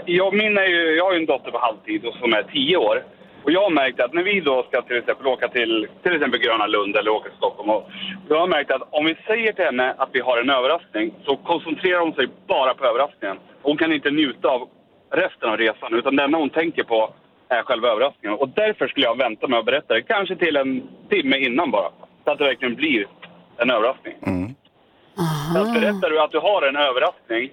Jag, 0.06 0.34
min 0.34 0.58
är 0.58 0.66
ju, 0.66 0.96
jag 0.96 1.06
har 1.06 1.14
ju 1.14 1.20
en 1.20 1.26
dotter 1.26 1.52
på 1.52 1.58
halvtid 1.58 2.06
och 2.06 2.14
som 2.14 2.34
är 2.34 2.44
tio 2.44 2.78
år. 2.78 3.04
Och 3.44 3.52
jag 3.52 3.62
har 3.62 3.70
märkt 3.70 4.00
att 4.00 4.14
när 4.14 4.24
vi 4.24 4.40
då 4.40 4.64
ska 4.64 4.82
till 4.82 4.98
exempel 4.98 5.28
åka 5.28 5.48
till 5.48 5.88
till 6.04 6.16
exempel 6.16 6.40
Gröna 6.40 6.68
Lund 6.68 6.96
eller 6.96 7.12
åka 7.12 7.30
till 7.30 7.38
Stockholm. 7.38 7.70
Och, 7.70 7.90
jag 8.30 8.40
har 8.40 8.48
märkt 8.48 8.72
att 8.72 8.82
om 8.92 9.06
vi 9.06 9.16
säger 9.28 9.54
till 9.54 9.66
henne 9.66 9.96
att 9.98 10.10
vi 10.12 10.20
har 10.20 10.38
en 10.38 10.50
överraskning 10.50 11.14
så 11.26 11.36
koncentrerar 11.36 12.00
hon 12.00 12.14
sig 12.14 12.28
bara 12.48 12.74
på 12.74 12.86
överraskningen. 12.86 13.38
Hon 13.62 13.78
kan 13.78 13.94
inte 13.94 14.12
njuta 14.12 14.48
av 14.48 14.70
resten 15.12 15.50
av 15.50 15.58
resan 15.58 15.94
utan 15.94 16.16
det 16.16 16.24
enda 16.24 16.38
hon 16.38 16.50
tänker 16.50 16.84
på 16.84 17.14
är 17.50 17.64
själva 17.64 17.88
överraskningen. 17.88 18.38
Och 18.38 18.50
därför 18.50 18.88
skulle 18.88 19.06
jag 19.06 19.18
vänta 19.18 19.48
med 19.48 19.60
att 19.60 19.66
berätta 19.66 19.94
det, 19.94 20.02
kanske 20.02 20.36
till 20.36 20.56
en 20.56 20.84
timme 21.10 21.38
innan 21.38 21.72
bara. 21.72 21.90
Så 22.24 22.32
att 22.32 22.38
det 22.38 22.44
verkligen 22.44 22.76
blir 22.76 23.08
en 23.58 23.72
överraskning. 23.72 24.16
Så 25.54 25.62
att 25.62 25.74
berättar 25.74 26.10
du 26.10 26.22
att 26.22 26.32
du 26.32 26.40
har 26.40 26.62
en 26.62 26.76
överraskning, 26.76 27.50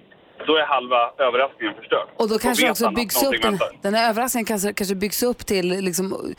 då 0.47 0.55
är 0.55 0.65
halva 0.65 1.11
överraskningen 1.17 1.75
förstörd. 1.75 2.07
Och 2.15 2.29
då 2.29 2.37
kanske 2.39 2.71
också 2.71 2.91
byggs 2.91 3.23
upp 3.23 3.41
den, 3.41 3.59
den 3.81 3.93
här 3.93 4.09
överraskningen 4.09 4.45
kanske, 4.45 4.73
kanske 4.73 4.95
byggs 4.95 5.23
upp 5.23 5.45
till 5.45 5.67
liksom 5.69 6.33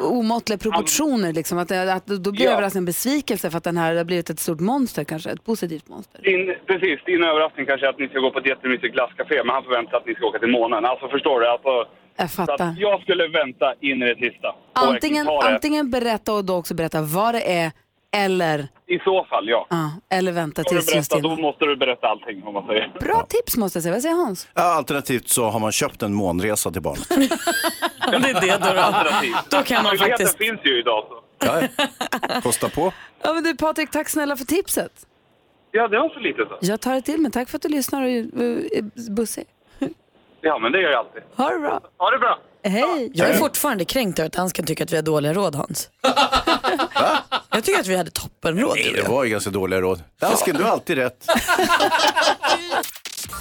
omåttliga 0.00 0.58
proportioner. 0.58 1.32
Liksom. 1.32 1.58
Att, 1.58 1.68
det- 1.68 1.92
att 1.92 2.06
då 2.06 2.32
blir 2.32 2.44
Ja. 2.44 2.50
överraskningen 2.52 2.84
besvikelse 2.84 3.50
för 3.50 3.58
att 3.58 3.64
den 3.64 3.76
här 3.76 3.94
har 3.96 4.04
blivit 4.04 4.30
ett 4.30 4.40
stort 4.40 4.60
monster 4.60 5.04
kanske, 5.04 5.30
ett 5.30 5.44
positivt 5.44 5.88
monster. 5.88 6.20
Din, 6.22 6.54
precis, 6.66 7.04
din 7.04 7.24
överraskning 7.24 7.66
kanske 7.66 7.86
är 7.86 7.90
att 7.90 7.98
ni 7.98 8.08
ska 8.08 8.18
gå 8.18 8.30
på 8.30 8.38
ett 8.38 8.46
jättemysigt 8.46 8.94
glasscafé, 8.94 9.34
men 9.44 9.54
han 9.54 9.62
förväntar 9.62 9.90
sig 9.90 9.96
att 9.98 10.06
ni 10.06 10.14
ska 10.14 10.26
åka 10.26 10.38
till 10.38 10.48
månen. 10.48 10.84
Alltså 10.84 11.08
förstår 11.08 11.40
du? 11.40 11.46
Alltså, 11.48 11.86
Jag 12.16 12.30
fattar. 12.30 12.54
att 12.68 12.78
jag 12.78 13.00
skulle 13.02 13.28
vänta 13.28 13.74
in 13.80 14.02
i 14.02 14.14
det 14.14 14.30
sista. 14.30 14.54
Antingen, 14.72 15.28
antingen 15.28 15.90
berätta 15.90 16.32
och 16.32 16.44
då 16.44 16.56
också 16.56 16.74
berätta 16.74 17.00
vad 17.02 17.34
det 17.34 17.52
är 17.58 17.70
eller, 18.16 18.68
I 18.86 18.98
så 18.98 19.24
fall, 19.24 19.48
ja. 19.48 19.66
ja, 19.70 19.90
eller 20.10 20.32
vänta 20.32 20.64
tills 20.64 20.94
just 20.94 21.10
berätta, 21.10 21.22
då 21.22 21.28
innan. 21.28 21.40
måste 21.40 21.64
du 21.64 21.76
berätta 21.76 22.06
allting 22.06 22.42
om 22.44 22.54
man 22.54 22.66
säger. 22.66 22.92
Bra 23.00 23.26
tips 23.28 23.56
måste 23.56 23.76
jag 23.76 23.82
säga. 23.82 23.92
Vad 23.92 24.02
säger 24.02 24.14
Hans? 24.14 24.48
Ja, 24.54 24.62
alternativt 24.62 25.28
så 25.28 25.44
har 25.44 25.60
man 25.60 25.72
köpt 25.72 26.02
en 26.02 26.14
månresa 26.14 26.70
till 26.70 26.82
barnet. 26.82 27.08
Det 28.10 28.16
är 28.30 28.40
det 28.40 28.58
då. 28.58 28.74
då. 29.10 29.56
Då 29.58 29.64
kan 29.64 29.82
man 29.84 29.98
faktiskt... 29.98 30.38
finns 30.38 30.60
ju 30.64 30.78
idag. 30.78 31.04
Så. 31.08 31.46
Ja. 31.46 31.62
Kosta 32.42 32.68
på. 32.68 32.92
Ja, 33.22 33.32
men 33.32 33.44
du 33.44 33.56
Patrik, 33.56 33.90
tack 33.90 34.08
snälla 34.08 34.36
för 34.36 34.44
tipset. 34.44 34.92
Ja, 35.70 35.88
det 35.88 35.98
var 35.98 36.08
så 36.08 36.18
lite 36.20 36.44
så. 36.48 36.58
Jag 36.60 36.80
tar 36.80 36.94
det 36.94 37.02
till 37.02 37.20
mig. 37.20 37.32
Tack 37.32 37.48
för 37.48 37.56
att 37.58 37.62
du 37.62 37.68
lyssnar 37.68 38.02
och 38.02 38.08
är 38.08 38.18
är 38.78 39.10
bussig. 39.10 39.44
Ja, 40.40 40.58
men 40.58 40.72
det 40.72 40.80
gör 40.80 40.90
jag 40.90 40.98
alltid. 40.98 41.22
Ha 41.36 41.50
det 41.50 41.58
bra. 41.58 41.80
Ha 41.98 42.10
det 42.10 42.18
bra. 42.18 42.38
Hej. 42.64 43.10
Jag 43.14 43.30
är 43.30 43.34
fortfarande 43.34 43.84
kränkt 43.84 44.18
över 44.18 44.26
att 44.26 44.32
dansken 44.32 44.66
tycker 44.66 44.84
att 44.84 44.92
vi 44.92 44.96
har 44.96 45.02
dåliga 45.02 45.34
råd 45.34 45.54
Hans. 45.54 45.88
Jag 47.50 47.64
tycker 47.64 47.80
att 47.80 47.86
vi 47.86 47.96
hade 47.96 48.10
toppenråd. 48.10 48.76
Nej, 48.76 48.92
det 48.94 49.08
var 49.08 49.24
ju 49.24 49.30
ganska 49.30 49.50
dåliga 49.50 49.80
råd. 49.80 50.02
Dansken, 50.20 50.56
du 50.56 50.62
har 50.62 50.70
alltid 50.70 50.96
rätt. 50.96 51.24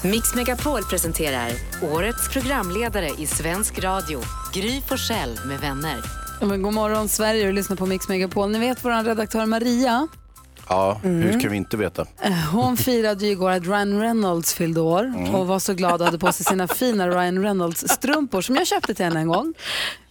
Mix 0.04 0.36
Megapol 0.36 0.84
presenterar 0.84 1.52
årets 1.94 2.30
programledare 2.30 3.10
i 3.18 3.28
svensk 3.28 3.84
radio, 3.84 4.22
Gry 4.54 4.82
Forssell 4.82 5.40
med 5.46 5.60
vänner. 5.60 5.98
Ja, 6.40 6.46
men 6.46 6.62
god 6.62 6.74
morgon 6.74 7.10
Sverige, 7.10 7.46
du 7.46 7.52
lyssnar 7.52 7.76
på 7.76 7.86
Mix 7.86 8.10
Megapol. 8.10 8.50
Ni 8.50 8.60
vet 8.60 8.86
vår 8.86 9.04
redaktör 9.04 9.46
Maria? 9.46 10.08
Ja, 10.70 11.00
hur 11.04 11.40
kan 11.40 11.52
vi 11.52 11.58
inte 11.58 11.78
veta? 11.78 12.06
Eh, 12.22 12.32
Hon 12.52 12.78
firade 12.78 13.26
ju 13.26 13.32
igår 13.32 13.52
att 13.52 13.64
Ryan 13.64 14.00
Reynolds 14.02 14.54
fyllde 14.54 14.82
år 14.82 15.04
Mm. 15.04 15.36
och 15.36 15.48
var 15.48 15.60
så 15.60 15.74
glad 15.74 16.02
och 16.02 16.06
hade 16.06 16.20
på 16.20 16.32
sig 16.32 16.46
sina 16.46 16.68
fina 16.78 17.08
Ryan 17.10 17.42
Reynolds-strumpor 17.44 18.42
som 18.42 18.56
jag 18.56 18.68
köpte 18.68 18.94
till 18.94 19.06
henne 19.06 19.20
en 19.20 19.28
gång. 19.28 19.54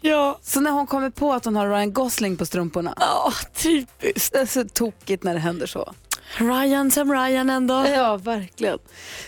Ja. 0.00 0.38
Så 0.42 0.60
när 0.60 0.70
hon 0.70 0.86
kommer 0.86 1.10
på 1.10 1.32
att 1.32 1.44
hon 1.44 1.56
har 1.56 1.68
Ryan 1.68 1.92
Gosling 1.92 2.36
på 2.36 2.46
strumporna. 2.46 2.94
Ja, 3.00 3.32
typiskt. 3.56 4.32
Det 4.32 4.38
är 4.38 4.46
så 4.46 4.64
tokigt 4.64 5.24
när 5.24 5.34
det 5.34 5.40
händer 5.40 5.66
så. 5.66 5.92
Ryan 6.38 6.90
som 6.90 7.12
Ryan 7.12 7.50
ändå. 7.50 7.86
Ja, 7.94 8.16
verkligen. 8.16 8.78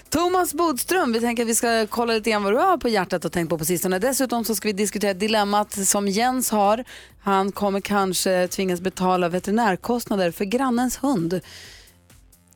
Thomas 0.08 0.54
Bodström, 0.54 1.12
vi 1.12 1.20
tänker 1.20 1.42
att 1.42 1.48
vi 1.48 1.54
ska 1.54 1.86
kolla 1.86 2.12
lite 2.12 2.30
grann 2.30 2.42
vad 2.42 2.52
du 2.52 2.56
har 2.56 2.76
på 2.76 2.88
hjärtat 2.88 3.24
och 3.24 3.32
tänkt 3.32 3.48
på 3.50 3.58
på 3.58 3.64
sistone. 3.64 3.98
Dessutom 3.98 4.44
så 4.44 4.54
ska 4.54 4.68
vi 4.68 4.72
diskutera 4.72 5.14
dilemmat 5.14 5.72
som 5.88 6.08
Jens 6.08 6.50
har. 6.50 6.84
Han 7.22 7.52
kommer 7.52 7.80
kanske 7.80 8.48
tvingas 8.48 8.80
betala 8.80 9.28
veterinärkostnader 9.28 10.30
för 10.30 10.44
grannens 10.44 11.02
hund. 11.02 11.40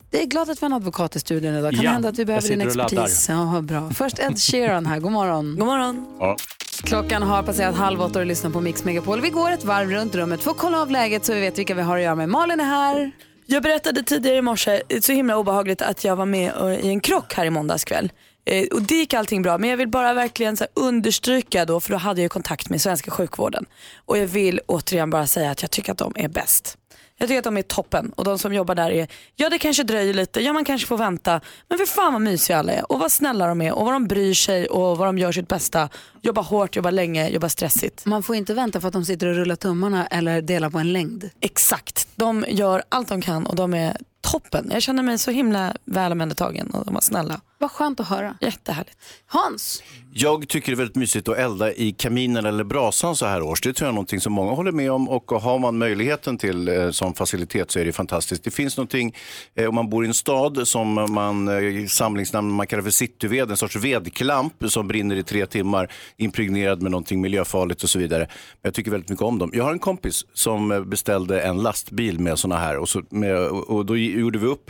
Det 0.09 0.21
är 0.21 0.25
glad 0.25 0.49
att 0.49 0.57
vi 0.61 0.65
har 0.65 0.69
en 0.69 0.73
advokat 0.73 1.15
i 1.15 1.19
studion 1.19 1.55
idag. 1.55 1.73
Kan 1.73 1.83
Ja, 1.83 1.91
hända 1.91 2.09
att 2.09 2.19
vi 2.19 2.25
behöver 2.25 2.47
din 2.47 2.61
expertis? 2.61 3.29
Ja, 3.29 3.61
bra. 3.61 3.89
Först 3.89 4.19
Ed 4.19 4.39
Sheeran 4.39 4.85
här, 4.85 4.99
god 4.99 5.11
morgon. 5.11 5.55
God 5.59 5.67
morgon. 5.67 6.05
Ja. 6.19 6.37
Klockan 6.83 7.23
har 7.23 7.43
passerat 7.43 7.75
halv 7.75 8.01
åtta 8.01 8.19
och 8.19 8.25
lyssnar 8.25 8.49
på 8.51 8.61
Mix 8.61 8.83
Megapol. 8.83 9.21
Vi 9.21 9.29
går 9.29 9.51
ett 9.51 9.63
varv 9.63 9.89
runt 9.89 10.15
rummet 10.15 10.41
för 10.43 10.51
att 10.51 10.57
kolla 10.57 10.81
av 10.81 10.91
läget 10.91 11.25
så 11.25 11.33
vi 11.33 11.39
vet 11.39 11.57
vilka 11.57 11.73
vi 11.75 11.81
har 11.81 11.97
att 11.97 12.03
göra 12.03 12.15
med. 12.15 12.29
Malin 12.29 12.59
är 12.59 12.65
här. 12.65 13.11
Jag 13.45 13.63
berättade 13.63 14.03
tidigare 14.03 14.37
i 14.37 14.41
morse, 14.41 14.81
eh, 14.89 14.99
så 14.99 15.11
himla 15.11 15.37
obehagligt 15.37 15.81
att 15.81 16.03
jag 16.03 16.15
var 16.15 16.25
med 16.25 16.51
eh, 16.59 16.85
i 16.85 16.89
en 16.89 16.99
krock 16.99 17.33
här 17.33 17.45
i 17.45 17.49
måndags 17.49 17.83
kväll. 17.83 18.11
Eh, 18.45 18.67
Och 18.71 18.81
det 18.81 18.95
gick 18.95 19.13
allting 19.13 19.41
bra 19.41 19.57
men 19.57 19.69
jag 19.69 19.77
vill 19.77 19.87
bara 19.87 20.13
verkligen 20.13 20.57
så 20.57 20.63
här 20.63 20.85
understryka 20.85 21.65
då 21.65 21.79
för 21.79 21.91
då 21.91 21.97
hade 21.97 22.21
jag 22.21 22.31
kontakt 22.31 22.69
med 22.69 22.81
svenska 22.81 23.11
sjukvården. 23.11 23.65
Och 24.05 24.17
jag 24.17 24.27
vill 24.27 24.59
återigen 24.67 25.09
bara 25.09 25.27
säga 25.27 25.51
att 25.51 25.61
jag 25.61 25.71
tycker 25.71 25.91
att 25.91 25.97
de 25.97 26.13
är 26.15 26.27
bäst. 26.27 26.77
Jag 27.23 27.27
tycker 27.27 27.39
att 27.39 27.43
de 27.43 27.57
är 27.57 27.61
toppen 27.61 28.13
och 28.15 28.23
de 28.23 28.39
som 28.39 28.53
jobbar 28.53 28.75
där 28.75 28.91
är, 28.91 29.07
ja 29.35 29.49
det 29.49 29.59
kanske 29.59 29.83
dröjer 29.83 30.13
lite, 30.13 30.41
ja 30.41 30.53
man 30.53 30.65
kanske 30.65 30.87
får 30.87 30.97
vänta. 30.97 31.41
Men 31.69 31.77
för 31.77 31.85
fan 31.85 32.13
vad 32.13 32.21
mysiga 32.21 32.57
alla 32.57 32.73
är 32.73 32.91
och 32.91 32.99
vad 32.99 33.11
snälla 33.11 33.47
de 33.47 33.61
är 33.61 33.73
och 33.73 33.85
vad 33.85 33.93
de 33.93 34.07
bryr 34.07 34.33
sig 34.33 34.67
och 34.67 34.97
vad 34.97 35.07
de 35.07 35.17
gör 35.17 35.31
sitt 35.31 35.47
bästa. 35.47 35.89
Jobbar 36.21 36.43
hårt, 36.43 36.75
jobbar 36.75 36.91
länge, 36.91 37.29
jobbar 37.29 37.47
stressigt. 37.47 38.05
Man 38.05 38.23
får 38.23 38.35
inte 38.35 38.53
vänta 38.53 38.81
för 38.81 38.87
att 38.87 38.93
de 38.93 39.05
sitter 39.05 39.27
och 39.27 39.35
rullar 39.35 39.55
tummarna 39.55 40.07
eller 40.07 40.41
delar 40.41 40.69
på 40.69 40.79
en 40.79 40.93
längd. 40.93 41.29
Exakt, 41.39 42.07
de 42.15 42.45
gör 42.47 42.83
allt 42.89 43.07
de 43.07 43.21
kan 43.21 43.45
och 43.45 43.55
de 43.55 43.73
är 43.73 43.97
toppen. 44.21 44.69
Jag 44.73 44.81
känner 44.81 45.03
mig 45.03 45.17
så 45.17 45.31
himla 45.31 45.73
väl 45.85 46.11
omhändertagen 46.11 46.69
och 46.69 46.85
de 46.85 46.93
var 46.93 47.01
snälla. 47.01 47.41
Vad 47.57 47.71
skönt 47.71 47.99
att 47.99 48.07
höra. 48.07 48.37
Jättehärligt. 48.41 48.97
Hans? 49.27 49.83
Jag 50.15 50.47
tycker 50.47 50.71
det 50.71 50.75
är 50.75 50.77
väldigt 50.77 50.95
mysigt 50.95 51.27
att 51.27 51.37
elda 51.37 51.73
i 51.73 51.91
kaminen 51.91 52.45
eller 52.45 52.63
brasan 52.63 53.15
så 53.15 53.25
här 53.25 53.41
års. 53.41 53.61
Det 53.61 53.73
tror 53.73 53.85
jag 53.85 53.91
är 53.91 53.93
någonting 53.93 54.19
som 54.19 54.33
många 54.33 54.51
håller 54.51 54.71
med 54.71 54.91
om 54.91 55.09
och 55.09 55.31
har 55.31 55.59
man 55.59 55.77
möjligheten 55.77 56.37
till 56.37 56.67
eh, 56.67 56.89
som 56.89 57.13
facilitet 57.13 57.71
så 57.71 57.79
är 57.79 57.85
det 57.85 57.91
fantastiskt. 57.91 58.43
Det 58.43 58.51
finns 58.51 58.77
någonting, 58.77 59.15
eh, 59.55 59.69
om 59.69 59.75
man 59.75 59.89
bor 59.89 60.05
i 60.05 60.07
en 60.07 60.13
stad 60.13 60.67
som 60.67 60.93
man 61.09 61.47
eh, 61.47 61.85
samlingsnamn 61.87 62.51
man 62.51 62.67
kallar 62.67 62.83
för 62.83 62.89
cityved, 62.89 63.51
en 63.51 63.57
sorts 63.57 63.75
vedklamp 63.75 64.53
som 64.67 64.87
brinner 64.87 65.15
i 65.15 65.23
tre 65.23 65.45
timmar 65.45 65.91
impregnerad 66.17 66.81
med 66.81 66.91
någonting 66.91 67.21
miljöfarligt 67.21 67.83
och 67.83 67.89
så 67.89 67.99
vidare. 67.99 68.27
Men 68.29 68.61
jag 68.61 68.73
tycker 68.73 68.91
väldigt 68.91 69.09
mycket 69.09 69.25
om 69.25 69.39
dem. 69.39 69.51
Jag 69.53 69.63
har 69.63 69.71
en 69.71 69.79
kompis 69.79 70.25
som 70.33 70.71
eh, 70.71 70.83
beställde 70.83 71.41
en 71.41 71.57
lastbil 71.57 72.19
med 72.19 72.39
sådana 72.39 72.61
här 72.61 72.77
och, 72.77 72.89
så 72.89 73.03
med, 73.09 73.37
och 73.47 73.85
då 73.85 73.97
gjorde 73.97 74.39
vi 74.39 74.47
upp 74.47 74.69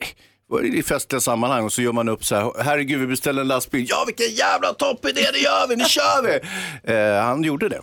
eh, 0.00 0.06
i 0.64 0.82
festliga 0.82 1.20
sammanhang 1.20 1.64
och 1.64 1.72
så 1.72 1.82
gör 1.82 1.92
man 1.92 2.08
upp 2.08 2.24
så 2.24 2.34
här, 2.36 2.52
herregud 2.64 3.00
vi 3.00 3.06
beställer 3.06 3.40
en 3.42 3.48
lastbil, 3.48 3.86
ja 3.88 4.04
vilken 4.06 4.34
jävla 4.34 4.72
toppidé, 4.72 5.20
det 5.32 5.38
gör 5.38 5.68
vi, 5.68 5.76
nu 5.76 5.84
kör 5.88 6.22
vi. 6.22 6.40
Eh, 6.94 7.22
han 7.24 7.42
gjorde 7.42 7.68
det. 7.68 7.80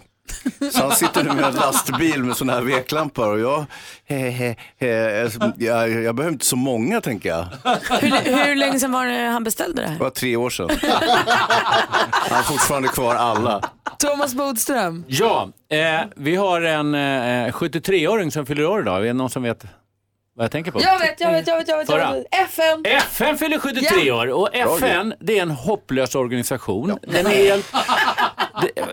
Så 0.72 0.82
han 0.82 0.92
sitter 0.92 1.24
nu 1.24 1.34
med 1.34 1.46
en 1.46 1.54
lastbil 1.56 2.24
med 2.24 2.38
sådana 2.38 2.54
här 2.54 2.62
veklampor 2.62 3.34
och 3.34 3.40
jag, 3.40 3.66
he, 4.06 4.30
he, 4.30 4.56
he, 4.80 4.88
jag, 5.58 5.90
jag 5.90 6.16
behöver 6.16 6.34
inte 6.34 6.46
så 6.46 6.56
många 6.56 7.02
tänker 7.02 7.30
jag. 7.30 7.46
Hur, 8.02 8.46
hur 8.46 8.56
länge 8.56 8.80
sedan 8.80 8.92
var 8.92 9.06
det 9.06 9.28
han 9.28 9.44
beställde 9.44 9.82
det 9.82 9.88
här? 9.88 9.94
Det 9.98 10.04
var 10.04 10.10
tre 10.10 10.36
år 10.36 10.50
sedan. 10.50 10.70
Han 12.10 12.36
har 12.38 12.44
fortfarande 12.44 12.88
kvar 12.88 13.16
alla. 13.16 13.62
Thomas 14.00 14.34
Bodström. 14.36 15.04
Ja, 15.08 15.50
eh, 15.72 16.02
vi 16.16 16.36
har 16.36 16.62
en 16.62 16.96
eh, 16.96 17.52
73-åring 17.54 18.32
som 18.32 18.46
fyller 18.46 18.66
år 18.66 18.82
idag. 18.82 19.02
Är 19.02 19.06
det 19.08 19.14
någon 19.14 19.30
som 19.30 19.44
vet 19.44 19.66
vad 20.36 20.44
jag 20.44 20.52
tänker 20.52 20.72
på? 20.72 20.82
Jag 20.82 21.00
vet, 21.00 21.20
jag 21.20 21.32
vet, 21.32 21.48
jag 21.48 21.58
vet, 21.58 21.68
jag 21.68 21.78
vet. 21.78 21.90
Jag 21.90 22.14
vet. 22.14 22.26
FN. 22.32 22.84
FN 22.86 23.38
fyller 23.38 23.60
73 23.60 23.88
Ja. 24.06 24.16
år 24.22 24.28
och 24.28 24.56
FN 24.56 25.14
det 25.20 25.38
är 25.38 25.42
en 25.42 25.52
hopplös 25.52 26.16
organisation. 26.16 26.98
Den, 27.02 27.26
är 27.26 27.30
helt, 27.30 27.74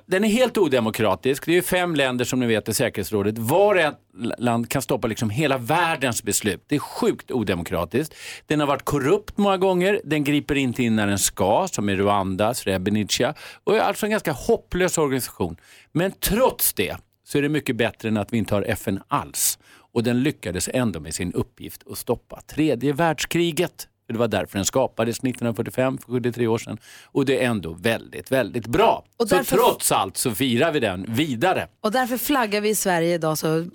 den 0.07 0.25
är 0.25 0.29
helt 0.29 0.59
odemokratisk. 0.59 1.47
Det 1.47 1.53
är 1.53 1.55
ju 1.55 1.63
fem 1.63 1.97
länder 1.97 2.25
som 2.25 2.41
ni 2.41 2.47
vet 2.47 2.69
i 2.69 2.75
säkerhetsrådet. 2.75 3.39
Var 3.39 3.77
ett 3.77 3.95
land 4.39 4.71
kan 4.71 4.83
stoppa 4.83 5.09
liksom 5.09 5.31
hela 5.31 5.59
världens 5.59 6.23
beslut. 6.23 6.65
Det 6.69 6.75
är 6.75 6.79
sjukt 6.81 7.31
odemokratiskt. 7.31 8.15
Den 8.47 8.61
har 8.61 8.67
varit 8.67 8.85
korrupt 8.85 9.39
många 9.39 9.57
gånger. 9.57 10.01
Den 10.05 10.25
griper 10.25 10.55
inte 10.55 10.83
in 10.83 10.97
när 10.97 11.07
den 11.07 11.19
ska, 11.19 11.69
som 11.71 11.89
i 11.89 11.97
Rwanda, 11.97 12.55
Srebrenica. 12.55 13.35
Och 13.65 13.77
är 13.77 13.81
alltså 13.81 14.07
en 14.07 14.11
ganska 14.11 14.33
hopplös 14.33 14.99
organisation. 14.99 15.57
Men 15.93 16.13
trots 16.13 16.73
det 16.75 16.97
så 17.25 17.39
är 17.39 17.43
det 17.43 17.49
mycket 17.49 17.77
bättre 17.77 18.09
än 18.09 18.17
att 18.17 18.33
vi 18.33 18.39
inte 18.39 18.55
har 18.55 18.63
FN 18.63 19.03
alls. 19.09 19.59
Och 19.95 20.03
den 20.03 20.23
lyckades 20.23 20.69
ändå 20.73 21.01
med 21.01 21.15
sin 21.15 21.33
uppgift 21.33 21.83
att 21.91 21.99
stoppa 21.99 22.41
tredje 22.41 22.93
världskriget. 22.93 23.89
Det 24.09 24.19
var 24.19 24.29
därför 24.29 24.59
den 24.59 24.65
skapades 24.65 25.17
1945, 25.17 25.99
för 25.99 26.13
73 26.13 26.47
år 26.47 26.59
sedan. 26.59 26.79
Och 27.05 27.25
det 27.25 27.43
är 27.45 27.49
ändå 27.49 27.73
väldigt, 27.73 28.33
väldigt 28.33 28.67
bra. 28.67 29.05
Och 29.17 29.29
så 29.29 29.37
därför- 29.37 29.57
trots 29.57 29.93
allt 29.93 30.17
så 30.17 30.31
firar 30.35 30.73
vi 30.73 30.81
den 30.81 31.07
vidare. 31.09 31.69
Och 31.81 31.93
därför 31.93 32.17
flaggar 32.17 32.61
vi 32.61 32.69
i 32.69 32.75
Sverige 32.75 33.15
idag 33.15 33.39
så 33.39 33.67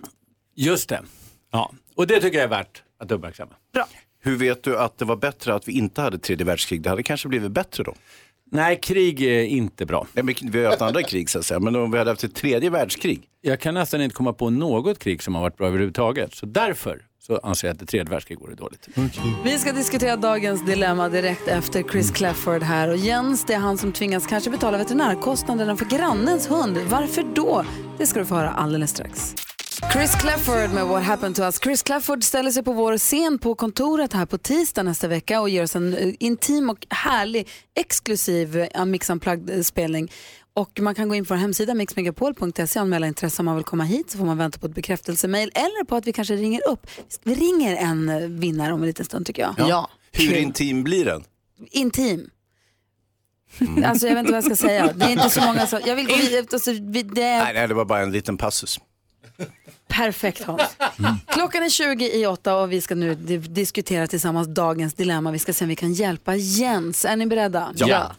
Just 0.56 0.90
det. 0.90 1.02
Ja. 1.52 1.72
Och 1.96 2.08
det 2.08 2.22
tycker 2.22 2.38
jag 2.38 2.46
är 2.46 2.50
värt 2.50 2.84
att 3.00 3.12
uppmärksamma. 3.12 3.54
Hur 4.20 4.36
vet 4.36 4.64
du 4.64 4.78
att 4.80 4.98
det 4.98 5.06
var 5.06 5.16
bättre 5.16 5.56
att 5.56 5.68
vi 5.68 5.72
inte 5.72 6.02
hade 6.02 6.18
tredje 6.20 6.46
världskrig? 6.46 6.82
Det 6.82 6.90
hade 6.90 7.04
kanske 7.04 7.28
blivit 7.28 7.52
bättre 7.52 7.84
då? 7.84 7.94
Nej, 8.52 8.80
krig 8.82 9.22
är 9.22 9.44
inte 9.44 9.86
bra. 9.86 10.08
Nej, 10.14 10.24
men 10.24 10.52
vi 10.52 10.64
har 10.64 10.70
haft 10.70 10.82
andra 10.82 11.04
krig 11.04 11.30
så 11.30 11.40
att 11.40 11.46
säga, 11.46 11.60
men 11.60 11.76
om 11.76 11.92
vi 11.92 11.98
hade 11.98 12.10
haft 12.12 12.24
ett 12.24 12.36
tredje 12.36 12.70
världskrig. 12.70 13.22
Jag 13.42 13.60
kan 13.60 13.74
nästan 13.74 14.02
inte 14.02 14.16
komma 14.16 14.34
på 14.34 14.50
något 14.50 15.00
krig 15.00 15.24
som 15.24 15.36
har 15.36 15.42
varit 15.42 15.58
bra 15.58 15.68
överhuvudtaget. 15.68 16.36
Så 16.36 16.46
därför 16.46 17.02
så 17.28 17.38
anser 17.44 17.68
jag 17.68 17.74
att 17.74 17.80
det 17.80 17.86
tredje 17.86 18.12
världskriget 18.12 18.44
vore 18.44 18.56
dåligt. 18.56 18.88
Vi 19.44 19.60
ska 19.60 19.72
diskutera 19.72 20.16
dagens 20.16 20.66
dilemma 20.66 21.10
direkt 21.10 21.48
efter 21.48 21.84
Chris 21.84 22.12
Clafford 22.12 22.64
här. 22.64 22.90
Och 22.90 22.98
Jens, 22.98 23.46
det 23.46 23.54
är 23.54 23.60
han 23.60 23.78
som 23.78 23.92
tvingas 23.92 24.28
kanske 24.28 24.50
betala 24.50 24.78
veterinärkostnaderna 24.78 25.76
för 25.76 25.86
grannens 25.86 26.50
hund. 26.50 26.78
Varför 26.78 27.26
då? 27.36 27.66
Det 27.98 28.08
ska 28.08 28.20
du 28.20 28.26
få 28.26 28.36
höra 28.36 28.50
alldeles 28.50 28.92
strax. 28.92 29.36
Chris 29.82 30.16
Clafford 30.16 30.70
med 30.74 30.86
What 30.88 31.04
Happened 31.04 31.36
To 31.36 31.42
Us. 31.44 31.60
Chris 31.64 31.84
Clafford 31.84 32.24
ställer 32.24 32.52
sig 32.52 32.64
på 32.64 32.74
vår 32.74 32.98
scen 32.98 33.40
på 33.40 33.56
kontoret 33.56 34.14
här 34.14 34.26
på 34.26 34.38
tisdag 34.38 34.84
nästa 34.84 35.08
vecka 35.08 35.42
och 35.42 35.50
ger 35.50 35.64
oss 35.64 35.76
en 35.76 35.94
eh, 35.94 36.14
intim 36.20 36.70
och 36.70 36.88
härlig 36.90 37.48
exklusiv 37.76 38.58
eh, 38.58 38.86
Mix 38.86 39.10
Unplugged-spelning. 39.10 40.12
Och 40.54 40.80
man 40.80 40.96
kan 40.96 41.10
gå 41.10 41.16
in 41.16 41.26
på 41.26 41.34
vår 41.34 41.40
hemsida 41.42 41.74
mixmegapol.se 41.74 42.62
och 42.80 42.84
anmäla 42.84 43.08
intresse 43.08 43.42
om 43.42 43.46
man 43.46 43.56
vill 43.56 43.64
komma 43.66 43.84
hit 43.84 44.12
så 44.12 44.18
får 44.18 44.26
man 44.26 44.38
vänta 44.38 44.60
på 44.60 44.66
ett 44.66 44.76
bekräftelsemail 44.76 45.52
eller 45.56 45.86
på 45.86 45.96
att 45.96 46.08
vi 46.08 46.14
kanske 46.14 46.36
ringer 46.36 46.62
upp. 46.70 46.88
Vi 47.24 47.36
ringer 47.36 47.76
en 47.76 48.10
eh, 48.10 48.18
vinnare 48.20 48.74
om 48.74 48.82
en 48.82 48.88
liten 48.88 49.06
stund 49.06 49.26
tycker 49.26 49.42
jag. 49.42 49.56
Hur 50.12 50.36
intim 50.38 50.84
blir 50.84 51.06
den? 51.06 51.24
Intim. 51.72 52.30
Alltså 53.86 54.08
jag 54.08 54.14
vet 54.16 54.20
inte 54.20 54.32
vad 54.32 54.38
jag 54.38 54.44
ska 54.44 54.56
säga. 54.68 54.94
Det 54.94 55.06
är 55.06 55.10
inte 55.10 55.30
så 55.30 55.42
många 55.42 55.68
som... 55.68 55.80
Jag 55.86 55.96
vill 55.96 56.08
gå 56.08 56.16
vidare. 56.16 56.46
Alltså, 56.54 56.72
vi- 56.72 57.04
det 57.04 57.22
Nej, 57.38 57.54
nej, 57.54 57.68
det 57.68 57.74
var 57.74 57.86
bara 57.86 58.02
en 58.02 58.12
liten 58.12 58.38
passus. 58.38 58.80
Perfekt 59.88 60.44
Hans. 60.44 60.78
Klockan 61.28 61.64
är 61.64 61.70
20 61.70 62.06
i 62.20 62.26
åtta 62.26 62.56
och 62.58 62.72
vi 62.72 62.82
ska 62.82 62.96
nu 62.96 63.16
di- 63.16 63.38
diskutera 63.38 64.08
tillsammans 64.08 64.48
dagens 64.48 64.94
dilemma. 64.94 65.32
Vi 65.32 65.40
ska 65.40 65.54
se 65.54 65.66
om 65.66 65.70
vi 65.70 65.76
kan 65.76 65.94
hjälpa 65.94 66.36
Jens. 66.36 67.06
Är 67.06 67.16
ni 67.16 67.26
beredda? 67.26 67.74
Ja. 67.76 68.16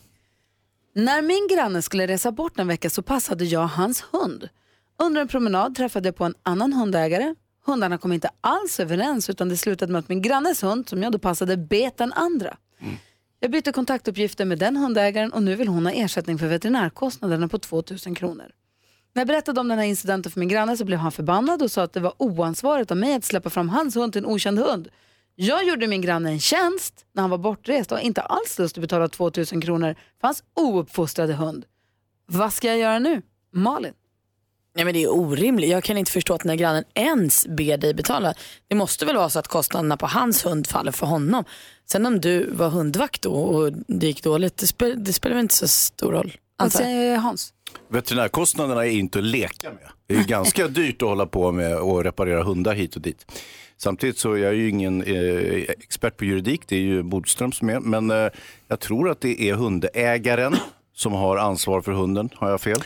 När 0.95 1.23
min 1.23 1.49
granne 1.57 1.83
skulle 1.83 2.07
resa 2.07 2.33
bort 2.33 2.59
en 2.59 2.67
vecka 2.69 2.91
så 2.91 3.03
passade 3.03 3.45
jag 3.45 3.67
hans 3.67 4.01
hund. 4.11 4.49
Under 4.99 5.21
en 5.21 5.29
promenad 5.29 5.77
träffade 5.77 6.09
jag 6.09 6.17
på 6.17 6.25
en 6.25 6.35
annan 6.43 6.73
hundägare. 6.73 7.35
Hundarna 7.67 7.99
kom 7.99 8.13
inte 8.13 8.31
alls 8.41 8.81
överens 8.81 9.31
utan 9.31 9.49
det 9.49 9.57
slutade 9.57 9.93
med 9.93 9.99
att 9.99 10.09
min 10.09 10.23
grannes 10.23 10.63
hund, 10.63 10.89
som 10.89 11.03
jag 11.03 11.13
då 11.13 11.19
passade, 11.19 11.57
bet 11.57 11.97
den 11.97 12.13
andra. 12.13 12.57
Jag 13.41 13.51
bytte 13.51 13.73
kontaktuppgifter 13.73 14.45
med 14.45 14.59
den 14.59 14.77
hundägaren 14.77 15.33
och 15.33 15.43
nu 15.43 15.55
vill 15.57 15.69
hon 15.69 15.87
ha 15.87 15.93
ersättning 15.93 16.39
för 16.39 16.47
veterinärkostnaderna 16.47 17.49
på 17.49 17.59
2000 17.59 18.15
kronor. 18.15 18.47
När 19.19 19.21
jag 19.21 19.29
berättade 19.29 19.61
om 19.61 19.69
den 19.69 19.79
här 19.79 19.87
incidenten 19.87 20.33
för 20.33 20.41
min 20.41 20.49
granne 20.49 20.77
så 20.77 20.85
blev 20.85 20.99
han 20.99 21.13
förbannad 21.13 21.63
och 21.63 21.71
sa 21.71 21.83
att 21.83 21.93
det 21.93 22.01
var 22.01 22.15
oansvarigt 22.19 22.91
av 22.91 22.97
mig 22.97 23.15
att 23.15 23.25
släppa 23.25 23.51
fram 23.51 23.69
hans 23.69 23.97
hund 23.97 24.13
till 24.13 24.25
en 24.25 24.31
okänd 24.31 24.59
hund. 24.59 24.89
Jag 25.35 25.65
gjorde 25.67 25.87
min 25.87 26.01
granne 26.01 26.31
en 26.31 26.41
tjänst 26.41 27.05
när 27.13 27.21
han 27.21 27.31
var 27.31 27.39
bortrest 27.39 27.93
och 27.93 28.01
inte 28.01 28.21
alls 28.21 28.59
lust 28.59 28.79
att 28.79 28.81
betala 28.81 29.09
2000 29.09 29.61
kronor 29.61 29.95
för 30.21 30.29
hans 30.29 30.43
ouppfostrade 30.57 31.35
hund. 31.35 31.65
Vad 32.27 32.53
ska 32.53 32.69
jag 32.69 32.79
göra 32.79 32.99
nu? 32.99 33.23
Malin? 33.53 33.93
Nej 34.75 34.85
men 34.85 34.95
det 34.95 35.03
är 35.03 35.13
orimligt. 35.13 35.71
Jag 35.71 35.85
kan 35.85 35.99
inte 35.99 36.13
förstå 36.13 36.35
att 36.35 36.41
den 36.41 36.51
här 36.51 36.57
grannen 36.57 36.85
ens 36.95 37.47
ber 37.47 37.77
dig 37.77 37.95
betala. 37.95 38.35
Det 38.69 38.75
måste 38.75 39.07
väl 39.07 39.17
vara 39.17 39.31
så 39.31 39.39
att 39.39 39.49
kostnaderna 39.49 39.97
på 39.97 40.07
hans 40.07 40.47
hund 40.47 40.67
faller 40.67 40.93
för 40.93 41.07
honom. 41.07 41.45
Sen 41.87 42.07
om 42.07 42.21
du 42.21 42.51
var 42.51 42.69
hundvakt 42.69 43.23
då 43.23 43.33
och 43.33 43.73
det 43.73 44.07
gick 44.07 44.23
dåligt, 44.23 44.57
det, 44.57 44.67
spel, 44.67 45.05
det 45.05 45.13
spelar 45.13 45.37
väl 45.37 45.43
inte 45.43 45.55
så 45.55 45.69
stor 45.69 46.13
roll. 46.13 46.37
Vad 46.57 46.73
säger 46.73 47.17
Hans? 47.17 47.53
Veterinärkostnaderna 47.89 48.87
är 48.87 48.91
inte 48.91 49.19
att 49.19 49.25
leka 49.25 49.71
med. 49.71 49.89
Det 50.07 50.15
är 50.15 50.25
ganska 50.25 50.69
dyrt 50.69 51.03
att 51.03 51.09
hålla 51.09 51.27
på 51.27 51.53
med 51.53 51.77
att 51.77 52.05
reparera 52.05 52.43
hundar 52.43 52.75
hit 52.75 52.97
och 52.97 53.03
dit. 53.03 53.27
Samtidigt 53.77 54.19
så 54.19 54.33
är 54.33 54.39
jag 54.39 54.55
ju 54.55 54.69
ingen 54.69 55.03
eh, 55.03 55.63
expert 55.69 56.17
på 56.17 56.25
juridik, 56.25 56.63
det 56.67 56.77
är 56.77 56.81
ju 56.81 57.03
Bodström 57.03 57.53
som 57.53 57.69
är. 57.69 57.81
Men 57.81 58.11
eh, 58.11 58.29
jag 58.69 58.81
tror 58.81 59.11
att 59.11 59.21
det 59.21 59.43
är 59.43 59.55
hundägaren 59.55 60.57
som 60.99 61.13
har 61.13 61.37
ansvar 61.37 61.81
för 61.81 61.93
hunden. 61.93 62.31
Har 62.35 62.51
jag 62.51 62.61
fel? 62.61 62.79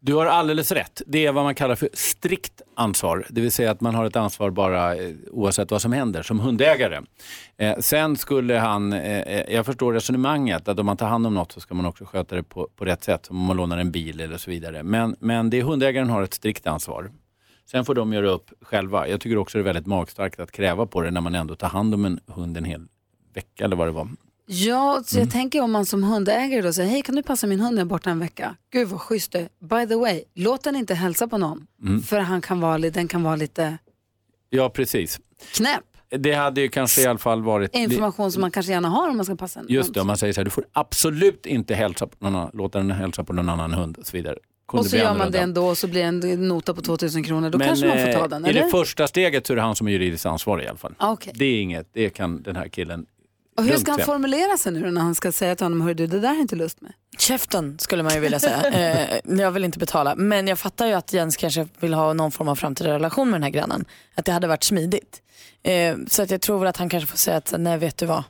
Du 0.00 0.14
har 0.14 0.26
alldeles 0.26 0.72
rätt. 0.72 1.02
Det 1.06 1.26
är 1.26 1.32
vad 1.32 1.44
man 1.44 1.54
kallar 1.54 1.74
för 1.74 1.88
strikt 1.92 2.62
ansvar. 2.74 3.26
Det 3.30 3.40
vill 3.40 3.52
säga 3.52 3.70
att 3.70 3.80
man 3.80 3.94
har 3.94 4.04
ett 4.04 4.16
ansvar 4.16 4.50
bara 4.50 4.94
eh, 4.94 5.14
oavsett 5.30 5.70
vad 5.70 5.82
som 5.82 5.92
händer 5.92 6.22
som 6.22 6.40
hundägare. 6.40 7.00
Eh, 7.56 7.78
sen 7.78 8.16
skulle 8.16 8.54
han, 8.54 8.92
eh, 8.92 9.20
eh, 9.20 9.54
jag 9.54 9.66
förstår 9.66 9.92
resonemanget, 9.92 10.68
att 10.68 10.78
om 10.78 10.86
man 10.86 10.96
tar 10.96 11.08
hand 11.08 11.26
om 11.26 11.34
något 11.34 11.52
så 11.52 11.60
ska 11.60 11.74
man 11.74 11.86
också 11.86 12.04
sköta 12.04 12.36
det 12.36 12.42
på, 12.42 12.68
på 12.76 12.84
rätt 12.84 13.04
sätt. 13.04 13.26
Som 13.26 13.36
om 13.36 13.46
man 13.46 13.56
lånar 13.56 13.78
en 13.78 13.90
bil 13.90 14.20
eller 14.20 14.36
så 14.36 14.50
vidare. 14.50 14.82
Men, 14.82 15.16
men 15.20 15.50
det 15.50 15.58
är 15.58 15.62
hundägaren 15.62 16.10
har 16.10 16.22
ett 16.22 16.34
strikt 16.34 16.66
ansvar. 16.66 17.10
Sen 17.70 17.84
får 17.84 17.94
de 17.94 18.12
göra 18.12 18.28
upp 18.30 18.50
själva. 18.60 19.08
Jag 19.08 19.20
tycker 19.20 19.38
också 19.38 19.58
det 19.58 19.62
är 19.62 19.64
väldigt 19.64 19.86
magstarkt 19.86 20.40
att 20.40 20.52
kräva 20.52 20.86
på 20.86 21.00
det 21.00 21.10
när 21.10 21.20
man 21.20 21.34
ändå 21.34 21.54
tar 21.54 21.68
hand 21.68 21.94
om 21.94 22.04
en 22.04 22.20
hund 22.26 22.56
en 22.56 22.64
hel 22.64 22.86
vecka 23.34 23.64
eller 23.64 23.76
vad 23.76 23.88
det 23.88 23.92
var. 23.92 24.08
Ja, 24.46 25.02
så 25.06 25.16
Mm. 25.16 25.26
jag 25.26 25.32
tänker 25.32 25.60
om 25.60 25.72
man 25.72 25.86
som 25.86 26.02
hundägare 26.04 26.60
då 26.62 26.72
säger, 26.72 26.90
hej 26.90 27.02
kan 27.02 27.14
du 27.14 27.22
passa 27.22 27.46
min 27.46 27.60
hund 27.60 27.74
när 27.74 27.80
jag 27.80 27.86
är 27.86 27.88
borta 27.88 28.10
en 28.10 28.18
vecka? 28.18 28.56
Gud 28.72 28.88
vad 28.88 29.00
schysst 29.00 29.32
det. 29.32 29.48
By 29.60 29.86
the 29.88 29.94
way, 29.94 30.22
låt 30.34 30.64
den 30.64 30.76
inte 30.76 30.94
hälsa 30.94 31.28
på 31.28 31.38
någon. 31.38 31.66
Mm. 31.82 32.02
För 32.02 32.18
han 32.20 32.40
kan 32.40 32.60
vara, 32.60 32.78
den 32.78 33.08
kan 33.08 33.22
vara 33.22 33.36
lite 33.36 33.78
Ja, 34.50 34.70
precis. 34.70 35.20
knäpp. 35.54 35.82
Det 36.18 36.32
hade 36.32 36.60
ju 36.60 36.68
kanske 36.68 37.00
i 37.02 37.06
alla 37.06 37.18
fall 37.18 37.42
varit... 37.42 37.74
Information 37.76 38.32
som 38.32 38.40
man 38.40 38.50
kanske 38.50 38.72
gärna 38.72 38.88
har 38.88 39.08
om 39.08 39.16
man 39.16 39.24
ska 39.26 39.36
passa 39.36 39.60
en 39.60 39.66
Just 39.68 39.86
hund. 39.86 39.94
det, 39.94 40.00
om 40.00 40.06
man 40.06 40.16
säger 40.16 40.32
så 40.32 40.40
här, 40.40 40.44
du 40.44 40.50
får 40.50 40.64
absolut 40.72 41.46
inte 41.46 41.74
hälsa 41.74 42.06
på 42.06 42.16
någon, 42.24 42.34
annan- 42.36 42.50
låta 42.54 42.78
den 42.78 42.90
hälsa 42.90 43.24
på 43.24 43.32
någon 43.32 43.48
annan 43.48 43.72
hund 43.74 43.96
och 43.96 44.06
så 44.06 44.16
vidare. 44.16 44.36
Kunde 44.68 44.80
Och 44.80 44.86
så 44.90 44.96
gör 44.96 45.14
man 45.18 45.30
det 45.30 45.38
ändå 45.38 45.66
och 45.66 45.78
så 45.78 45.86
blir 45.88 46.12
det 46.12 46.28
en 46.32 46.48
nota 46.48 46.74
på 46.74 46.82
2000 46.82 47.24
kronor. 47.24 47.50
Då 47.50 47.58
Men, 47.58 47.66
kanske 47.68 47.86
man 47.88 47.98
får 47.98 48.12
ta 48.12 48.18
eh, 48.18 48.28
den, 48.28 48.46
I 48.46 48.48
eller? 48.48 48.64
det 48.64 48.70
första 48.70 49.06
steget 49.08 49.46
så 49.46 49.52
är 49.52 49.56
det 49.56 49.62
han 49.62 49.76
som 49.76 49.86
är 49.88 49.92
juridiskt 49.92 50.26
ansvarig 50.26 50.64
i 50.64 50.68
alla 50.68 50.78
fall. 50.78 50.94
Ah, 50.98 51.12
okej. 51.12 51.32
Det 51.36 51.44
är 51.44 51.60
inget, 51.62 51.88
det 51.92 52.10
kan 52.10 52.42
den 52.42 52.56
här 52.56 52.68
killen 52.68 53.06
Och 53.56 53.64
hur 53.64 53.76
ska 53.76 53.90
han 53.90 54.00
formulera 54.00 54.58
sig 54.58 54.72
nu 54.72 54.90
när 54.90 55.00
han 55.00 55.14
ska 55.14 55.32
säga 55.32 55.56
till 55.56 55.64
honom, 55.64 55.80
hör 55.80 55.94
du 55.94 56.06
det 56.06 56.20
där 56.20 56.28
har 56.28 56.34
jag 56.34 56.42
inte 56.42 56.56
lust 56.56 56.80
med. 56.80 56.92
Käften 57.18 57.78
skulle 57.78 58.02
man 58.02 58.14
ju 58.14 58.20
vilja 58.20 58.40
säga. 58.40 58.62
Eh, 58.76 59.20
jag 59.38 59.50
vill 59.50 59.64
inte 59.64 59.78
betala. 59.78 60.14
Men 60.16 60.48
jag 60.48 60.58
fattar 60.58 60.86
ju 60.86 60.92
att 60.92 61.12
Jens 61.12 61.36
kanske 61.36 61.68
vill 61.80 61.94
ha 61.94 62.12
någon 62.12 62.32
form 62.32 62.48
av 62.48 62.54
framtida 62.56 62.90
relation 62.90 63.30
med 63.30 63.34
den 63.34 63.42
här 63.42 63.50
grannen. 63.50 63.84
Att 64.14 64.24
det 64.24 64.32
hade 64.32 64.46
varit 64.46 64.64
smidigt. 64.64 65.22
Eh, 65.62 65.96
så 66.08 66.22
att 66.22 66.30
jag 66.30 66.40
tror 66.40 66.58
väl 66.58 66.68
att 66.68 66.76
han 66.76 66.88
kanske 66.88 67.06
får 67.06 67.18
säga 67.18 67.36
att 67.36 67.54
nej 67.58 67.78
vet 67.78 67.96
du 67.96 68.06
vad. 68.06 68.24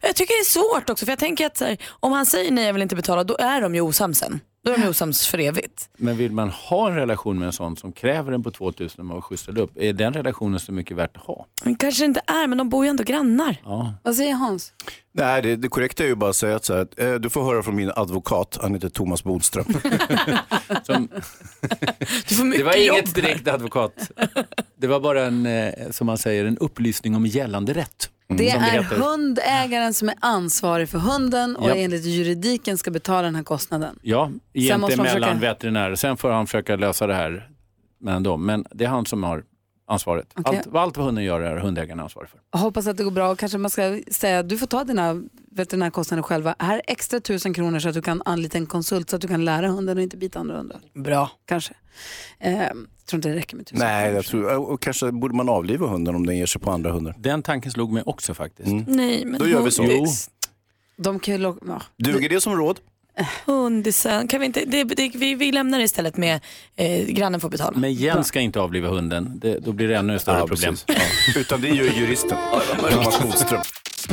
Jag 0.00 0.16
tycker 0.16 0.34
det 0.34 0.40
är 0.40 0.74
svårt 0.78 0.90
också 0.90 1.04
för 1.04 1.12
jag 1.12 1.18
tänker 1.18 1.46
att 1.46 1.60
här, 1.60 1.76
om 2.00 2.12
han 2.12 2.26
säger 2.26 2.50
nej 2.50 2.66
jag 2.66 2.72
vill 2.72 2.82
inte 2.82 2.96
betala 2.96 3.24
då 3.24 3.36
är 3.36 3.60
de 3.60 3.74
ju 3.74 3.80
osams 3.80 4.18
sen. 4.18 4.40
Då 4.64 4.72
är 4.72 4.78
de 4.78 4.88
osams 4.88 5.26
för 5.26 5.38
evigt. 5.38 5.90
Men 5.96 6.16
vill 6.16 6.32
man 6.32 6.50
ha 6.50 6.88
en 6.88 6.94
relation 6.94 7.38
med 7.38 7.46
en 7.46 7.52
sån 7.52 7.76
som 7.76 7.92
kräver 7.92 8.32
en 8.32 8.42
på 8.42 8.50
2000 8.50 9.00
om 9.00 9.06
man 9.06 9.22
skjutsar 9.22 9.58
upp, 9.58 9.70
är 9.74 9.92
den 9.92 10.12
relationen 10.12 10.60
så 10.60 10.72
mycket 10.72 10.96
värt 10.96 11.16
att 11.16 11.22
ha? 11.22 11.46
Men 11.64 11.74
kanske 11.74 12.04
inte 12.04 12.20
är 12.26 12.46
men 12.46 12.58
de 12.58 12.68
bor 12.68 12.84
ju 12.84 12.90
ändå 12.90 13.02
grannar. 13.02 13.56
Ja. 13.64 13.94
Vad 14.02 14.16
säger 14.16 14.34
Hans? 14.34 14.72
Nej, 15.12 15.42
det, 15.42 15.56
det 15.56 15.68
korrekta 15.68 16.02
är 16.04 16.08
ju 16.08 16.14
bara 16.14 16.30
att 16.30 16.36
säga 16.36 16.56
att 16.56 16.64
så 16.64 16.74
här, 16.74 16.86
eh, 16.96 17.14
du 17.14 17.30
får 17.30 17.44
höra 17.44 17.62
från 17.62 17.76
min 17.76 17.92
advokat, 17.96 18.58
han 18.62 18.74
heter 18.74 18.88
Thomas 18.88 19.24
Bodström. 19.24 19.66
Det 22.56 22.62
var 22.64 22.76
inget 22.76 23.14
direkt 23.14 23.48
advokat. 23.48 24.10
Det 24.76 24.86
var 24.86 25.00
bara 25.00 25.24
en, 25.24 25.46
eh, 25.46 25.72
som 25.90 26.06
man 26.06 26.18
säger, 26.18 26.44
en 26.44 26.58
upplysning 26.58 27.16
om 27.16 27.26
gällande 27.26 27.72
rätt. 27.72 28.10
Det 28.38 28.50
som 28.52 28.62
är 28.62 28.82
hundägaren 28.82 29.94
som 29.94 30.08
är 30.08 30.14
ansvarig 30.20 30.88
för 30.88 30.98
hunden 30.98 31.56
och 31.56 31.70
Ja. 31.70 31.74
enligt 31.74 32.04
juridiken 32.04 32.78
ska 32.78 32.90
betala 32.90 33.22
den 33.22 33.34
här 33.34 33.42
kostnaden. 33.42 33.98
Ja, 34.02 34.26
Sen 34.26 34.40
jämte 34.62 34.78
måste 34.80 34.96
man 34.96 35.04
mellan 35.06 35.30
försöka- 35.30 35.52
veterinärer. 35.52 35.94
Sen 35.94 36.16
får 36.16 36.30
han 36.30 36.46
försöka 36.46 36.76
lösa 36.76 37.06
det 37.06 37.14
här 37.14 37.48
mellan 38.00 38.22
dem. 38.22 38.46
Men 38.46 38.64
det 38.70 38.84
är 38.84 38.88
han 38.88 39.06
som 39.06 39.22
har 39.22 39.44
ansvaret. 39.88 40.26
Okej. 40.36 40.58
Allt, 40.58 40.74
allt 40.74 40.96
vad 40.96 41.06
hunden 41.06 41.24
gör 41.24 41.40
är 41.40 41.56
hundägaren 41.56 42.00
ansvarig 42.00 42.30
för. 42.30 42.40
Jag 42.52 42.58
hoppas 42.58 42.86
att 42.86 42.96
det 42.96 43.04
går 43.04 43.10
bra 43.10 43.30
och 43.30 43.38
kanske 43.38 43.58
man 43.58 43.70
ska 43.70 44.00
säga 44.10 44.38
att 44.38 44.48
du 44.48 44.58
får 44.58 44.66
ta 44.66 44.84
dina 44.84 45.22
veterinärkostnader 45.52 46.22
själva. 46.22 46.54
Här 46.58 46.74
är 46.76 46.82
extra 46.86 47.20
tusen 47.20 47.54
kronor 47.54 47.78
så 47.78 47.88
att 47.88 47.94
du 47.94 48.02
kan 48.02 48.22
anlita 48.24 48.58
en 48.58 48.66
konsult 48.66 49.10
så 49.10 49.16
att 49.16 49.22
du 49.22 49.28
kan 49.28 49.44
lära 49.44 49.68
hunden 49.68 49.96
och 49.96 50.02
inte 50.02 50.16
bita 50.16 50.38
andra 50.38 50.56
hundar. 50.56 50.78
Bra. 50.94 51.30
Kanske. 51.46 51.74
Eh, 52.38 52.62
tror 53.10 53.18
inte 53.18 53.28
det 53.28 53.34
räcker 53.36 53.56
med 53.56 53.66
tusen. 53.66 53.78
Nej, 53.78 54.12
jag 54.12 54.24
tror, 54.24 54.70
och 54.70 54.82
kanske 54.82 55.12
borde 55.12 55.34
man 55.34 55.48
avliva 55.48 55.86
hunden 55.86 56.14
om 56.14 56.26
den 56.26 56.36
ger 56.38 56.46
sig 56.46 56.60
på 56.60 56.70
andra 56.70 56.92
hundar. 56.92 57.14
Den 57.18 57.42
tanken 57.42 57.72
slog 57.72 57.92
mig 57.92 58.02
också 58.06 58.34
faktiskt. 58.34 58.68
Nej 58.86 59.24
men 59.24 59.38
Då 59.38 59.48
gör 59.48 59.62
vi 59.62 59.70
så. 59.70 59.82
hundis. 59.82 60.30
De 60.96 61.18
kan 61.20 61.34
ju 61.34 61.54
ja. 61.66 61.82
Duger 61.96 62.28
det 62.28 62.40
som 62.40 62.56
råd? 62.56 62.80
Hundisen. 63.46 64.28
Kan 64.28 64.40
vi, 64.40 64.46
inte, 64.46 64.64
det, 64.64 64.84
det, 64.84 65.08
vi, 65.14 65.34
vi 65.34 65.52
lämnar 65.52 65.78
det 65.78 65.84
istället 65.84 66.16
med 66.16 66.40
eh, 66.76 67.06
grannen 67.06 67.40
får 67.40 67.48
betala. 67.48 67.78
Men 67.78 67.92
Jens 67.94 68.26
ska 68.26 68.40
inte 68.40 68.60
avliva 68.60 68.88
hunden. 68.88 69.32
Det, 69.42 69.58
då 69.58 69.72
blir 69.72 69.88
det 69.88 69.96
ännu 69.96 70.18
större 70.18 70.38
Ja, 70.38 70.46
problem. 70.46 70.76
precis. 70.86 71.36
Utan 71.36 71.60
det 71.60 71.68
gör 71.68 71.84
juristen, 71.84 72.38
Thomas 72.90 73.22
Bodström. 73.22 73.60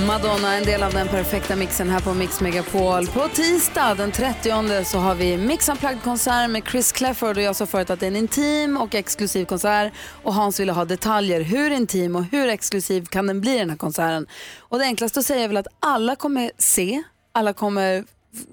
Madonna, 0.05 0.55
en 0.55 0.63
del 0.63 0.83
av 0.83 0.93
den 0.93 1.07
perfekta 1.07 1.55
mixen 1.55 1.89
här 1.89 1.99
på 1.99 2.13
Mix 2.13 2.41
Megapol. 2.41 3.07
På 3.07 3.27
tisdag 3.27 3.95
den 3.95 4.11
30 4.11 4.85
så 4.85 4.97
har 4.97 5.15
vi 5.15 5.37
Mix 5.37 5.69
Unplugged-konsert 5.69 6.49
med 6.49 6.63
Chris 6.67 6.91
Clefford 6.91 7.37
och 7.37 7.43
jag 7.43 7.55
sa 7.55 7.65
förut 7.65 7.89
att 7.89 7.99
det 7.99 8.05
är 8.05 8.07
en 8.07 8.15
intim 8.15 8.77
och 8.77 8.95
exklusiv 8.95 9.45
konsert 9.45 9.93
och 10.23 10.33
Hans 10.33 10.59
ville 10.59 10.71
ha 10.71 10.85
detaljer. 10.85 11.41
Hur 11.41 11.71
intim 11.71 12.15
och 12.15 12.23
hur 12.23 12.47
exklusiv 12.47 13.05
kan 13.05 13.27
den 13.27 13.41
bli 13.41 13.57
den 13.57 13.69
här 13.69 13.77
konserten? 13.77 14.27
Och 14.59 14.79
det 14.79 14.85
enklaste 14.85 15.19
att 15.19 15.25
säga 15.25 15.43
är 15.43 15.47
väl 15.47 15.57
att 15.57 15.67
alla 15.79 16.15
kommer 16.15 16.51
se, 16.57 17.03
alla 17.31 17.53
kommer 17.53 18.03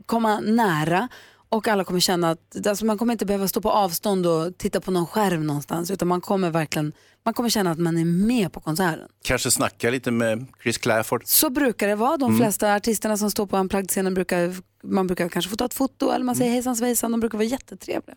komma 0.07 0.41
nära 0.41 1.09
och 1.55 1.69
alla 1.69 1.85
kommer 1.85 2.01
känna 2.01 2.31
att 2.31 2.67
alltså 2.67 2.85
man 2.85 2.99
kommer 2.99 3.13
inte 3.13 3.27
behöva 3.27 3.49
stå 3.49 3.61
på 3.61 3.71
avstånd 3.71 4.27
och 4.27 4.59
titta 4.59 4.81
på 4.81 4.91
någon 4.91 5.07
skärm 5.07 5.47
någonstans 5.47 5.91
utan 5.91 6.09
man 6.09 6.21
kommer 6.21 6.51
verkligen 6.51 6.93
man 7.25 7.35
kommer 7.35 7.49
känna 7.51 7.71
att 7.71 7.79
man 7.79 7.97
är 7.99 8.05
med 8.05 8.53
på 8.53 8.61
konserten. 8.61 9.09
Kanske 9.23 9.51
snacka 9.51 9.91
lite 9.91 10.11
med 10.11 10.47
Chris 10.63 10.79
Clafford. 10.79 11.23
Så 11.27 11.51
brukar 11.51 11.89
det 11.89 11.95
vara. 11.95 12.17
De 12.17 12.25
Mm. 12.31 12.39
flesta 12.41 12.75
artisterna 12.75 13.17
som 13.17 13.31
står 13.31 13.47
på 13.47 13.57
Unplugged-scenen 13.57 14.15
brukar 14.15 14.55
man 14.85 15.07
brukar 15.07 15.29
kanske 15.29 15.51
få 15.51 15.57
ta 15.57 15.65
ett 15.65 15.75
foto 15.75 16.11
eller 16.11 16.25
man 16.25 16.35
säger 16.37 16.49
Mm. 16.51 16.55
hejsan 16.55 16.77
svejsan. 16.77 17.11
De 17.11 17.21
brukar 17.21 17.39
vara 17.39 17.49
jättetrevliga. 17.49 18.17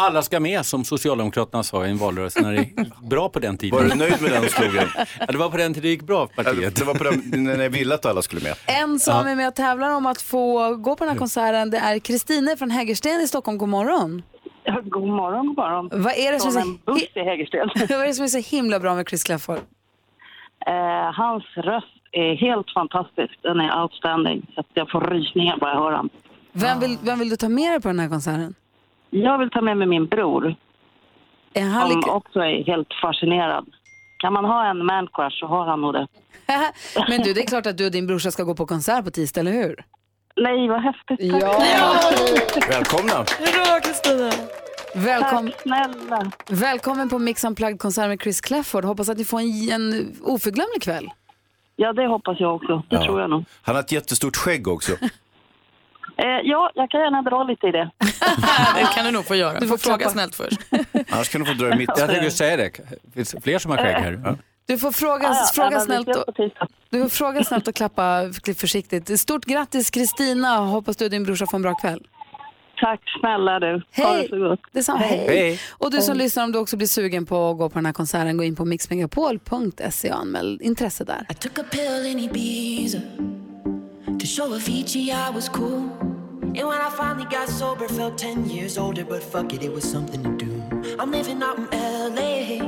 Alla 0.00 0.22
ska 0.22 0.40
med 0.40 0.66
som 0.66 0.84
Socialdemokraterna 0.84 1.62
sa 1.62 1.86
i 1.86 1.90
en 1.90 1.98
valrörelse 1.98 2.40
när 2.40 2.52
det 2.52 2.58
gick 2.58 2.76
bra 3.10 3.28
på 3.28 3.38
den 3.38 3.58
tiden. 3.58 3.78
Var 3.78 3.84
du 3.88 3.94
nöjd 3.94 4.22
med 4.22 4.30
den 4.30 4.48
slogan? 4.48 4.88
Ja, 5.20 5.26
det 5.26 5.38
var 5.38 5.50
på 5.50 5.56
den 5.56 5.74
tiden 5.74 5.82
det 5.82 5.88
gick 5.88 6.02
bra 6.02 6.26
för 6.26 6.42
partiet. 6.44 6.76
Det 6.76 6.84
var 6.84 6.94
på 6.94 7.04
den, 7.04 7.44
när 7.44 7.56
ni 7.56 7.68
ville 7.68 7.94
att 7.94 8.06
alla 8.06 8.22
skulle 8.22 8.42
med. 8.42 8.54
En 8.66 8.98
som 8.98 9.14
Ja. 9.14 9.28
är 9.30 9.36
med 9.36 9.48
och 9.48 9.54
tävlar 9.54 9.90
om 9.90 10.06
att 10.06 10.22
få 10.22 10.74
gå 10.76 10.96
på 10.96 11.04
den 11.04 11.12
här 11.12 11.18
konserten 11.18 11.70
det 11.70 11.78
är 11.78 11.98
Kristine 11.98 12.56
från 12.56 12.70
Hägersten 12.70 13.20
i 13.20 13.28
Stockholm. 13.28 13.58
God 13.58 13.68
morgon. 13.68 14.22
God 14.84 15.08
morgon, 15.08 15.46
god 15.46 15.56
morgon. 15.56 15.88
Vad 15.92 16.12
är 16.16 16.32
det 16.32 16.40
som 16.40 16.52
så, 16.52 16.58
en 16.58 16.78
buss 16.86 17.02
i 17.14 17.20
Hägersten. 17.20 17.68
Vad 17.88 17.90
är 18.02 18.06
det 18.06 18.14
som 18.14 18.24
är 18.24 18.28
så 18.28 18.56
himla 18.56 18.80
bra 18.80 18.94
med 18.94 19.08
Chris 19.08 19.24
Clafford? 19.24 19.58
Eh, 20.66 21.12
hans 21.14 21.44
röst 21.56 21.86
är 22.12 22.34
helt 22.36 22.70
fantastisk. 22.74 23.38
Den 23.42 23.60
är 23.60 23.82
outstanding. 23.82 24.46
Så 24.54 24.60
att 24.60 24.66
jag 24.74 24.90
får 24.90 25.00
rysningar 25.00 25.56
bara 25.60 25.70
jag 25.70 25.78
hör 25.80 25.90
honom. 25.92 26.08
Vem 26.52 26.80
vill, 26.80 26.98
vem 27.02 27.18
vill 27.18 27.28
du 27.28 27.36
ta 27.36 27.48
med 27.48 27.72
dig 27.72 27.80
på 27.80 27.88
den 27.88 27.98
här 28.00 28.08
konserten? 28.08 28.54
Jag 29.10 29.38
vill 29.38 29.50
ta 29.50 29.60
med 29.60 29.76
mig 29.76 29.86
min 29.86 30.06
bror. 30.06 30.54
Är 31.54 31.62
han 31.64 31.88
som 31.88 31.96
lika- 31.98 32.10
också 32.10 32.38
är 32.38 32.64
helt 32.64 32.88
fascinerad. 33.02 33.66
Kan 34.18 34.32
man 34.32 34.44
ha 34.44 34.70
en 34.70 34.86
man 34.86 35.06
crush 35.12 35.36
så 35.40 35.46
har 35.46 35.66
han 35.66 35.80
nog 35.80 35.92
det. 35.92 36.06
Men 37.08 37.22
du, 37.22 37.32
det 37.32 37.40
är 37.42 37.46
klart 37.46 37.66
att 37.66 37.78
du 37.78 37.86
och 37.86 37.92
din 37.92 38.06
brorsa 38.06 38.30
ska 38.30 38.42
gå 38.42 38.54
på 38.54 38.66
konsert 38.66 39.04
på 39.04 39.10
tisdag, 39.10 39.40
eller 39.40 39.52
hur? 39.52 39.84
Nej, 40.36 40.68
vad 40.68 40.80
häftigt. 40.82 41.20
Ja! 41.20 41.62
Välkomna. 42.68 43.24
Bra 43.38 43.80
Kristina! 43.84 44.30
Välkom... 44.94 45.50
Tack. 46.08 46.50
Välkommen 46.50 47.08
på 47.08 47.18
Mix 47.18 47.44
Unplugged-konsert 47.44 48.08
med 48.08 48.20
Chris 48.22 48.40
Clafford. 48.40 48.84
Hoppas 48.84 49.08
att 49.08 49.18
ni 49.18 49.24
får 49.24 49.40
en, 49.40 49.70
en 49.72 50.16
oförglömlig 50.22 50.82
kväll. 50.82 51.08
Ja, 51.76 51.92
det 51.92 52.06
hoppas 52.06 52.40
jag 52.40 52.54
också. 52.54 52.82
Det 52.88 52.96
Ja. 52.96 53.04
tror 53.04 53.20
jag 53.20 53.30
nog. 53.30 53.44
Han 53.62 53.74
har 53.74 53.82
ett 53.82 53.92
jättestort 53.92 54.36
skägg 54.36 54.68
också. 54.68 54.92
Eh, 56.22 56.40
ja, 56.44 56.70
jag 56.74 56.90
kan 56.90 57.00
gärna 57.00 57.22
dra 57.22 57.44
lite 57.44 57.66
i 57.66 57.72
det. 57.72 57.90
Det 58.74 58.88
kan 58.94 59.04
du 59.04 59.10
nog 59.10 59.24
få 59.24 59.34
göra. 59.34 59.60
Du 59.60 59.68
får 59.68 59.76
fråga 59.78 60.08
snällt 60.08 60.34
först. 60.34 60.60
Annars 61.10 61.28
kan 61.28 61.40
du 61.40 61.46
få 61.46 61.52
dra 61.52 61.74
i 61.74 61.76
mitt. 61.76 61.90
Jag 61.96 62.08
tänkte 62.08 62.30
säga 62.30 62.56
det. 62.56 62.70
Det 63.02 63.12
finns 63.14 63.34
fler 63.42 63.58
som 63.58 63.70
har 63.70 63.78
skägg 63.78 63.94
här. 63.94 64.20
Ja. 64.24 64.36
Du 64.66 64.78
får 64.78 64.92
fråga, 64.92 65.22
Ja, 65.22 65.34
ja, 65.34 65.50
fråga 65.54 65.80
snällt 65.80 66.16
och, 66.16 66.34
du 66.90 67.02
får 67.02 67.08
fråga 67.08 67.44
snällt 67.44 67.68
och 67.68 67.74
klappa 67.74 68.22
försiktigt. 68.56 69.20
Stort 69.20 69.44
grattis 69.44 69.90
Kristina. 69.90 70.56
Hoppas 70.56 70.96
du 70.96 71.04
och 71.04 71.10
din 71.10 71.24
brorsa 71.24 71.46
får 71.46 71.58
en 71.58 71.62
bra 71.62 71.74
kväll. 71.74 72.06
Tack 72.80 73.00
snälla 73.20 73.60
du. 73.60 73.72
Ha 73.96 74.12
det 74.12 74.18
Hej. 74.18 74.28
så 74.28 74.38
gott. 74.38 74.60
Detsamma. 74.72 74.98
Hej. 74.98 75.26
Hej. 75.26 75.60
Och 75.70 75.90
du 75.90 76.00
som 76.00 76.16
lyssnar, 76.16 76.44
om 76.44 76.52
du 76.52 76.58
också 76.58 76.76
blir 76.76 76.86
sugen 76.86 77.26
på 77.26 77.50
att 77.50 77.58
gå 77.58 77.68
på 77.68 77.78
den 77.78 77.86
här 77.86 77.92
konserten, 77.92 78.36
gå 78.36 78.44
in 78.44 78.56
på 78.56 78.64
mixmegapol.se 78.64 80.12
och 80.12 80.18
anmäl 80.18 80.58
intresse 80.62 81.04
där. 81.04 81.26
I 84.28 84.30
took 84.30 84.50
a 84.50 84.60
show 84.60 84.72
Avicii 84.72 85.10
I 85.10 85.30
was 85.30 85.48
cool. 85.48 85.90
And 86.42 86.66
when 86.68 86.80
I 86.80 86.90
finally 86.90 87.26
got 87.30 87.48
sober, 87.48 87.88
felt 87.88 88.18
10 88.18 88.50
years 88.50 88.78
older, 88.78 89.04
but 89.04 89.22
fuck 89.22 89.54
it, 89.54 89.64
it 89.64 89.72
was 89.72 89.90
something 89.90 90.22
to 90.22 90.44
do. 90.44 90.52
I'm 90.98 91.10
living 91.10 91.42
out 91.42 91.58
in 91.58 92.14
LA. 92.14 92.62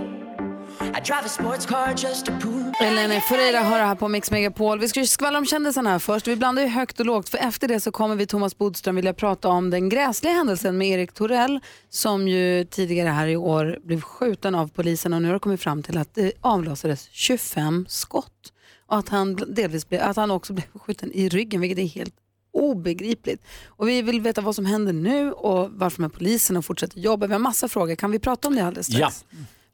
I 0.97 1.01
drive 1.01 1.25
a 1.25 1.29
sports 1.29 1.67
car 1.67 1.95
just 1.95 2.27
to 2.27 2.33
prove. 2.41 2.73
Elena 2.81 3.21
Ferreira 3.21 3.61
hör 3.61 3.79
här 3.79 3.95
på 3.95 4.09
Mix 4.09 4.31
Megapol. 4.31 4.79
Vi 4.79 4.89
ska 4.89 5.01
ju 5.01 5.07
skvallra 5.07 5.39
om 5.39 5.47
kändisarna 5.47 5.91
här 5.91 5.99
först. 5.99 6.29
Vi 6.29 6.37
blandar 6.37 6.63
ju 6.63 6.69
högt 6.69 7.01
och 7.01 7.07
lågt 7.07 7.29
för 7.29 7.39
efter 7.39 7.69
det 7.69 7.81
så 7.81 7.91
kommer 7.91 8.17
vi 8.17 8.27
Thomas 8.27 8.59
Bodström 8.59 8.97
vilja 8.97 9.15
prata 9.15 9.49
om 9.49 9.71
den 9.71 9.89
gräsliga 9.89 10.33
händelsen 10.33 10.79
med 10.79 10.89
Erik 10.89 11.13
Torell 11.13 11.61
som 11.91 12.29
ju 12.29 12.65
tidigare 12.65 13.09
här 13.09 13.27
i 13.27 13.37
år 13.37 13.79
blev 13.85 14.01
skjuten 14.01 14.55
av 14.55 14.69
polisen 14.69 15.13
och 15.13 15.23
nu 15.23 15.29
har 15.29 15.33
det 15.33 15.41
kommit 15.41 15.63
fram 15.63 15.83
till 15.83 15.99
att 15.99 16.15
det 16.15 16.33
avlossades 16.41 17.09
25 17.13 17.87
skott 17.89 18.53
och 18.91 18.99
att 18.99 19.09
han 19.09 19.37
delvis 19.37 19.89
blev, 19.89 20.03
att 20.03 20.17
han 20.17 20.31
också 20.31 20.53
blev 20.53 20.67
skjuten 20.75 21.13
i 21.13 21.29
ryggen 21.29 21.61
vilket 21.61 21.79
är 21.79 21.87
helt 21.87 22.15
obegripligt. 22.53 23.43
Och 23.67 23.89
vi 23.89 24.03
vill 24.03 24.21
veta 24.21 24.41
vad 24.41 24.55
som 24.55 24.67
händer 24.67 24.93
nu 24.93 25.33
och 25.33 25.71
varför 25.73 26.03
med 26.03 26.13
polisen 26.13 26.57
och 26.57 26.65
fortsätter 26.65 27.01
jobba. 27.01 27.27
Vi 27.27 27.33
har 27.33 27.41
massa 27.41 27.69
frågor. 27.69 27.95
Kan 27.95 28.11
vi 28.11 28.19
prata 28.19 28.49
om 28.49 28.55
det 28.55 28.65
alldeles 28.65 28.87
strax? 28.87 29.25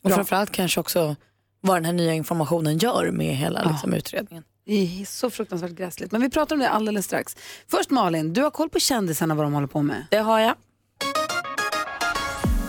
Och 0.02 0.12
framförallt 0.12 0.50
kanske 0.50 0.80
också 0.80 1.16
vad 1.60 1.76
den 1.76 1.84
här 1.84 1.92
nya 1.92 2.14
informationen 2.14 2.78
gör 2.78 3.10
med 3.10 3.36
hela 3.36 3.70
liksom, 3.70 3.94
utredningen. 3.94 4.44
Det 4.66 5.00
är 5.00 5.04
så 5.04 5.30
fruktansvärt 5.30 5.72
gräsligt. 5.72 6.12
Men 6.12 6.20
vi 6.20 6.30
pratar 6.30 6.56
om 6.56 6.60
det 6.60 6.68
alldeles 6.68 7.04
strax. 7.04 7.36
Först 7.70 7.90
Malin, 7.90 8.32
du 8.32 8.42
har 8.42 8.50
koll 8.50 8.68
på 8.70 8.78
kändisarna 8.78 9.34
vad 9.34 9.44
de 9.44 9.52
håller 9.52 9.66
på 9.66 9.82
med. 9.82 10.06
Det 10.10 10.18
har 10.18 10.40
jag. 10.40 10.54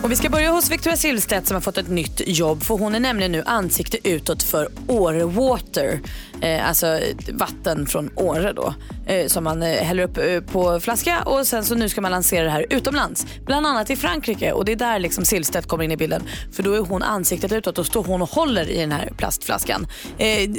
Och 0.02 0.10
vi 0.10 0.16
ska 0.16 0.28
börja 0.28 0.50
hos 0.50 0.70
Victoria 0.70 0.96
Silvstedt 0.96 1.46
som 1.46 1.54
har 1.54 1.60
fått 1.60 1.78
ett 1.78 1.88
nytt 1.88 2.20
jobb 2.26 2.62
för 2.62 2.74
hon 2.74 2.94
är 2.94 3.00
nämligen 3.00 3.32
nu 3.32 3.42
ansikte 3.46 4.08
utåt 4.08 4.42
för 4.42 4.68
Åre 4.86 5.24
Water. 5.24 6.00
Eh, 6.40 6.68
alltså 6.68 7.00
vatten 7.32 7.86
från 7.86 8.10
Åre 8.14 8.52
då. 8.52 8.74
Eh, 9.06 9.26
som 9.26 9.44
man 9.44 9.62
eh, 9.62 9.68
häller 9.68 10.02
upp 10.02 10.18
eh, 10.18 10.40
på 10.40 10.80
flaska 10.80 11.22
och 11.22 11.46
sen 11.46 11.64
så 11.64 11.74
nu 11.74 11.88
ska 11.88 12.00
man 12.00 12.10
lansera 12.10 12.44
det 12.44 12.50
här 12.50 12.66
utomlands. 12.70 13.26
Bland 13.46 13.66
annat 13.66 13.90
i 13.90 13.96
Frankrike 13.96 14.52
och 14.52 14.64
det 14.64 14.72
är 14.72 14.76
där 14.76 14.98
liksom 14.98 15.24
Silvstedt 15.24 15.68
kommer 15.68 15.84
in 15.84 15.92
i 15.92 15.96
bilden. 15.96 16.22
För 16.52 16.62
då 16.62 16.72
är 16.72 16.80
hon 16.80 17.02
ansiktet 17.02 17.52
utåt 17.52 17.78
och 17.78 17.86
står 17.86 18.04
hon 18.04 18.22
och 18.22 18.30
håller 18.30 18.70
i 18.70 18.80
den 18.80 18.92
här 18.92 19.12
plastflaskan. 19.16 19.86
Eh, 20.18 20.50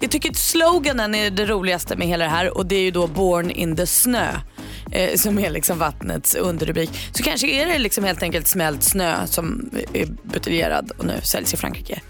jag 0.00 0.10
tycker 0.10 0.30
att 0.30 0.36
sloganen 0.36 1.14
är 1.14 1.30
det 1.30 1.46
roligaste 1.46 1.96
med 1.96 2.08
hela 2.08 2.24
det 2.24 2.30
här 2.30 2.56
och 2.58 2.66
det 2.66 2.76
är 2.76 2.82
ju 2.82 2.90
då 2.90 3.06
Born 3.06 3.50
in 3.50 3.76
the 3.76 3.86
snö. 3.86 4.28
Eh, 4.92 5.16
som 5.16 5.38
är 5.38 5.50
liksom 5.50 5.78
vattnets 5.78 6.34
underrubrik. 6.34 6.90
Så 7.12 7.22
kanske 7.22 7.46
är 7.46 7.66
det 7.66 7.78
liksom 7.78 8.04
helt 8.04 8.22
enkelt 8.22 8.46
smält 8.46 8.82
snö 8.82 9.26
som 9.26 9.70
är 9.92 10.06
buteljerad 10.22 10.90
och 10.98 11.04
nu 11.04 11.20
säljs 11.22 11.54
i 11.54 11.56
Frankrike. 11.56 12.00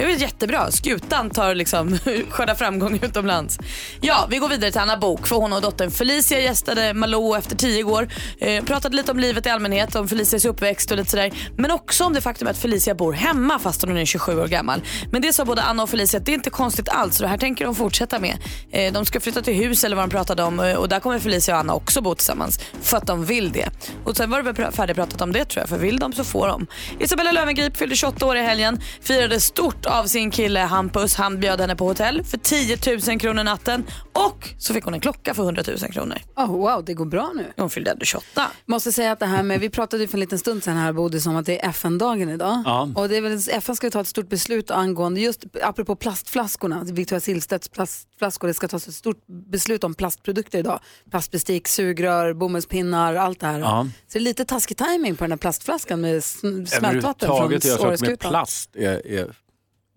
Det 0.00 0.04
är 0.04 0.08
väl 0.08 0.20
jättebra. 0.20 0.70
Skutan 0.70 1.30
tar 1.30 1.54
liksom 1.54 1.98
skördar 2.30 2.54
framgång 2.54 2.98
utomlands. 3.02 3.58
Ja, 4.00 4.26
vi 4.30 4.38
går 4.38 4.48
vidare 4.48 4.70
till 4.70 4.80
Anna 4.80 4.96
Bok 4.96 5.26
för 5.26 5.36
hon 5.36 5.52
och 5.52 5.62
dottern 5.62 5.90
Felicia 5.90 6.40
gästade 6.40 6.94
Malou 6.94 7.36
efter 7.36 7.56
tio 7.56 7.84
år. 7.84 8.08
Eh, 8.38 8.64
pratade 8.64 8.96
lite 8.96 9.12
om 9.12 9.18
livet 9.18 9.46
i 9.46 9.50
allmänhet, 9.50 9.94
om 9.94 10.08
Felicias 10.08 10.44
uppväxt 10.44 10.90
och 10.90 10.96
lite 10.96 11.10
sådär. 11.10 11.32
Men 11.56 11.70
också 11.70 12.04
om 12.04 12.12
det 12.12 12.20
faktum 12.20 12.48
att 12.48 12.58
Felicia 12.58 12.94
bor 12.94 13.12
hemma 13.12 13.58
fast 13.58 13.82
hon 13.82 13.96
är 13.96 14.04
27 14.04 14.40
år 14.40 14.46
gammal. 14.46 14.82
Men 15.12 15.22
det 15.22 15.32
sa 15.32 15.44
både 15.44 15.62
Anna 15.62 15.82
och 15.82 15.90
Felicia 15.90 16.20
att 16.20 16.26
det 16.26 16.32
är 16.32 16.34
inte 16.34 16.50
konstigt 16.50 16.88
alls 16.88 17.16
så 17.16 17.22
det 17.22 17.28
här 17.28 17.38
tänker 17.38 17.64
de 17.64 17.74
fortsätta 17.74 18.18
med. 18.18 18.36
Eh, 18.70 18.92
de 18.92 19.04
ska 19.04 19.20
flytta 19.20 19.42
till 19.42 19.54
hus 19.54 19.84
eller 19.84 19.96
vad 19.96 20.08
de 20.08 20.10
pratade 20.10 20.42
om 20.42 20.60
eh, 20.60 20.76
och 20.76 20.88
där 20.88 21.00
kommer 21.00 21.18
Felicia 21.18 21.54
och 21.54 21.60
Anna 21.60 21.74
också 21.74 22.00
bo 22.00 22.14
tillsammans 22.14 22.60
för 22.82 22.96
att 22.96 23.06
de 23.06 23.24
vill 23.24 23.52
det. 23.52 23.68
Och 24.04 24.16
sen 24.16 24.30
var 24.30 24.42
det 24.42 24.52
väl 24.52 24.72
färdigpratat 24.72 25.20
om 25.20 25.32
det 25.32 25.44
tror 25.44 25.62
jag 25.62 25.68
för 25.68 25.78
vill 25.78 25.98
de 25.98 26.12
så 26.12 26.24
får 26.24 26.48
de. 26.48 26.66
Isabella 26.98 27.32
Löwengrip 27.32 27.76
fyllde 27.76 27.96
28 27.96 28.26
år 28.26 28.36
i 28.36 28.42
helgen, 28.42 28.80
firade 29.02 29.40
stort 29.40 29.86
av 29.90 30.04
sin 30.06 30.30
kille 30.30 30.60
Hampus. 30.60 31.14
Han 31.14 31.40
bjöd 31.40 31.60
henne 31.60 31.76
på 31.76 31.84
hotell 31.86 32.24
för 32.24 32.38
10 32.38 32.78
000 33.08 33.20
kronor 33.20 33.44
natten 33.44 33.84
och 34.12 34.48
så 34.58 34.74
fick 34.74 34.84
hon 34.84 34.94
en 34.94 35.00
klocka 35.00 35.34
för 35.34 35.42
100 35.42 35.62
000 35.66 35.92
kronor. 35.92 36.18
Oh, 36.36 36.46
wow, 36.46 36.84
det 36.84 36.94
går 36.94 37.04
bra 37.04 37.32
nu. 37.34 37.52
Hon 37.56 37.70
fyllde 37.70 37.90
ändå 37.90 38.04
28. 38.04 38.50
Måste 38.66 38.92
säga 38.92 39.12
att 39.12 39.18
det 39.18 39.26
här 39.26 39.42
med, 39.42 39.60
vi 39.60 39.70
pratade 39.70 40.02
ju 40.02 40.08
för 40.08 40.16
en 40.16 40.20
liten 40.20 40.38
stund 40.38 40.64
sedan 40.64 40.76
här 40.76 40.92
Bodis 40.92 41.26
om 41.26 41.36
att 41.36 41.46
det 41.46 41.64
är 41.64 41.68
FN-dagen 41.68 42.28
idag. 42.30 42.62
Ja. 42.64 42.88
Och 42.94 43.08
det 43.08 43.16
är 43.16 43.20
väl, 43.20 43.40
FN 43.50 43.76
ska 43.76 43.86
ju 43.86 43.90
ta 43.90 44.00
ett 44.00 44.08
stort 44.08 44.28
beslut 44.28 44.70
angående, 44.70 45.20
just 45.20 45.44
apropå 45.62 45.96
plastflaskorna, 45.96 46.84
Victoria 46.84 47.20
Silvstedts 47.20 47.68
plastflaskor, 47.68 48.48
det 48.48 48.54
ska 48.54 48.68
tas 48.68 48.88
ett 48.88 48.94
stort 48.94 49.26
beslut 49.52 49.84
om 49.84 49.94
plastprodukter 49.94 50.58
idag. 50.58 50.80
Plastbestick, 51.10 51.68
sugrör, 51.68 52.34
bomullspinnar, 52.34 53.14
allt 53.14 53.40
det 53.40 53.46
här. 53.46 53.58
Ja. 53.58 53.86
Så 54.08 54.18
det 54.18 54.18
är 54.18 54.20
lite 54.20 54.44
taskig 54.44 54.76
timing 54.76 55.16
på 55.16 55.24
den 55.24 55.30
här 55.32 55.38
plastflaskan 55.38 56.00
med 56.00 56.18
sm- 56.18 56.66
smältvatten 56.66 57.26
från 57.26 57.36
Överhuvudtaget 57.36 58.02
är 58.02 58.06
jag 58.06 58.10
med 58.10 58.20
plast 58.20 58.76
är, 58.76 59.06
är, 59.06 59.34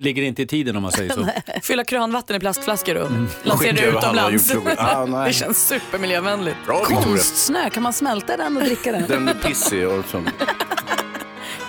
ligger 0.04 0.24
inte 0.24 0.41
i 0.41 0.47
tiden 0.47 0.76
om 0.76 0.82
man 0.84 0.91
säger 0.91 1.14
så. 1.14 1.28
Fylla 1.62 1.84
kranvatten 1.84 2.36
i 2.36 2.39
plastflaskor 2.39 2.95
och 2.97 3.08
Mm. 3.10 3.28
lansera 3.43 3.99
halva 4.01 4.30
utomlands. 4.32 4.80
Ah, 4.82 5.06
det 5.26 5.34
känns 5.34 5.68
supermiljövänligt. 5.68 6.58
Bra. 6.66 6.84
Konstsnö, 6.86 7.70
kan 7.70 7.84
man 7.84 7.93
smälta 7.93 8.38
den 8.38 8.58
och 8.58 8.64
dricka 8.64 8.91
den? 8.91 9.06
Den 9.08 9.28
är 9.30 9.34
pissig 9.34 9.88
och 9.88 10.06
som... 10.12 10.30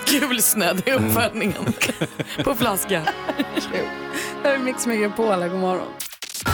Gul 0.07 0.43
snö, 0.43 0.73
det 0.73 0.91
är 0.91 0.97
Mm. 0.97 1.09
uppföljningen 1.11 1.73
på 2.45 2.55
flaska. 2.55 3.03
Det 4.43 4.49
här 4.49 4.55
är 4.55 4.59
Mix 4.59 4.87
Megapol, 4.87 5.49
god 5.49 5.61
morgon. 5.61 5.87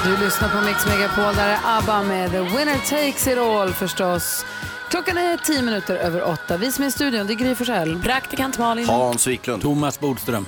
Du 0.05 0.25
lyssnar 0.25 0.49
på 0.49 0.61
Mix 0.67 0.87
Megapol, 0.87 1.35
där 1.35 1.49
är 1.49 1.59
ABBA 1.65 2.03
med 2.03 2.31
The 2.31 2.39
Winner 2.41 2.79
Takes 2.79 3.27
It 3.27 3.39
All 3.39 3.73
förstås. 3.73 4.45
Klockan 4.91 5.19
är 5.19 5.37
tio 5.37 5.63
minuter 5.63 5.97
över 5.97 6.23
åtta. 6.29 6.57
Vi 6.57 6.73
som 6.73 6.85
är 6.85 6.89
i 6.89 6.91
studion, 6.91 7.27
det 7.27 7.33
är 7.33 7.35
Gry 7.35 7.55
Forssell. 7.55 8.03
Praktikant 8.03 8.59
Malin. 8.59 8.87
Hans 8.89 9.27
Wiklund. 9.27 9.63
Thomas 9.63 10.01
Bodström. 10.01 10.47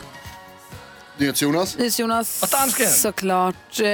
NyhetsJonas. 1.18 1.78
NyhetsJonas, 1.78 2.50
dansken? 2.52 2.86
såklart. 2.88 3.80
Eh, 3.80 3.88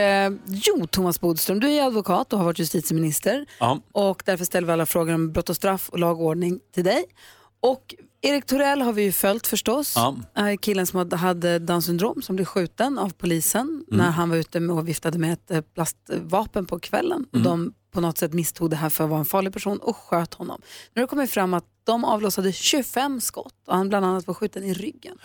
jo, 0.47 0.87
Thomas 0.87 1.21
Bodström, 1.21 1.61
du 1.61 1.71
är 1.73 1.83
advokat 1.87 2.33
och 2.33 2.39
har 2.39 2.45
varit 2.47 2.59
justitieminister. 2.59 3.47
Ja. 3.61 3.81
Och 3.93 4.23
därför 4.27 4.45
ställer 4.45 4.67
vi 4.67 4.73
alla 4.73 4.87
frågor 4.87 5.15
om 5.15 5.33
brott 5.33 5.51
och 5.51 5.57
straff 5.57 5.89
och 5.89 5.99
lagordning 5.99 6.61
till 6.75 6.85
dig. 6.85 7.05
Och 7.61 7.95
Erik 8.21 8.47
Torell 8.47 8.83
har 8.83 8.93
vi 8.93 9.03
ju 9.03 9.13
följt 9.13 9.47
förstås. 9.47 9.93
Ja. 9.97 10.17
Eh, 10.37 10.57
Killen 10.57 10.87
som 10.87 11.11
hade- 11.13 11.59
Downs 11.59 11.85
syndrom 11.87 12.23
som 12.23 12.37
blev 12.37 12.45
skjuten 12.47 12.99
av 12.99 13.11
polisen 13.13 13.61
Mm. 13.61 13.85
när 14.05 14.11
han 14.11 14.29
var 14.31 14.37
ute 14.37 14.59
och 14.59 14.89
viftade 14.89 15.19
med 15.19 15.33
ett 15.33 15.51
eh, 15.51 15.61
plastvapen 15.61 16.67
på 16.67 16.79
kvällen. 16.79 17.25
Och 17.33 17.35
Mm. 17.39 17.45
de 17.45 17.73
på 17.93 18.01
något 18.01 18.19
sätt 18.19 18.33
misstog 18.33 18.71
det 18.71 18.77
här 18.77 18.89
för 18.89 19.05
att 19.05 19.11
vara 19.11 19.21
en 19.21 19.27
farlig 19.27 19.53
person 19.53 19.79
och 19.79 19.97
sköt 19.97 20.35
honom. 20.35 20.61
Nu 20.95 21.01
har 21.01 21.07
det 21.07 21.11
kommit 21.11 21.31
fram 21.31 21.55
att 21.55 21.65
de 21.85 22.05
avlossade 22.05 22.53
25 22.53 23.21
skott 23.21 23.55
och 23.67 23.77
han 23.77 23.89
bland 23.89 24.07
annat 24.07 24.27
var 24.27 24.35
skjuten 24.35 24.65
i 24.65 24.75
ryggen. 24.75 25.19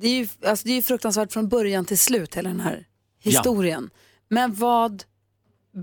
Det, 0.00 0.08
är 0.08 0.14
ju, 0.14 0.28
alltså 0.46 0.66
det 0.66 0.72
är 0.72 0.76
ju 0.76 0.82
fruktansvärt 0.82 1.32
från 1.32 1.48
början 1.48 1.84
till 1.84 1.98
slut 1.98 2.34
hela 2.34 2.48
den 2.48 2.60
här 2.60 2.86
historien. 3.22 3.90
Men 4.28 4.54
vad 4.54 5.04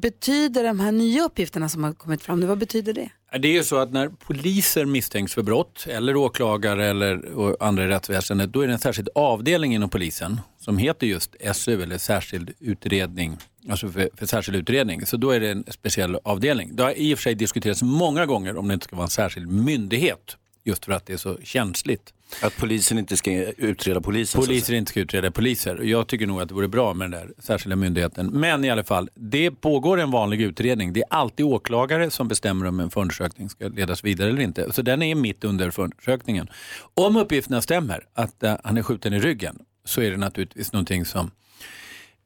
betyder 0.02 0.64
de 0.64 0.80
här 0.80 0.92
nya 0.92 1.24
uppgifterna 1.24 1.70
som 1.70 1.84
har 1.84 1.94
kommit 1.94 2.22
fram 2.22 2.40
nu? 2.40 2.46
Vad 2.46 2.58
betyder 2.58 2.94
det? 2.94 3.10
Det 3.40 3.48
är 3.48 3.52
ju 3.52 3.64
så 3.64 3.78
att 3.78 3.92
när 3.92 4.10
poliser 4.10 4.86
misstänks 4.86 5.34
för 5.34 5.44
brott, 5.44 5.88
eller 5.90 6.16
åklagare 6.16 6.86
eller 6.86 7.22
andra 7.64 7.84
i 7.84 7.88
rättsväsendet, 7.88 8.54
då 8.54 8.62
är 8.62 8.68
det 8.68 8.74
en 8.74 8.80
särskild 8.80 9.10
avdelning 9.16 9.76
inom 9.76 9.90
polisen 9.90 10.42
som 10.60 10.78
heter 10.78 11.08
just 11.08 11.36
SU, 11.54 11.84
eller 11.84 11.98
särskild 11.98 12.52
utredning, 12.60 13.38
alltså 13.70 13.90
för, 13.90 14.10
för 14.14 14.26
särskild 14.26 14.58
utredning. 14.58 15.06
Så 15.06 15.18
då 15.18 15.32
är 15.32 15.40
det 15.40 15.50
en 15.50 15.64
speciell 15.68 16.16
avdelning. 16.24 16.76
Det 16.76 16.84
har 16.84 16.92
i 16.92 17.14
och 17.14 17.18
för 17.18 17.24
sig 17.24 17.36
diskuterats 17.36 17.84
många 17.84 18.26
gånger 18.26 18.58
om 18.58 18.68
det 18.68 18.74
inte 18.74 18.84
ska 18.84 18.96
vara 18.96 19.06
en 19.06 19.10
särskild 19.10 19.48
myndighet, 19.48 20.38
just 20.64 20.86
för 20.86 20.92
att 20.92 21.06
det 21.06 21.14
är 21.14 21.18
så 21.18 21.38
känsligt. 21.44 22.14
Att 22.42 22.58
polisen 22.58 23.00
inte 23.00 23.18
ska 23.18 23.32
utreda 23.58 23.98
att 23.98 24.04
Poliser 24.04 24.74
inte 24.74 24.90
ska 24.90 25.00
utreda 25.00 25.32
poliser. 25.32 25.82
Jag 25.84 26.08
tycker 26.08 26.28
nog 26.28 26.42
att 26.42 26.48
det 26.48 26.56
vore 26.56 26.68
bra 26.68 26.94
med 26.94 27.12
den 27.12 27.22
där 27.22 27.34
särskilda 27.40 27.76
myndigheten. 27.76 28.28
Men 28.28 28.66
i 28.66 28.70
alla 28.70 28.84
fall, 28.84 29.10
det 29.16 29.52
pågår 29.52 30.00
en 30.00 30.12
vanlig 30.12 30.42
utredning. 30.42 30.94
Det 30.94 31.00
är 31.00 31.06
alltid 31.10 31.46
åklagare 31.46 32.12
som 32.12 32.28
bestämmer 32.28 32.66
om 32.66 32.80
en 32.80 32.90
förundersökning 32.90 33.50
ska 33.50 33.68
ledas 33.68 34.04
vidare 34.04 34.30
eller 34.30 34.42
inte. 34.42 34.74
Så 34.74 34.82
den 34.82 35.02
är 35.02 35.16
mitt 35.16 35.44
under 35.44 35.72
förundersökningen. 35.72 36.50
Om 36.94 37.16
uppgifterna 37.16 37.62
stämmer, 37.62 38.08
att 38.14 38.44
eh, 38.44 38.56
han 38.64 38.78
är 38.78 38.84
skjuten 38.84 39.14
i 39.14 39.20
ryggen, 39.20 39.60
så 39.86 40.02
är 40.02 40.12
det 40.12 40.18
naturligtvis 40.18 40.74
någonting 40.74 41.06
som 41.06 41.32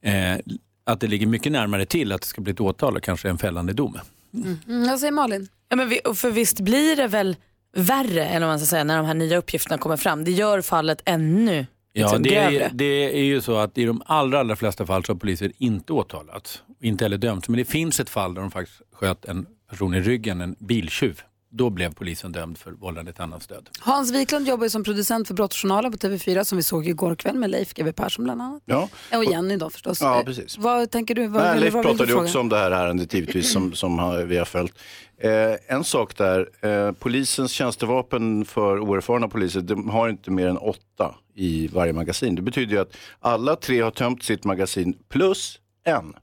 eh, 0.01 0.37
att 0.83 0.99
det 0.99 1.07
ligger 1.07 1.27
mycket 1.27 1.51
närmare 1.51 1.85
till 1.85 2.11
att 2.11 2.21
det 2.21 2.27
ska 2.27 2.41
bli 2.41 2.53
ett 2.53 2.61
åtal 2.61 2.95
och 2.95 3.03
kanske 3.03 3.29
en 3.29 3.37
fällande 3.37 3.73
dom. 3.73 3.97
Mm, 4.33 4.87
vad 4.87 4.99
säger 4.99 5.11
Malin? 5.11 5.47
Ja, 5.69 5.75
men 5.75 5.89
vi, 5.89 5.99
för 6.15 6.31
visst 6.31 6.59
blir 6.59 6.95
det 6.95 7.07
väl 7.07 7.35
värre 7.73 8.25
än 8.25 8.43
om 8.43 8.49
man 8.49 8.59
ska 8.59 8.65
säga, 8.65 8.83
när 8.83 8.97
de 8.97 9.05
här 9.05 9.13
nya 9.13 9.37
uppgifterna 9.37 9.77
kommer 9.77 9.97
fram. 9.97 10.23
Det 10.23 10.31
gör 10.31 10.61
fallet 10.61 11.01
ännu 11.05 11.65
Ja, 11.93 12.05
liksom, 12.05 12.23
det 12.23 12.35
är, 12.35 12.69
det 12.73 13.19
är 13.19 13.23
ju 13.23 13.41
så 13.41 13.57
att 13.57 13.77
i 13.77 13.85
de 13.85 14.01
allra, 14.05 14.39
allra 14.39 14.55
flesta 14.55 14.85
fall 14.85 15.05
så 15.05 15.13
har 15.13 15.17
poliser 15.17 15.51
inte 15.57 15.93
åtalats, 15.93 16.63
inte 16.81 17.05
heller 17.05 17.17
dömts. 17.17 17.49
Men 17.49 17.57
det 17.57 17.65
finns 17.65 17.99
ett 17.99 18.09
fall 18.09 18.33
där 18.33 18.41
de 18.41 18.51
faktiskt 18.51 18.81
sköt 18.93 19.25
en 19.25 19.45
person 19.69 19.93
i 19.93 20.01
ryggen, 20.01 20.41
en 20.41 20.55
biltjuv. 20.59 21.21
Då 21.51 21.69
blev 21.69 21.93
polisen 21.93 22.31
dömd 22.31 22.57
för 22.57 22.71
vållande 22.71 23.13
till 23.13 23.21
annans 23.21 23.47
död. 23.47 23.69
Hans 23.79 24.11
Wiklund 24.13 24.47
jobbar 24.47 24.63
ju 24.65 24.69
som 24.69 24.83
producent 24.83 25.27
för 25.27 25.33
Brottsjournalen 25.33 25.91
på 25.91 25.97
TV4 25.97 26.43
som 26.43 26.55
vi 26.57 26.63
såg 26.63 26.87
igår 26.87 27.15
kväll 27.15 27.35
med 27.35 27.49
Leif 27.49 27.73
GW 27.73 27.91
Persson 27.91 28.23
bland 28.25 28.41
annat. 28.41 28.61
Ja. 28.65 28.89
Och 29.13 29.25
Jenny 29.25 29.55
då 29.57 29.69
förstås. 29.69 30.01
Ja, 30.01 30.19
Eh, 30.19 30.25
precis. 30.25 30.57
Vad 30.57 30.91
tänker 30.91 31.15
du? 31.15 31.27
Vad 31.27 31.43
Nej, 31.43 31.59
Leif 31.59 31.73
vad 31.73 31.83
pratade 31.83 32.11
ju 32.11 32.17
också 32.19 32.39
om 32.39 32.49
det 32.49 32.57
här 32.57 32.71
ärendet 32.71 33.13
givetvis 33.13 33.51
som, 33.53 33.73
som 33.73 33.99
har- 33.99 34.23
vi 34.23 34.37
har 34.37 34.45
följt. 34.45 34.73
Eh, 35.17 35.31
en 35.75 35.83
sak 35.83 36.17
där, 36.17 36.49
eh, 36.61 36.91
polisens 36.91 37.51
tjänstevapen 37.51 38.45
för 38.45 38.79
oerfarna 38.79 39.27
poliser, 39.27 39.61
de 39.61 39.89
har 39.89 40.09
inte 40.09 40.31
mer 40.31 40.47
än 40.47 40.57
åtta 40.57 41.15
i 41.35 41.67
varje 41.67 41.93
magasin. 41.93 42.35
Det 42.35 42.41
betyder 42.41 42.73
ju 42.75 42.81
att 42.81 42.95
alla 43.19 43.55
tre 43.55 43.81
har 43.81 43.91
tömt 43.91 44.23
sitt 44.23 44.43
magasin 44.43 44.97
plus 45.09 45.59
en. 45.85 46.13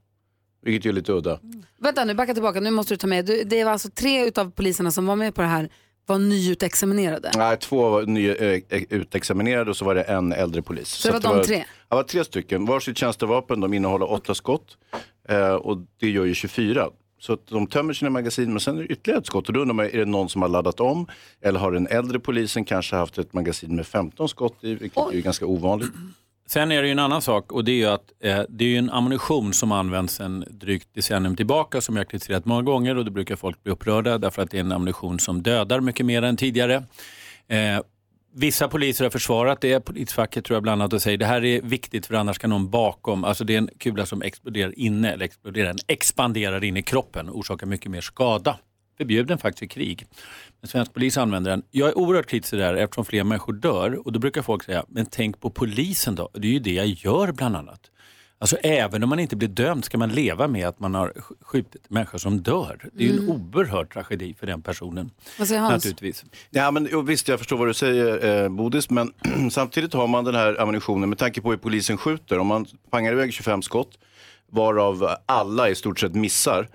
Vilket 0.67 0.85
ju 0.85 0.89
är 0.89 0.93
lite 0.93 1.11
udda. 1.11 1.39
Vänta 1.79 2.05
nu, 2.05 2.13
backa 2.13 2.33
tillbaka. 2.33 2.59
Nu 2.59 2.71
måste 2.71 2.93
du 2.93 2.97
ta 2.97 3.07
med. 3.07 3.25
Du, 3.25 3.43
det 3.43 3.63
var 3.63 3.71
alltså 3.71 3.89
tre 3.89 4.27
utav 4.27 4.51
poliserna 4.51 4.91
som 4.91 5.05
var 5.05 5.15
med 5.15 5.35
på 5.35 5.41
det 5.41 5.47
här 5.47 5.69
var 6.05 6.19
nyutexaminerade. 6.19 7.31
Nej, 7.35 7.57
två 7.57 7.89
var 7.89 8.03
nya, 8.03 8.35
eh, 8.35 8.61
utexaminerade 8.89 9.69
och 9.69 9.77
så 9.77 9.85
var 9.85 9.95
det 9.95 10.01
en 10.01 10.33
äldre 10.33 10.61
polis. 10.61 10.87
Så 10.87 11.07
det 11.07 11.13
var 11.13 11.35
de 11.35 11.43
tre? 11.43 11.57
Det 11.89 11.95
var 11.95 12.03
tre 12.03 12.23
stycken. 12.23 12.65
Varsitt 12.65 12.97
tjänstevapen, 12.97 13.59
de 13.59 13.73
innehåller 13.73 14.11
åtta 14.11 14.35
skott 14.35 14.77
eh, 15.29 15.53
och 15.53 15.77
det 15.99 16.09
gör 16.09 16.25
ju 16.25 16.33
24. 16.33 16.89
Så 17.19 17.33
att 17.33 17.47
de 17.47 17.67
tömmer 17.67 17.93
sina 17.93 18.09
magasin 18.09 18.51
men 18.51 18.59
sen 18.59 18.77
är 18.77 18.81
det 18.81 18.87
ytterligare 18.87 19.19
ett 19.19 19.25
skott. 19.25 19.47
Och 19.47 19.53
då 19.53 19.59
undrar 19.59 19.73
man, 19.73 19.85
är 19.85 19.97
det 19.97 20.05
någon 20.05 20.29
som 20.29 20.41
har 20.41 20.49
laddat 20.49 20.79
om? 20.79 21.07
Eller 21.41 21.59
har 21.59 21.71
den 21.71 21.87
äldre 21.87 22.19
polisen 22.19 22.65
kanske 22.65 22.95
haft 22.95 23.17
ett 23.17 23.33
magasin 23.33 23.75
med 23.75 23.87
15 23.87 24.29
skott 24.29 24.57
i, 24.61 24.75
vilket 24.75 24.97
är 24.97 25.13
ju 25.13 25.21
ganska 25.21 25.45
ovanligt. 25.45 25.91
Sen 26.47 26.71
är 26.71 26.81
det 26.81 26.87
ju 26.87 26.91
en 26.91 26.99
annan 26.99 27.21
sak 27.21 27.51
och 27.51 27.63
det 27.63 27.71
är 27.71 27.75
ju 27.75 27.85
att 27.85 28.11
eh, 28.19 28.41
det 28.49 28.65
är 28.65 28.69
ju 28.69 28.77
en 28.77 28.89
ammunition 28.89 29.53
som 29.53 29.71
används 29.71 30.13
sedan 30.13 30.45
drygt 30.49 30.93
decennium 30.93 31.35
tillbaka 31.35 31.81
som 31.81 31.95
jag 31.95 31.99
har 31.99 32.09
kritiserat 32.09 32.45
många 32.45 32.61
gånger 32.61 32.97
och 32.97 33.05
då 33.05 33.11
brukar 33.11 33.35
folk 33.35 33.63
bli 33.63 33.71
upprörda 33.71 34.17
därför 34.17 34.41
att 34.41 34.51
det 34.51 34.57
är 34.57 34.61
en 34.61 34.71
ammunition 34.71 35.19
som 35.19 35.43
dödar 35.43 35.79
mycket 35.79 36.05
mer 36.05 36.21
än 36.21 36.37
tidigare. 36.37 36.83
Eh, 37.47 37.79
Vissa 38.39 38.67
poliser 38.67 39.05
har 39.05 39.09
försvarat 39.09 39.61
det, 39.61 39.79
polisfacket 39.79 40.45
tror 40.45 40.55
jag 40.55 40.63
bland 40.63 40.81
annat 40.81 40.93
och 40.93 41.01
säger 41.01 41.17
det 41.17 41.25
här 41.25 41.45
är 41.45 41.61
viktigt 41.61 42.05
för 42.05 42.15
annars 42.15 42.39
kan 42.39 42.49
någon 42.49 42.69
bakom, 42.69 43.23
alltså 43.23 43.43
det 43.43 43.53
är 43.53 43.57
en 43.57 43.69
kula 43.77 44.05
som 44.05 44.21
exploderar 44.21 44.79
inne, 44.79 45.11
eller 45.11 45.25
exploderar, 45.25 45.67
den 45.67 45.77
expanderar 45.87 46.63
in 46.63 46.77
i 46.77 46.83
kroppen 46.83 47.29
och 47.29 47.37
orsakar 47.37 47.67
mycket 47.67 47.91
mer 47.91 48.01
skada. 48.01 48.57
Förbjuden 48.97 49.37
faktiskt 49.37 49.63
i 49.63 49.67
krig. 49.67 50.05
Men 50.61 50.67
svensk 50.67 50.93
polis 50.93 51.17
använder 51.17 51.51
den. 51.51 51.63
Jag 51.71 51.89
är 51.89 51.97
oerhört 51.97 52.25
kritisk 52.25 52.49
till 52.49 52.59
det 52.59 52.65
här 52.65 52.73
eftersom 52.73 53.05
fler 53.05 53.23
människor 53.23 53.53
dör 53.53 54.07
och 54.07 54.11
då 54.11 54.19
brukar 54.19 54.41
folk 54.41 54.63
säga, 54.63 54.85
men 54.87 55.05
tänk 55.05 55.39
på 55.41 55.49
polisen 55.49 56.15
då, 56.15 56.29
det 56.33 56.47
är 56.47 56.51
ju 56.51 56.59
det 56.59 56.73
jag 56.73 56.87
gör 56.87 57.31
bland 57.31 57.55
annat. 57.55 57.79
Alltså 58.39 58.55
även 58.57 59.03
om 59.03 59.09
man 59.09 59.19
inte 59.19 59.35
blir 59.35 59.47
dömd 59.49 59.85
ska 59.85 59.97
man 59.97 60.09
leva 60.09 60.47
med 60.47 60.67
att 60.67 60.79
man 60.79 60.95
har 60.95 61.07
sk- 61.09 61.35
skjutit 61.41 61.89
människor 61.89 62.17
som 62.17 62.41
dör. 62.41 62.89
Det 62.93 63.03
är 63.03 63.07
ju 63.07 63.13
en 63.13 63.23
Mm. 63.23 63.29
oerhörd 63.55 63.93
tragedi 63.93 64.33
för 64.39 64.47
den 64.47 64.61
personen. 64.61 65.09
Vad 65.39 65.47
säger 65.47 65.61
Hans? 65.61 65.73
Naturligtvis. 65.73 66.25
Ja, 66.49 66.71
men, 66.71 67.05
visst, 67.05 67.27
jag 67.27 67.39
förstår 67.39 67.57
vad 67.57 67.67
du 67.67 67.73
säger, 67.73 68.43
eh, 68.43 68.49
Bodis, 68.49 68.89
men 68.89 69.13
samtidigt 69.51 69.93
har 69.93 70.07
man 70.07 70.23
den 70.23 70.35
här 70.35 70.61
ammunitionen 70.61 71.09
med 71.09 71.17
tanke 71.17 71.41
på 71.41 71.49
hur 71.49 71.57
polisen 71.57 71.97
skjuter. 71.97 72.39
Om 72.39 72.47
man 72.47 72.65
pangar 72.89 73.11
iväg 73.11 73.33
25 73.33 73.61
skott, 73.61 73.97
varav 74.51 75.09
alla 75.25 75.69
i 75.69 75.75
stort 75.75 75.99
sett 75.99 76.15
missar, 76.15 76.67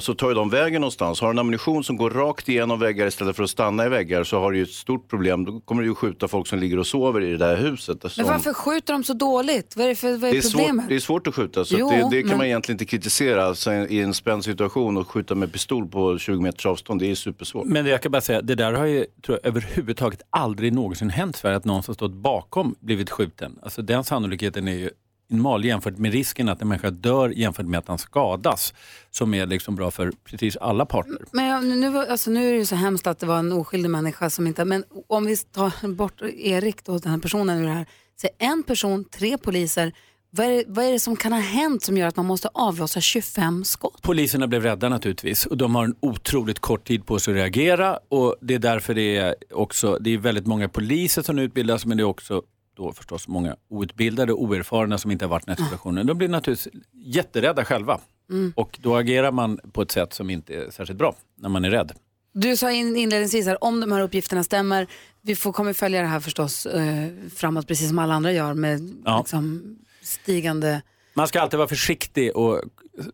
så 0.00 0.14
tar 0.14 0.28
ju 0.28 0.34
de 0.34 0.50
vägen 0.50 0.80
någonstans. 0.80 1.20
Har 1.20 1.28
du 1.28 1.30
en 1.32 1.38
ammunition 1.38 1.84
som 1.84 1.96
går 1.96 2.10
rakt 2.10 2.48
igenom 2.48 2.78
väggar 2.80 3.06
istället 3.06 3.36
för 3.36 3.42
att 3.42 3.50
stanna 3.50 3.86
i 3.86 3.88
väggar 3.88 4.24
så 4.24 4.38
har 4.40 4.52
du 4.52 4.56
ju 4.58 4.62
ett 4.62 4.70
stort 4.70 5.08
problem. 5.10 5.44
Då 5.44 5.60
kommer 5.60 5.82
du 5.82 5.88
ju 5.88 5.94
skjuta 5.94 6.28
folk 6.28 6.46
som 6.46 6.58
ligger 6.58 6.78
och 6.78 6.86
sover 6.86 7.20
i 7.20 7.30
det 7.30 7.36
där 7.36 7.56
huset. 7.56 8.02
Men 8.02 8.10
Som- 8.10 8.24
varför 8.24 8.52
skjuter 8.54 8.92
de 8.92 9.04
så 9.04 9.12
dåligt? 9.12 9.76
Vad 9.76 9.84
är, 9.84 9.88
det 9.88 9.94
för, 9.94 10.16
vad 10.16 10.28
är, 10.28 10.32
det, 10.32 10.38
är 10.38 10.42
svårt, 10.42 10.52
problemet? 10.60 10.84
det 10.88 10.94
är 10.94 10.98
svårt 11.00 11.26
att 11.26 11.34
skjuta, 11.34 11.64
så 11.64 11.76
Jo, 11.78 11.86
att 11.88 12.10
det, 12.10 12.16
det 12.16 12.20
kan 12.22 12.28
men- 12.28 12.38
man 12.38 12.46
egentligen 12.46 12.74
inte 12.74 12.84
kritisera. 12.84 13.44
Alltså, 13.46 13.72
I 13.72 14.00
en 14.00 14.14
spänd 14.14 14.44
situation 14.44 14.96
och 14.96 15.08
skjuta 15.10 15.34
med 15.34 15.52
pistol 15.52 15.88
på 15.88 16.18
20 16.18 16.40
meters 16.40 16.66
avstånd, 16.66 17.00
det 17.00 17.10
är 17.10 17.14
supersvårt. 17.14 17.64
Men 17.66 17.86
jag 17.86 18.02
kan 18.02 18.12
bara 18.12 18.20
säga, 18.22 18.42
det 18.42 18.54
där 18.54 18.72
har 18.72 18.86
ju 18.86 19.06
tror 19.26 19.38
jag, 19.42 19.48
överhuvudtaget 19.48 20.22
aldrig 20.30 20.72
någonsin 20.72 21.10
hänt 21.10 21.36
i 21.36 21.38
Sverige, 21.38 21.56
att 21.56 21.64
någon 21.64 21.82
som 21.82 21.94
stått 21.94 22.12
bakom 22.14 22.74
blivit 22.80 23.10
skjuten. 23.10 23.58
Alltså 23.62 23.82
den 23.82 24.04
sannolikheten 24.04 24.68
är 24.68 24.72
ju 24.76 24.90
minimal 25.28 25.64
jämfört 25.64 25.98
med 25.98 26.12
risken 26.12 26.48
att 26.48 26.62
en 26.62 26.68
människa 26.68 26.90
dör 26.90 27.28
jämfört 27.28 27.66
med 27.66 27.78
att 27.78 27.88
han 27.88 27.98
skadas, 27.98 28.74
som 29.10 29.34
är 29.34 29.46
liksom 29.46 29.76
bra 29.76 29.90
för 29.90 30.12
precis 30.24 30.56
alla 30.56 30.86
parter. 30.86 31.18
Men 31.32 31.80
nu, 31.80 31.98
alltså, 31.98 32.30
nu 32.30 32.48
är 32.48 32.52
det 32.52 32.58
ju 32.58 32.66
så 32.66 32.76
hemskt 32.76 33.06
att 33.06 33.18
det 33.18 33.26
var 33.26 33.38
en 33.38 33.52
oskyldig 33.52 33.90
människa 33.90 34.30
som 34.30 34.46
inte, 34.46 34.64
men 34.64 34.84
om 35.08 35.26
vi 35.26 35.36
tar 35.36 35.88
bort 35.88 36.22
Erik 36.22 36.84
då, 36.84 36.98
den 36.98 37.12
här 37.12 37.18
personen 37.18 37.58
ur 37.58 37.66
det 37.66 37.72
här. 37.72 37.86
Så 38.20 38.28
en 38.38 38.62
person, 38.62 39.04
tre 39.04 39.38
poliser, 39.38 39.92
vad 40.36 40.46
är, 40.46 40.50
det, 40.50 40.64
vad 40.66 40.84
är 40.84 40.92
det 40.92 40.98
som 40.98 41.16
kan 41.16 41.32
ha 41.32 41.40
hänt 41.40 41.82
som 41.82 41.96
gör 41.96 42.08
att 42.08 42.16
man 42.16 42.26
måste 42.26 42.48
avlossa 42.54 43.00
25 43.00 43.64
skott? 43.64 44.02
Poliserna 44.02 44.46
blev 44.46 44.62
rädda 44.62 44.88
naturligtvis 44.88 45.46
och 45.46 45.56
de 45.56 45.74
har 45.74 45.84
en 45.84 45.94
otroligt 46.00 46.58
kort 46.58 46.86
tid 46.86 47.06
på 47.06 47.18
sig 47.18 47.32
att 47.32 47.36
reagera 47.36 47.98
och 48.08 48.36
det 48.40 48.54
är 48.54 48.58
därför 48.58 48.94
det 48.94 49.16
är 49.16 49.34
också, 49.50 49.98
det 50.00 50.10
är 50.10 50.18
väldigt 50.18 50.46
många 50.46 50.68
poliser 50.68 51.22
som 51.22 51.38
utbildas 51.38 51.86
men 51.86 51.96
det 51.96 52.02
är 52.02 52.04
också 52.04 52.42
då 52.74 52.92
förstås 52.92 53.28
många 53.28 53.56
outbildade 53.68 54.32
och 54.32 54.42
oerfarna 54.42 54.98
som 54.98 55.10
inte 55.10 55.24
har 55.24 55.30
varit 55.30 55.42
i 55.42 55.46
den 55.46 55.56
här 55.56 55.64
situationen. 55.64 56.06
De 56.06 56.18
blir 56.18 56.28
naturligtvis 56.28 56.82
jätterädda 56.92 57.64
själva 57.64 58.00
Mm. 58.30 58.52
och 58.56 58.78
då 58.82 58.96
agerar 58.96 59.32
man 59.32 59.58
på 59.72 59.82
ett 59.82 59.90
sätt 59.90 60.12
som 60.12 60.30
inte 60.30 60.54
är 60.54 60.70
särskilt 60.70 60.98
bra 60.98 61.14
när 61.38 61.48
man 61.48 61.64
är 61.64 61.70
rädd. 61.70 61.92
Du 62.32 62.56
sa 62.56 62.70
in, 62.72 62.96
inledningsvis 62.96 63.46
här, 63.46 63.64
om 63.64 63.80
de 63.80 63.92
här 63.92 64.00
uppgifterna 64.00 64.44
stämmer, 64.44 64.86
vi 65.22 65.36
får, 65.36 65.52
kommer 65.52 65.72
följa 65.72 66.00
det 66.00 66.06
här 66.06 66.20
förstås 66.20 66.66
eh, 66.66 67.08
framåt 67.34 67.66
precis 67.66 67.88
som 67.88 67.98
alla 67.98 68.14
andra 68.14 68.32
gör 68.32 68.54
med 68.54 68.94
Ja. 69.04 69.18
liksom, 69.18 69.76
stigande... 70.02 70.82
Man 71.14 71.28
ska 71.28 71.40
alltid 71.40 71.58
vara 71.58 71.68
försiktig 71.68 72.36
och 72.36 72.62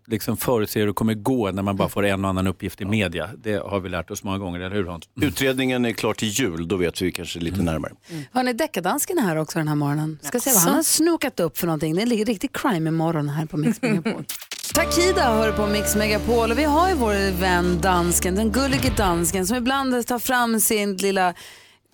liksom 0.06 0.36
förutse 0.36 0.80
hur 0.80 0.86
det 0.86 0.92
kommer 0.92 1.14
gå 1.14 1.50
när 1.50 1.62
man 1.62 1.76
bara 1.76 1.88
får 1.88 2.04
en 2.06 2.24
och 2.24 2.30
annan 2.30 2.46
uppgift 2.46 2.80
i 2.80 2.84
media. 2.84 3.30
Det 3.38 3.54
har 3.54 3.80
vi 3.80 3.88
lärt 3.88 4.10
oss 4.10 4.24
många 4.24 4.38
gånger, 4.38 4.60
eller 4.60 4.76
hur 4.76 4.84
Hans? 4.84 5.08
Utredningen 5.20 5.84
är 5.84 5.92
klar 5.92 6.14
till 6.14 6.28
jul, 6.28 6.68
då 6.68 6.76
vet 6.76 7.02
vi 7.02 7.12
kanske 7.12 7.38
lite 7.38 7.62
närmare. 7.62 7.92
Hörni, 8.32 8.52
deckardansken 8.52 9.18
är 9.18 9.22
här 9.22 9.36
också 9.36 9.58
den 9.58 9.68
här 9.68 9.74
morgonen. 9.74 10.18
Ska 10.22 10.40
se 10.40 10.52
vad 10.52 10.62
han 10.62 10.74
har 10.74 10.82
snokat 10.82 11.40
upp 11.40 11.58
för 11.58 11.66
någonting. 11.66 11.94
Det 11.94 12.06
ligger 12.06 12.24
riktigt 12.24 12.52
crime 12.52 12.88
i 12.88 12.92
morgon 12.92 13.28
här 13.28 13.46
på 13.46 13.56
Mix 13.56 13.82
Megapol. 13.82 14.24
Takida 14.74 15.32
hör 15.32 15.52
på 15.52 15.66
Mix 15.66 15.96
Megapol 15.96 16.50
och 16.50 16.58
vi 16.58 16.64
har 16.64 16.88
ju 16.88 16.94
vår 16.94 17.40
vän 17.40 17.80
dansken, 17.80 18.34
den 18.34 18.52
gullige 18.52 18.92
dansken 18.96 19.46
som 19.46 19.56
ibland 19.56 20.06
tar 20.06 20.18
fram 20.18 20.60
sin 20.60 20.96
lilla 20.96 21.34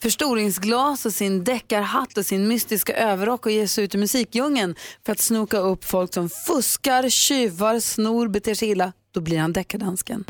förstoringsglas 0.02 1.06
och 1.06 1.12
sin 1.12 1.44
deckarhatt 1.44 2.18
och 2.18 2.26
sin 2.26 2.48
mystiska 2.48 2.94
överrock 2.94 3.46
och 3.46 3.52
ger 3.52 3.66
sig 3.66 3.84
ut 3.84 3.94
i 3.94 3.98
musikdjungeln 3.98 4.74
för 5.06 5.12
att 5.12 5.20
snoka 5.20 5.58
upp 5.58 5.84
folk 5.84 6.14
som 6.14 6.30
fuskar, 6.30 7.08
tjuvar, 7.08 7.80
snor, 7.80 8.28
beter 8.28 8.54
sig 8.54 8.68
illa. 8.68 8.92
Då 9.10 9.20
blir 9.20 9.38
han 9.38 9.52
deckardansken. 9.52 10.24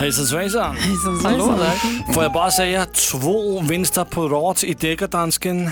Hejsan 0.00 0.26
svejsan. 0.26 0.76
Hejsan 0.76 1.20
svejsan. 1.20 1.58
Får 2.14 2.22
jag 2.22 2.32
bara 2.32 2.50
säga 2.50 2.86
två 2.86 3.60
vinster 3.60 4.04
på 4.04 4.28
rad 4.28 4.64
i 4.64 4.74
deckardansken. 4.74 5.70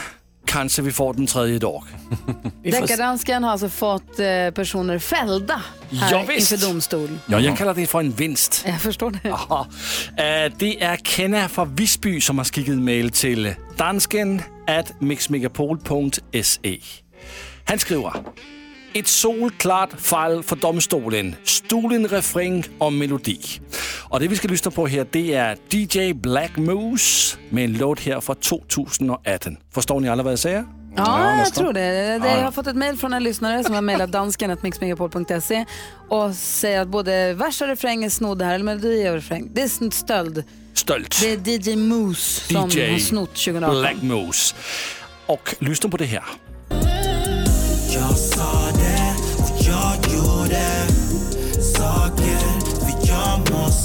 Kanske 0.49 0.83
vi 0.83 0.93
får 0.93 1.15
den 1.15 1.27
tredje 1.27 1.55
idag. 1.55 1.85
Deckardansken 2.63 3.45
har 3.45 3.51
alltså 3.51 3.69
fått 3.69 4.19
eh, 4.19 4.51
personer 4.55 4.99
fällda 4.99 5.63
här 5.91 6.13
Ja, 6.13 6.25
visst. 6.29 6.53
inför 6.53 6.67
domstol. 6.67 7.19
Ja, 7.27 7.41
jag 7.41 7.59
kallar 7.59 7.75
det 7.75 7.87
för 7.87 8.01
en 8.01 8.11
vinst. 8.11 8.65
Jag 8.67 8.81
förstår 8.81 9.11
det. 9.11 9.19
Ja. 9.29 9.67
Eh, 10.09 10.53
Det 10.59 10.83
är 10.83 10.97
Kenna 10.97 11.49
från 11.49 11.75
Visby 11.75 12.21
som 12.21 12.39
har 12.39 12.45
skickat 12.45 12.75
mail 12.79 13.11
till 13.11 13.55
dansken 13.77 14.43
at 14.67 15.01
mixmegapol.se. 15.01 16.81
Han 17.65 17.79
skriver 17.79 18.13
ett 18.93 19.07
solklart 19.07 20.01
fall 20.01 20.43
för 20.43 20.57
domstolen. 20.57 21.35
Stulen 21.45 22.09
refräng 22.09 22.65
och 22.79 22.93
melodi. 22.93 23.41
Och 24.09 24.21
det 24.21 24.29
vi 24.29 24.37
ska 24.37 24.49
lyssna 24.49 24.71
på 24.71 24.87
här 24.87 25.07
det 25.11 25.35
är 25.35 25.59
DJ 25.71 26.13
Black 26.13 26.57
Moose 26.57 27.37
med 27.49 27.65
en 27.65 27.73
låt 27.73 28.01
här 28.01 28.21
från 28.21 28.37
2018. 28.37 29.57
Förstår 29.75 30.01
ni 30.01 30.09
alla 30.09 30.23
vad 30.23 30.33
jag 30.33 30.39
säger? 30.39 30.65
Ja, 30.97 31.39
jag 31.39 31.55
tror 31.55 31.73
det. 31.73 31.81
det 31.81 32.29
Ja. 32.29 32.37
Jag 32.37 32.45
har 32.45 32.51
fått 32.51 32.67
ett 32.67 32.77
mejl 32.77 32.97
från 32.97 33.13
en 33.13 33.23
lyssnare 33.23 33.65
som 33.65 33.75
har 33.75 33.83
mejlat 33.83 34.13
dansken 34.13 34.51
mixmegapol.se 34.63 35.65
och 36.09 36.35
säger 36.35 36.81
att 36.81 36.89
både 36.89 37.35
vers 37.35 37.63
och 37.63 37.69
refräng 37.69 38.05
är 38.05 38.11
snodda 38.11 38.45
här, 38.45 38.55
eller 38.55 38.65
melodi 38.65 39.09
och 39.09 39.15
refräng. 39.15 39.51
Det 39.55 39.63
är 39.63 39.69
stöld. 39.95 40.45
Stöld. 40.75 41.15
Det 41.21 41.33
är 41.33 41.69
DJ 41.69 41.77
Moose 41.77 42.53
som 42.53 42.71
DJ 42.71 42.91
har 42.91 42.99
snott 42.99 43.35
2018. 43.35 43.81
Black 43.81 44.03
Moose. 44.03 44.55
Och 45.27 45.55
lyssna 45.59 45.91
på 45.91 45.97
det 45.97 46.05
här. 46.05 46.25
Jag 47.95 48.19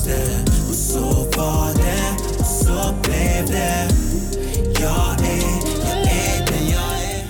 måste 0.03 0.43
och 0.69 0.75
så 0.75 0.99
var 1.39 1.73
det 1.73 2.39
och 2.39 2.45
så 2.45 2.93
blev 3.03 3.47
det 3.47 3.87
Jag 4.81 5.19
är, 5.21 5.43
jag 5.81 5.97
är 5.97 6.45
den 6.51 6.69
jag 6.69 7.03
är 7.03 7.25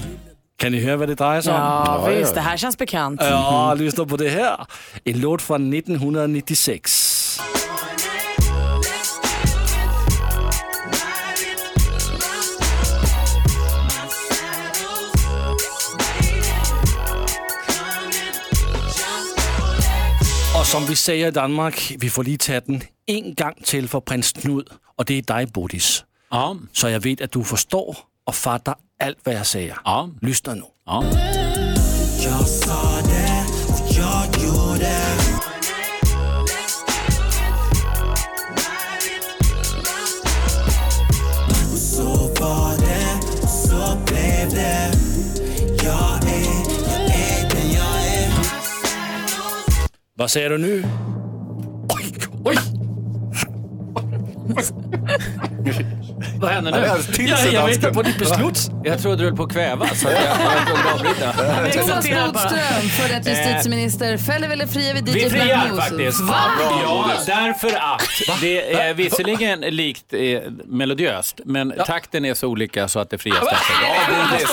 Kan 0.58 0.72
ni 0.72 0.80
höra 0.80 0.98
vad 0.98 1.10
det 1.10 1.16
drejer 1.16 1.42
sig 1.42 1.54
om? 1.54 1.60
Ja, 1.60 2.06
visst. 2.10 2.36
Det 2.36 2.42
här 2.42 2.58
känns 2.58 2.78
bekant. 2.78 3.22
Ja, 3.24 3.74
lyssna 3.74 4.06
på 4.06 4.18
det 4.18 4.30
här. 4.30 4.66
En 5.04 5.20
låt 5.22 5.42
från 5.42 5.74
1996. 5.74 7.40
Som 20.74 20.90
vi 20.90 20.96
säger 20.96 21.28
i 21.28 21.32
Danmark, 21.32 21.92
vi 22.00 22.10
får 22.10 22.24
lige 22.24 22.38
tage 22.38 22.60
den 22.60 22.84
en 23.08 23.36
gang 23.36 23.66
til 23.66 23.88
for 23.88 24.00
prins 24.00 24.32
Knud, 24.32 24.64
og 24.98 25.08
det 25.08 25.18
er 25.18 25.22
dig, 25.22 25.54
Bodis. 25.54 26.06
Ja. 26.34 26.54
Så 26.74 26.88
jeg 26.88 27.04
ved, 27.04 27.22
at 27.22 27.34
du 27.34 27.44
forstår 27.44 28.10
og 28.26 28.36
fatter 28.36 28.74
alt, 29.00 29.18
hvad 29.24 29.34
jeg 29.34 29.46
siger. 29.46 29.76
Ja. 29.88 30.28
Lyssna 30.28 30.54
nu. 30.54 30.66
Ja. 30.88 30.94
Jag 32.24 32.48
sa 32.48 33.02
det 33.12 33.46
och 33.70 33.92
jag 34.00 34.24
gjorde 34.44 34.96
Och 41.72 41.80
så 41.80 42.34
var 42.40 42.78
det 42.78 43.44
och 43.44 43.50
så 43.50 43.98
blev 44.06 44.50
det 44.50 45.03
Hvad 50.16 50.28
sagde 50.30 50.50
du 50.50 50.58
nu? 50.58 50.84
Vad 56.40 56.52
händer 56.52 56.72
nu? 56.72 56.78
Ja, 56.88 56.98
sig, 57.38 57.54
jag 57.54 57.64
dansken. 57.64 57.66
väntar 57.66 57.92
på 57.94 58.02
ditt 58.02 58.20
beslut. 58.20 58.72
Jag 58.84 59.02
trodde 59.02 59.18
du 59.18 59.24
höll 59.24 59.36
på 59.36 59.44
att 59.44 59.52
kvävas. 59.54 60.04
jag- 60.04 60.14
jag. 60.14 61.74
Thomas 61.74 62.10
Bodström, 62.10 62.90
för 62.90 63.10
rätt 63.10 63.28
justitieminister. 63.28 64.18
Fäller 64.18 64.50
eller 64.50 64.68
friar 64.68 64.94
vi 64.94 65.00
DJ 65.00 65.24
Vi 65.24 65.30
friar 65.30 65.76
faktiskt. 65.78 66.20
Va? 66.22 66.36
Ja, 66.84 67.12
därför 67.26 67.68
att 67.68 68.42
det 68.42 68.74
är 68.74 68.94
visserligen 68.94 69.60
likt 69.62 70.14
eh, 70.14 70.20
melodiöst, 70.66 71.40
men 71.46 71.74
takten 71.88 72.26
är 72.26 72.34
så 72.34 72.48
olika 72.48 72.88
så 72.88 73.00
att 73.00 73.10
det 73.10 73.18
frias 73.18 73.40
därför. 73.40 73.84
Ja, 73.84 74.30
Bodis. 74.32 74.48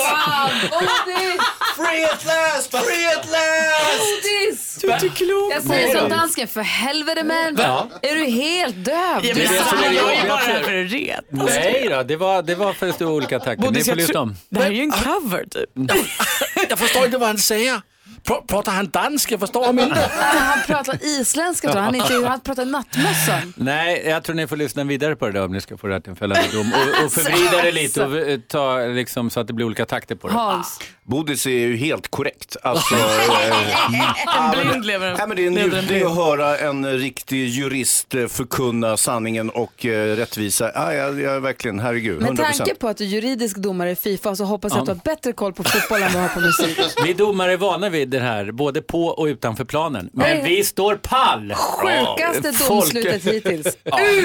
Free 1.87 2.05
at 2.05 2.25
last! 2.25 2.71
Free 2.71 3.07
at 3.07 3.27
last! 3.31 4.81
Du 4.81 4.91
är 4.91 4.95
inte 5.05 5.09
klok. 5.09 5.53
Jag 5.55 5.63
säger 5.63 5.99
som 5.99 6.11
dansken, 6.11 6.49
för 6.49 6.61
helvete 6.61 7.25
man. 7.25 7.57
Ja. 7.59 7.89
Är 8.03 8.15
du 8.15 8.25
helt 8.25 8.85
döv? 8.85 8.95
Ja, 8.97 9.21
Det 9.23 9.31
är 9.31 9.35
men 9.35 9.45
det 9.53 9.59
är 9.59 9.63
Sanna, 9.65 9.93
jag 9.93 10.15
är 10.15 10.29
bara 10.29 10.39
här 10.39 10.63
för 10.63 10.73
att. 11.19 11.25
Nej 11.31 11.87
då, 11.91 12.03
det 12.03 12.17
var, 12.17 12.43
det 12.43 12.55
var 12.55 12.73
för 12.73 13.05
olika 13.07 13.39
takter. 13.41 13.71
Ni 13.71 13.85
får 13.85 13.95
lyssna 13.97 14.21
om. 14.21 14.37
Det 14.49 14.61
här 14.61 14.67
är 14.71 14.75
ju 14.75 14.83
en 14.83 14.91
cover 14.93 15.45
typ. 15.51 15.71
Jag 16.69 16.79
förstår 16.79 17.05
inte 17.05 17.19
vad 17.19 17.29
han 17.29 17.39
säger. 17.39 17.81
Pr- 18.25 18.47
Pratar 18.47 18.73
han 18.73 18.91
dansk? 18.91 19.33
Jag 19.33 19.41
förstår 19.41 19.61
honom 19.67 19.79
inte. 19.85 20.11
Han 20.23 20.59
pratar 20.67 21.05
isländska 21.05 21.69
tror 21.69 21.79
jag. 21.79 21.85
Han, 21.85 21.95
inte, 21.95 22.29
han 22.29 22.41
pratar 22.41 22.65
nattmössan. 22.65 23.53
Nej, 23.57 24.03
jag 24.07 24.25
tror 24.25 24.37
ni 24.37 24.47
får 24.47 24.57
lyssna 24.57 24.85
vidare 24.85 25.17
på 25.17 25.27
det 25.27 25.33
där 25.33 25.45
om 25.45 25.53
ni 25.53 25.61
ska 25.61 25.77
få 25.77 25.89
rätt 25.89 26.03
till 26.05 26.11
en 26.11 26.17
fällande 26.17 26.49
dom. 26.53 26.73
Och, 26.73 27.05
och 27.05 27.13
förvrida 27.13 27.63
det 27.63 27.73
lite 27.73 28.05
och 28.05 28.17
eh, 28.19 28.39
ta 28.49 28.79
liksom 28.79 29.31
så 29.31 29.41
att 29.41 29.47
det 29.47 29.53
blir 29.53 29.67
olika 29.67 29.87
takter 29.87 30.15
på 30.15 30.29
det. 30.29 30.35
Hans. 30.35 30.79
Bodis 31.11 31.47
är 31.47 31.51
ju 31.51 31.77
helt 31.77 32.09
korrekt. 32.09 32.57
Alltså, 32.71 32.95
eh, 32.95 34.45
En 34.45 34.51
blind 34.51 34.87
lever 34.87 35.07
en, 35.07 35.17
Nej, 35.17 35.29
men 35.29 35.37
det 35.37 35.43
är 35.43 35.47
en 35.47 35.55
njutning 35.55 36.03
att 36.03 36.15
höra 36.15 36.59
en 36.59 36.99
riktig 36.99 37.49
jurist 37.49 38.15
eh, 38.15 38.27
förkunna 38.27 38.97
sanningen 38.97 39.51
och 39.51 39.87
eh, 39.87 40.17
rättvisa. 40.17 40.71
Ja, 40.75 40.95
jag, 40.95 41.21
jag, 41.21 41.41
verkligen, 41.41 41.81
herregud, 41.81 42.19
Med 42.21 42.27
100 42.27 42.45
tanke 42.45 42.75
på 42.75 42.89
att 42.89 42.97
du 42.97 43.05
är 43.05 43.09
juridisk 43.09 43.57
domare 43.57 43.91
i 43.91 43.97
Fifa 43.97 44.37
så 44.37 44.45
hoppas 44.45 44.73
jag 44.73 44.81
att 44.81 44.87
du 44.87 44.93
har 44.93 45.01
bättre 45.05 45.33
koll 45.33 45.53
på 45.53 45.65
fotboll 45.65 46.03
än 46.03 46.13
vad 46.13 46.13
du 46.13 46.19
har 46.19 46.29
på 46.29 46.41
musik. 46.41 46.79
Vi 47.05 47.13
domare 47.13 47.53
är 47.53 47.57
vana 47.57 47.89
vid 47.89 48.09
det 48.09 48.21
här, 48.21 48.53
både 48.53 48.83
på 48.83 49.07
och 49.07 49.25
utanför 49.25 49.65
planen. 49.65 50.11
Men 50.13 50.45
vi 50.45 50.65
står 50.65 50.97
pall! 50.97 51.55
Sjukaste 51.55 52.53
domslutet 52.69 53.25
hittills. 53.25 53.67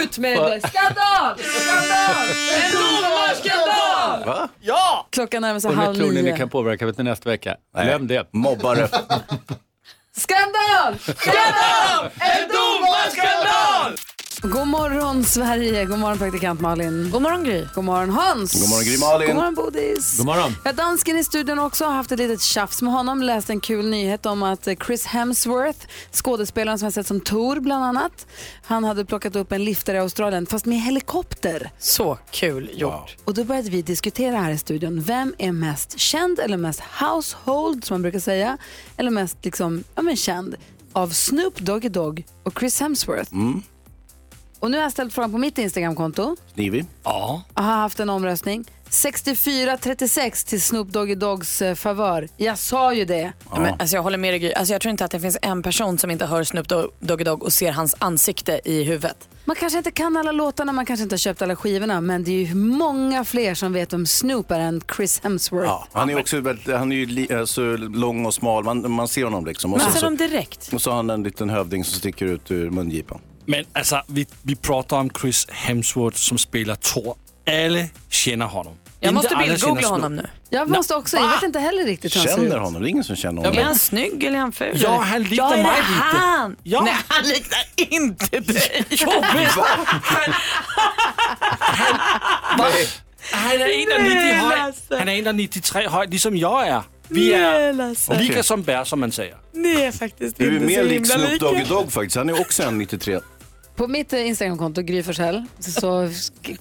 Ut 0.02 0.18
med 0.18 0.38
det! 0.38 0.68
Skandal! 0.68 1.40
Skandal! 1.40 2.28
En 2.56 2.72
domarskandal! 2.72 4.50
Ja! 4.62 5.08
Klockan 5.12 5.42
närmar 5.42 5.60
sig 5.60 5.74
halv 5.74 5.96
tror 5.96 6.12
nio. 6.76 6.80
kan 6.80 6.86
påverka 6.88 6.96
till 6.96 7.06
nästa 7.06 7.30
vecka? 7.30 7.58
Glöm 7.74 8.08
det. 8.08 8.28
Mobbare. 8.34 8.88
Skandal! 10.18 11.00
Skandal! 11.00 12.12
En 12.20 12.48
domarskandal! 12.50 13.98
God 14.52 14.68
morgon 14.68 15.24
Sverige, 15.24 15.86
god 15.86 16.00
morgon 16.00 16.18
praktikant 16.18 16.62
Malin. 16.62 17.10
God 17.12 17.22
morgon 17.22 17.44
Gry. 17.44 17.68
God 17.76 17.84
morgon 17.84 18.10
Hans. 18.10 18.62
God 18.62 18.70
morgon, 18.70 18.86
Gry 18.86 18.98
Malin. 18.98 19.28
God 19.28 19.36
morgon 19.36 19.56
Bodis. 19.56 20.18
God 20.18 20.26
morgon. 20.26 20.56
Ja, 20.64 20.74
dansken 20.74 21.18
i 21.18 21.24
studion 21.24 21.60
också 21.60 21.86
har 21.86 21.92
haft 21.92 22.12
ett 22.12 22.20
litet 22.20 22.42
tjafs 22.42 22.82
med 22.82 22.94
honom. 22.94 23.22
Läst 23.22 23.50
en 23.50 23.60
kul 23.60 23.90
nyhet 23.90 24.26
om 24.26 24.44
att 24.44 24.68
Chris 24.86 25.06
Hemsworth, 25.06 25.80
skådespelaren 26.12 26.80
som 26.80 26.86
har 26.86 26.92
sett 26.92 27.08
som 27.08 27.22
Thor 27.22 27.60
bland 27.60 27.84
annat, 27.84 28.28
han 28.64 28.84
hade 28.84 29.06
plockat 29.06 29.36
upp 29.36 29.52
en 29.52 29.64
liftare 29.64 29.98
i 29.98 30.00
Australien 30.00 30.46
fast 30.46 30.66
med 30.66 30.82
helikopter. 30.82 31.72
Så 31.80 32.18
kul 32.32 32.70
gjort. 32.74 33.16
Och 33.26 33.34
då 33.34 33.44
började 33.44 33.70
vi 33.70 33.82
diskutera 33.82 34.38
här 34.38 34.52
i 34.52 34.58
studion, 34.58 35.02
vem 35.02 35.34
är 35.38 35.52
mest 35.52 36.00
känd 36.00 36.40
eller 36.40 36.58
mest 36.58 36.82
household 37.00 37.86
som 37.86 37.94
man 37.94 38.02
brukar 38.02 38.20
säga, 38.20 38.58
eller 38.98 39.12
mest 39.12 39.38
liksom, 39.42 39.84
ja 39.96 40.02
men 40.02 40.16
känd 40.16 40.56
av 40.94 41.10
Snoop 41.10 41.60
Doggy 41.60 41.90
Dogg 41.90 42.26
och 42.44 42.60
Chris 42.60 42.80
Hemsworth. 42.80 43.34
Mm. 43.34 43.62
Och 44.60 44.72
nu 44.72 44.78
har 44.78 44.84
jag 44.84 44.92
ställt 44.92 45.14
frågan 45.14 45.32
på 45.32 45.38
mitt 45.38 45.58
Instagramkonto. 45.58 46.36
Knivig. 46.54 46.86
Ja. 47.04 47.42
Jag 47.56 47.64
har 47.64 47.74
haft 47.76 48.00
en 48.00 48.10
omröstning. 48.10 48.66
64-36 48.90 50.48
till 50.48 50.62
Snoop 50.62 50.88
Doggy 50.90 51.16
Doggs 51.16 51.62
eh, 51.62 51.76
favör. 51.76 52.28
Jag 52.38 52.58
sa 52.58 52.94
ju 52.94 53.06
det. 53.06 53.34
Ja. 53.52 53.60
Men, 53.60 53.74
alltså, 53.80 53.96
jag 53.96 54.04
håller 54.04 54.18
med 54.18 54.34
dig 54.34 54.40
Gry. 54.40 54.54
Alltså, 54.54 54.74
jag 54.74 54.82
tror 54.82 54.90
inte 54.90 55.06
att 55.06 55.12
det 55.12 55.20
finns 55.20 55.38
en 55.42 55.64
person 55.64 55.98
som 55.98 56.12
inte 56.12 56.26
hör 56.26 56.44
Snoop 56.44 56.68
Dogg- 56.68 56.92
Doggy 57.00 57.24
Dogg 57.24 57.44
och 57.44 57.54
ser 57.54 57.72
hans 57.72 57.96
ansikte 58.00 58.62
i 58.66 58.84
huvudet. 58.84 59.30
Man 59.46 59.56
kanske 59.56 59.78
inte 59.78 59.92
kan 59.92 60.18
alla 60.18 60.32
låtarna, 60.32 60.72
man 60.72 60.86
kanske 60.86 61.04
inte 61.04 61.14
har 61.14 61.18
köpt 61.18 61.42
alla 61.42 61.56
skivorna, 61.56 62.02
men 62.02 62.24
det 62.24 62.32
är 62.32 62.46
ju 62.46 62.56
många 62.56 63.24
fler 63.26 63.54
som 63.56 63.74
vet 63.74 63.94
om 63.94 64.06
Snoop 64.06 64.52
är 64.52 64.60
än 64.60 64.82
Chris 64.96 65.22
Hemsworth. 65.24 65.68
Ja, 65.68 65.88
han 65.92 66.10
är 66.10 66.20
också 66.20 66.40
väldigt, 66.40 66.74
han 66.76 66.92
är 66.92 66.96
ju 66.96 67.06
li, 67.06 67.34
alltså, 67.34 67.62
lång 67.78 68.26
och 68.26 68.34
smal, 68.34 68.64
man, 68.64 68.92
man 68.92 69.08
ser 69.08 69.24
honom 69.24 69.46
liksom. 69.46 69.74
Och 69.74 69.80
Man 69.80 69.88
så, 69.92 69.94
ser 69.98 70.02
dem 70.06 70.18
direkt. 70.18 70.74
och 70.74 70.82
så 70.82 70.90
har 70.90 70.96
han 70.96 71.10
en 71.10 71.24
liten 71.24 71.50
hövding 71.50 71.84
som 71.84 72.00
sticker 72.00 72.26
ut 72.26 72.52
ur 72.52 72.70
mungipan. 72.70 73.20
Men 73.46 73.66
alltså, 73.74 74.02
vi, 74.08 74.28
vi 74.42 74.56
pratar 74.56 74.98
om 74.98 75.10
Chris 75.22 75.48
Hemsworth 75.50 76.18
som 76.18 76.38
spelar 76.38 76.76
Thor. 76.76 77.16
Alla 77.48 77.86
känner 78.10 78.46
honom. 78.46 78.76
Jag 79.00 79.10
Inte 79.10 79.14
måste 79.16 79.36
bildgoogla 79.36 79.82
känner 79.82 79.90
honom 79.92 80.16
nu. 80.16 80.28
Jag 80.50 80.70
måste 80.70 80.96
också, 80.96 81.18
jag 81.18 81.30
vet 81.30 81.44
inte 81.44 81.60
heller 81.60 81.84
riktigt 81.84 82.16
hur 82.16 82.20
han 82.20 82.28
ser 82.30 82.36
Känner 82.36 82.56
ut. 82.56 82.62
honom, 82.62 82.82
det 82.82 82.88
är 82.88 82.90
ingen 82.90 83.04
som 83.04 83.16
känner 83.16 83.42
Ja, 83.42 83.48
honom. 83.48 83.62
är 83.62 83.66
han 83.66 83.76
snygg 83.76 84.24
eller 84.24 84.38
är 84.38 84.42
han 84.42 84.52
ful? 84.52 84.82
Ja, 84.84 84.98
han 85.02 85.24
liknar 85.24 85.58
ja, 85.58 85.64
mig 85.64 85.82
lite. 85.82 85.92
Han? 86.02 86.56
Ja. 86.64 86.82
Nej, 86.82 86.96
han 87.08 87.24
liknar 87.28 87.60
inte 87.78 88.40
dig. 88.40 88.86
Han 93.32 93.52
är 93.58 93.68
1,90 93.68 94.34
hög. 94.90 95.00
Han 95.00 95.10
är 95.10 95.22
1,93 95.34 95.90
hög, 95.90 96.12
liksom 96.14 96.38
jag 96.38 96.68
är. 96.68 96.82
Vi 97.08 97.34
är 97.34 98.20
lika 98.20 98.44
som 98.44 98.64
bär 98.64 98.84
som 98.84 99.00
man 99.00 99.12
säger. 99.12 99.38
Ni 99.54 99.82
är 99.82 99.92
faktiskt 99.92 100.38
Du 100.38 100.48
är 100.48 100.52
inte 100.54 100.66
mer 100.66 100.76
så 100.76 100.84
lik 100.84 100.92
himla 100.94 101.28
Snoop. 101.28 101.40
Doggy 101.40 101.64
Dogg 101.64 101.92
faktiskt, 101.92 102.16
han 102.16 102.30
är 102.30 102.42
också 102.42 102.64
en 102.64 102.78
93. 102.78 103.20
På 103.76 103.88
mitt 103.88 104.14
eh, 104.14 104.28
Instagramkonto, 104.28 104.82
Gry 104.82 105.04
Forssell, 105.04 105.46
så, 105.60 106.10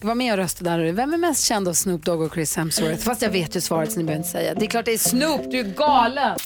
var 0.01 0.15
med 0.15 0.33
och 0.33 0.39
rösta 0.39 0.65
där. 0.65 0.93
Vem 0.93 1.15
är 1.15 1.19
mest 1.19 1.45
känd 1.45 1.69
av 1.69 1.73
Snoop 1.73 2.05
Dogg 2.05 2.21
och 2.21 2.35
Chris 2.35 2.57
Hemsworth? 2.57 3.05
Fast 3.05 3.23
jag 3.23 3.31
vet 3.31 3.57
ju 3.57 3.61
svaret 3.61 3.93
så 3.93 3.99
ni 3.99 4.05
behöver 4.05 4.19
inte 4.19 4.31
säga. 4.31 4.55
Det 4.55 4.65
är 4.65 4.71
klart 4.71 4.85
det 4.85 4.93
är 4.93 4.99
Snoop, 4.99 5.51
du 5.51 5.59
är 5.59 5.65
galen! 5.65 6.39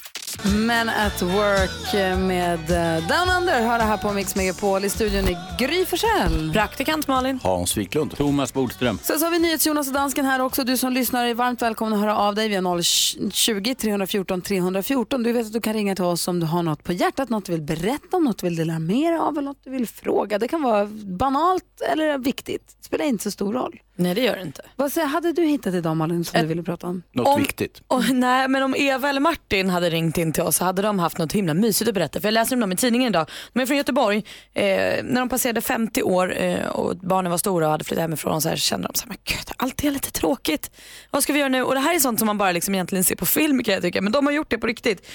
Men 0.67 0.89
at 0.89 1.21
work 1.21 2.19
med 2.19 2.59
eh, 2.71 3.07
Down 3.07 3.37
Under 3.37 3.61
har 3.61 3.77
det 3.77 3.83
här 3.83 3.97
på 3.97 4.13
Mix 4.13 4.35
Megapol 4.35 4.85
i 4.85 4.89
studion 4.89 5.27
i 5.27 5.37
Gry 5.59 5.85
Forssell. 5.85 6.53
Praktikant 6.53 7.07
Malin. 7.07 7.39
Hans 7.43 7.77
Wiklund. 7.77 8.17
Thomas 8.17 8.53
Bodström. 8.53 8.99
Sen 9.03 9.19
så 9.19 9.25
har 9.25 9.31
vi 9.31 9.39
NyhetsJonas 9.39 9.87
och 9.87 9.93
dansken 9.93 10.25
här 10.25 10.41
också. 10.41 10.63
Du 10.63 10.77
som 10.77 10.93
lyssnar 10.93 11.25
är 11.25 11.33
varmt 11.33 11.61
välkommen 11.61 11.93
att 11.93 11.99
höra 11.99 12.17
av 12.17 12.35
dig 12.35 12.49
via 12.49 12.61
020-314 12.61 14.41
314. 14.41 15.23
Du 15.23 15.31
vet 15.31 15.45
att 15.45 15.53
du 15.53 15.61
kan 15.61 15.73
ringa 15.73 15.95
till 15.95 16.03
oss 16.05 16.27
om 16.27 16.39
du 16.39 16.45
har 16.45 16.63
något 16.63 16.83
på 16.83 16.93
hjärtat, 16.93 17.29
något 17.29 17.45
du 17.45 17.51
vill 17.51 17.61
berätta 17.61 18.17
om, 18.17 18.23
något 18.23 18.37
du 18.37 18.47
vill 18.47 18.55
dela 18.55 18.79
med 18.79 19.13
dig 19.13 19.19
av 19.19 19.37
eller 19.37 19.47
något 19.47 19.63
du 19.63 19.71
vill 19.71 19.87
fråga. 19.87 20.39
Det 20.39 20.47
kan 20.47 20.61
vara 20.61 20.85
banalt 21.03 21.81
eller 21.91 22.17
viktigt. 22.17 22.75
Det 22.79 22.85
spelar 22.85 23.05
inte 23.05 23.23
så 23.23 23.31
stor 23.31 23.53
roll. 23.53 23.79
Nej, 23.99 24.15
det 24.15 24.21
gör 24.21 24.35
det 24.35 24.41
inte. 24.41 24.61
Vad 24.75 24.91
säger, 24.91 25.07
hade 25.07 25.31
du 25.33 25.43
hittat 25.45 25.73
idag 25.73 25.97
Malin 25.97 26.25
som 26.25 26.41
du 26.41 26.47
ville 26.47 26.63
prata 26.63 26.87
om? 26.87 27.03
Något 27.11 27.27
Om- 27.27 27.41
viktigt. 27.41 27.81
Och, 27.87 28.09
nej, 28.09 28.47
men 28.47 28.63
om 28.63 28.75
Eva 28.77 29.09
eller 29.09 29.19
Martin 29.21 29.69
hade 29.69 29.89
ringt 29.89 30.17
in 30.17 30.33
till 30.33 30.43
oss 30.43 30.55
så 30.55 30.65
hade 30.65 30.81
de 30.81 30.99
haft 30.99 31.17
något 31.17 31.31
himla 31.33 31.53
mysigt 31.53 31.87
att 31.87 31.93
berätta. 31.93 32.19
För 32.21 32.27
jag 32.27 32.33
läste 32.33 32.55
om 32.55 32.61
dem 32.61 32.71
i 32.71 32.75
tidningen 32.75 33.07
idag. 33.09 33.29
De 33.53 33.59
är 33.59 33.65
från 33.65 33.77
Göteborg. 33.77 34.17
Eh, 34.53 34.63
när 35.03 35.19
de 35.19 35.29
passerade 35.29 35.61
50 35.61 36.03
år 36.03 36.37
eh, 36.37 36.65
och 36.69 36.97
barnen 36.97 37.31
var 37.31 37.37
stora 37.37 37.65
och 37.65 37.71
hade 37.71 37.83
flyttat 37.83 38.01
hemifrån 38.01 38.41
så 38.41 38.49
här, 38.49 38.55
kände 38.55 38.87
de 38.87 38.93
så 38.93 39.03
här, 39.03 39.07
men 39.09 39.17
gud, 39.23 39.51
allt 39.57 39.83
är 39.83 39.91
lite 39.91 40.11
tråkigt. 40.11 40.71
Vad 41.11 41.23
ska 41.23 41.33
vi 41.33 41.39
göra 41.39 41.49
nu? 41.49 41.63
Och 41.63 41.73
det 41.73 41.79
här 41.79 41.95
är 41.95 41.99
sånt 41.99 42.19
som 42.19 42.25
man 42.25 42.37
bara 42.37 42.51
liksom 42.51 42.75
egentligen 42.75 43.03
ser 43.03 43.15
på 43.15 43.25
film 43.25 43.63
kan 43.63 43.73
jag 43.73 43.83
tycka. 43.83 44.01
Men 44.01 44.11
de 44.11 44.25
har 44.25 44.33
gjort 44.33 44.49
det 44.49 44.57
på 44.57 44.67
riktigt. 44.67 45.07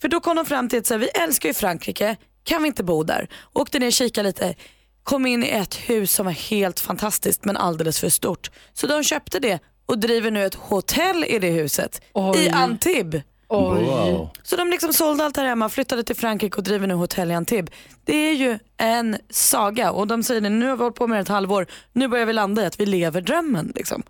För 0.00 0.08
då 0.08 0.20
kom 0.20 0.36
de 0.36 0.44
fram 0.46 0.68
till 0.68 0.78
att 0.78 0.86
så 0.86 0.94
här, 0.94 0.98
vi 0.98 1.08
älskar 1.08 1.48
ju 1.48 1.54
Frankrike, 1.54 2.16
kan 2.44 2.62
vi 2.62 2.68
inte 2.68 2.84
bo 2.84 3.02
där? 3.02 3.28
Åkte 3.52 3.78
ner 3.78 3.86
och 3.86 3.92
kikade 3.92 4.28
lite. 4.28 4.54
Kom 5.04 5.26
in 5.26 5.44
i 5.44 5.48
ett 5.48 5.74
hus 5.74 6.12
som 6.12 6.26
var 6.26 6.32
helt 6.32 6.80
fantastiskt 6.80 7.44
men 7.44 7.56
alldeles 7.56 8.00
för 8.00 8.08
stort. 8.08 8.50
Så 8.72 8.86
de 8.86 9.02
köpte 9.04 9.38
det 9.38 9.58
och 9.86 9.98
driver 9.98 10.30
nu 10.30 10.44
ett 10.44 10.54
hotell 10.54 11.24
i 11.24 11.38
det 11.38 11.50
huset. 11.50 12.02
Oj. 12.12 12.38
I 12.38 12.48
Antibes. 12.48 13.22
Oj. 13.48 13.84
Wow. 13.84 14.30
Så 14.42 14.56
de 14.56 14.70
liksom 14.70 14.92
sålde 14.92 15.24
allt 15.24 15.36
här 15.36 15.44
hemma, 15.44 15.68
flyttade 15.68 16.02
till 16.02 16.16
Frankrike 16.16 16.56
och 16.56 16.62
driver 16.62 16.86
nu 16.86 16.94
hotell 16.94 17.30
i 17.30 17.34
Antibes. 17.34 17.74
Det 18.04 18.16
är 18.16 18.34
ju 18.34 18.58
en 18.76 19.16
saga 19.30 19.90
och 19.90 20.06
de 20.06 20.22
säger 20.22 20.40
det, 20.40 20.48
nu 20.48 20.68
har 20.68 20.76
vi 20.76 20.82
hållit 20.82 20.96
på 20.96 21.06
med 21.06 21.18
det 21.18 21.22
ett 21.22 21.28
halvår, 21.28 21.66
nu 21.92 22.08
börjar 22.08 22.26
vi 22.26 22.32
landa 22.32 22.62
i 22.62 22.66
att 22.66 22.80
vi 22.80 22.86
lever 22.86 23.20
drömmen. 23.20 23.72
Liksom. 23.76 24.02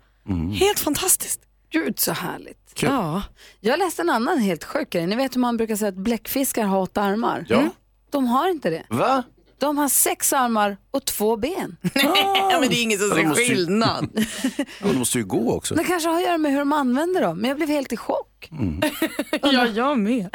Helt 0.59 0.79
fantastiskt. 0.79 1.41
Gud 1.69 1.99
så 1.99 2.11
härligt. 2.11 2.73
Kul. 2.73 2.89
Ja. 2.89 3.21
Jag 3.59 3.79
läste 3.79 4.01
en 4.01 4.09
annan 4.09 4.39
helt 4.39 4.63
sjuk 4.63 4.89
grej. 4.89 5.07
Ni 5.07 5.15
vet 5.15 5.35
hur 5.35 5.39
man 5.39 5.57
brukar 5.57 5.75
säga 5.75 5.89
att 5.89 5.95
bläckfiskar 5.95 6.63
har 6.63 6.79
åtta 6.79 7.01
armar? 7.01 7.45
Ja. 7.49 7.69
De 8.09 8.27
har 8.27 8.49
inte 8.49 8.69
det. 8.69 8.83
Va? 8.89 9.23
De 9.63 9.77
har 9.77 9.89
sex 9.89 10.33
armar 10.33 10.77
och 10.91 11.05
två 11.05 11.37
ben. 11.37 11.77
Ja, 11.93 12.57
men 12.59 12.69
det 12.69 12.75
är 12.75 12.83
ingen 12.83 12.99
som 12.99 13.09
ser 13.09 13.25
måste 13.25 13.41
ju- 13.43 13.49
skillnad. 13.49 14.09
Ja, 14.57 14.87
de 14.87 14.95
måste 14.95 15.17
ju 15.17 15.25
gå 15.25 15.53
också. 15.53 15.75
Det 15.75 15.83
kanske 15.83 16.09
har 16.09 16.15
att 16.15 16.23
göra 16.23 16.37
med 16.37 16.51
hur 16.51 16.59
de 16.59 16.73
använder 16.73 17.21
dem, 17.21 17.37
men 17.37 17.47
jag 17.49 17.57
blev 17.57 17.69
helt 17.69 17.93
i 17.93 17.97
chock. 17.97 18.49
ja, 19.41 19.67
jag 19.67 19.99
med. 19.99 20.29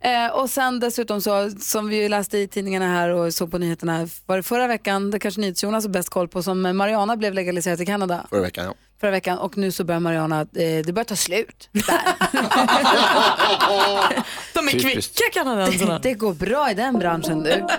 Eh, 0.00 0.26
och 0.32 0.50
sen 0.50 0.80
dessutom 0.80 1.20
så, 1.20 1.50
som 1.50 1.88
vi 1.88 2.08
läste 2.08 2.38
i 2.38 2.48
tidningarna 2.48 2.86
här 2.88 3.08
och 3.08 3.34
såg 3.34 3.50
på 3.50 3.58
nyheterna, 3.58 4.08
var 4.26 4.36
det 4.36 4.42
förra 4.42 4.66
veckan, 4.66 5.10
det 5.10 5.18
kanske 5.18 5.40
NyhetsJonas 5.40 5.84
har 5.84 5.90
bäst 5.90 6.08
koll 6.08 6.28
på, 6.28 6.42
som 6.42 6.76
Mariana 6.76 7.16
blev 7.16 7.34
legaliserat 7.34 7.80
i 7.80 7.86
Kanada 7.86 8.26
Förra 8.30 8.40
veckan, 8.42 8.64
ja. 8.64 8.74
Förra 9.00 9.10
veckan 9.10 9.38
och 9.38 9.56
nu 9.58 9.72
så 9.72 9.84
börjar 9.84 10.00
Mariana, 10.00 10.40
eh, 10.40 10.46
det 10.84 10.92
börjar 10.92 11.04
ta 11.04 11.16
slut. 11.16 11.68
De 14.54 14.68
är 14.68 14.72
Typiskt. 14.72 15.18
kvicka 15.18 15.30
kanadensarna. 15.32 15.98
Det 15.98 16.14
går 16.14 16.34
bra 16.34 16.70
i 16.70 16.74
den 16.74 16.98
branschen 16.98 17.42
du. 17.42 17.66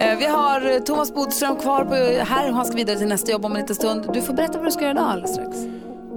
Eh, 0.00 0.18
Vi 0.18 0.26
har 0.26 0.70
eh, 0.70 0.78
Thomas 0.78 1.14
Bodström 1.14 1.56
kvar 1.56 1.84
på, 1.84 1.94
här. 2.24 2.50
Han 2.52 2.64
ska 2.66 2.76
vidare 2.76 2.98
till 2.98 3.06
nästa 3.06 3.32
jobb 3.32 3.44
om 3.44 3.52
en 3.56 3.60
liten 3.60 3.76
stund. 3.76 4.06
Du 4.12 4.22
får 4.22 4.34
berätta 4.34 4.58
vad 4.58 4.66
du 4.66 4.70
ska 4.70 4.80
göra 4.82 4.90
idag 4.92 5.04
alldeles 5.10 5.32
strax. 5.32 5.56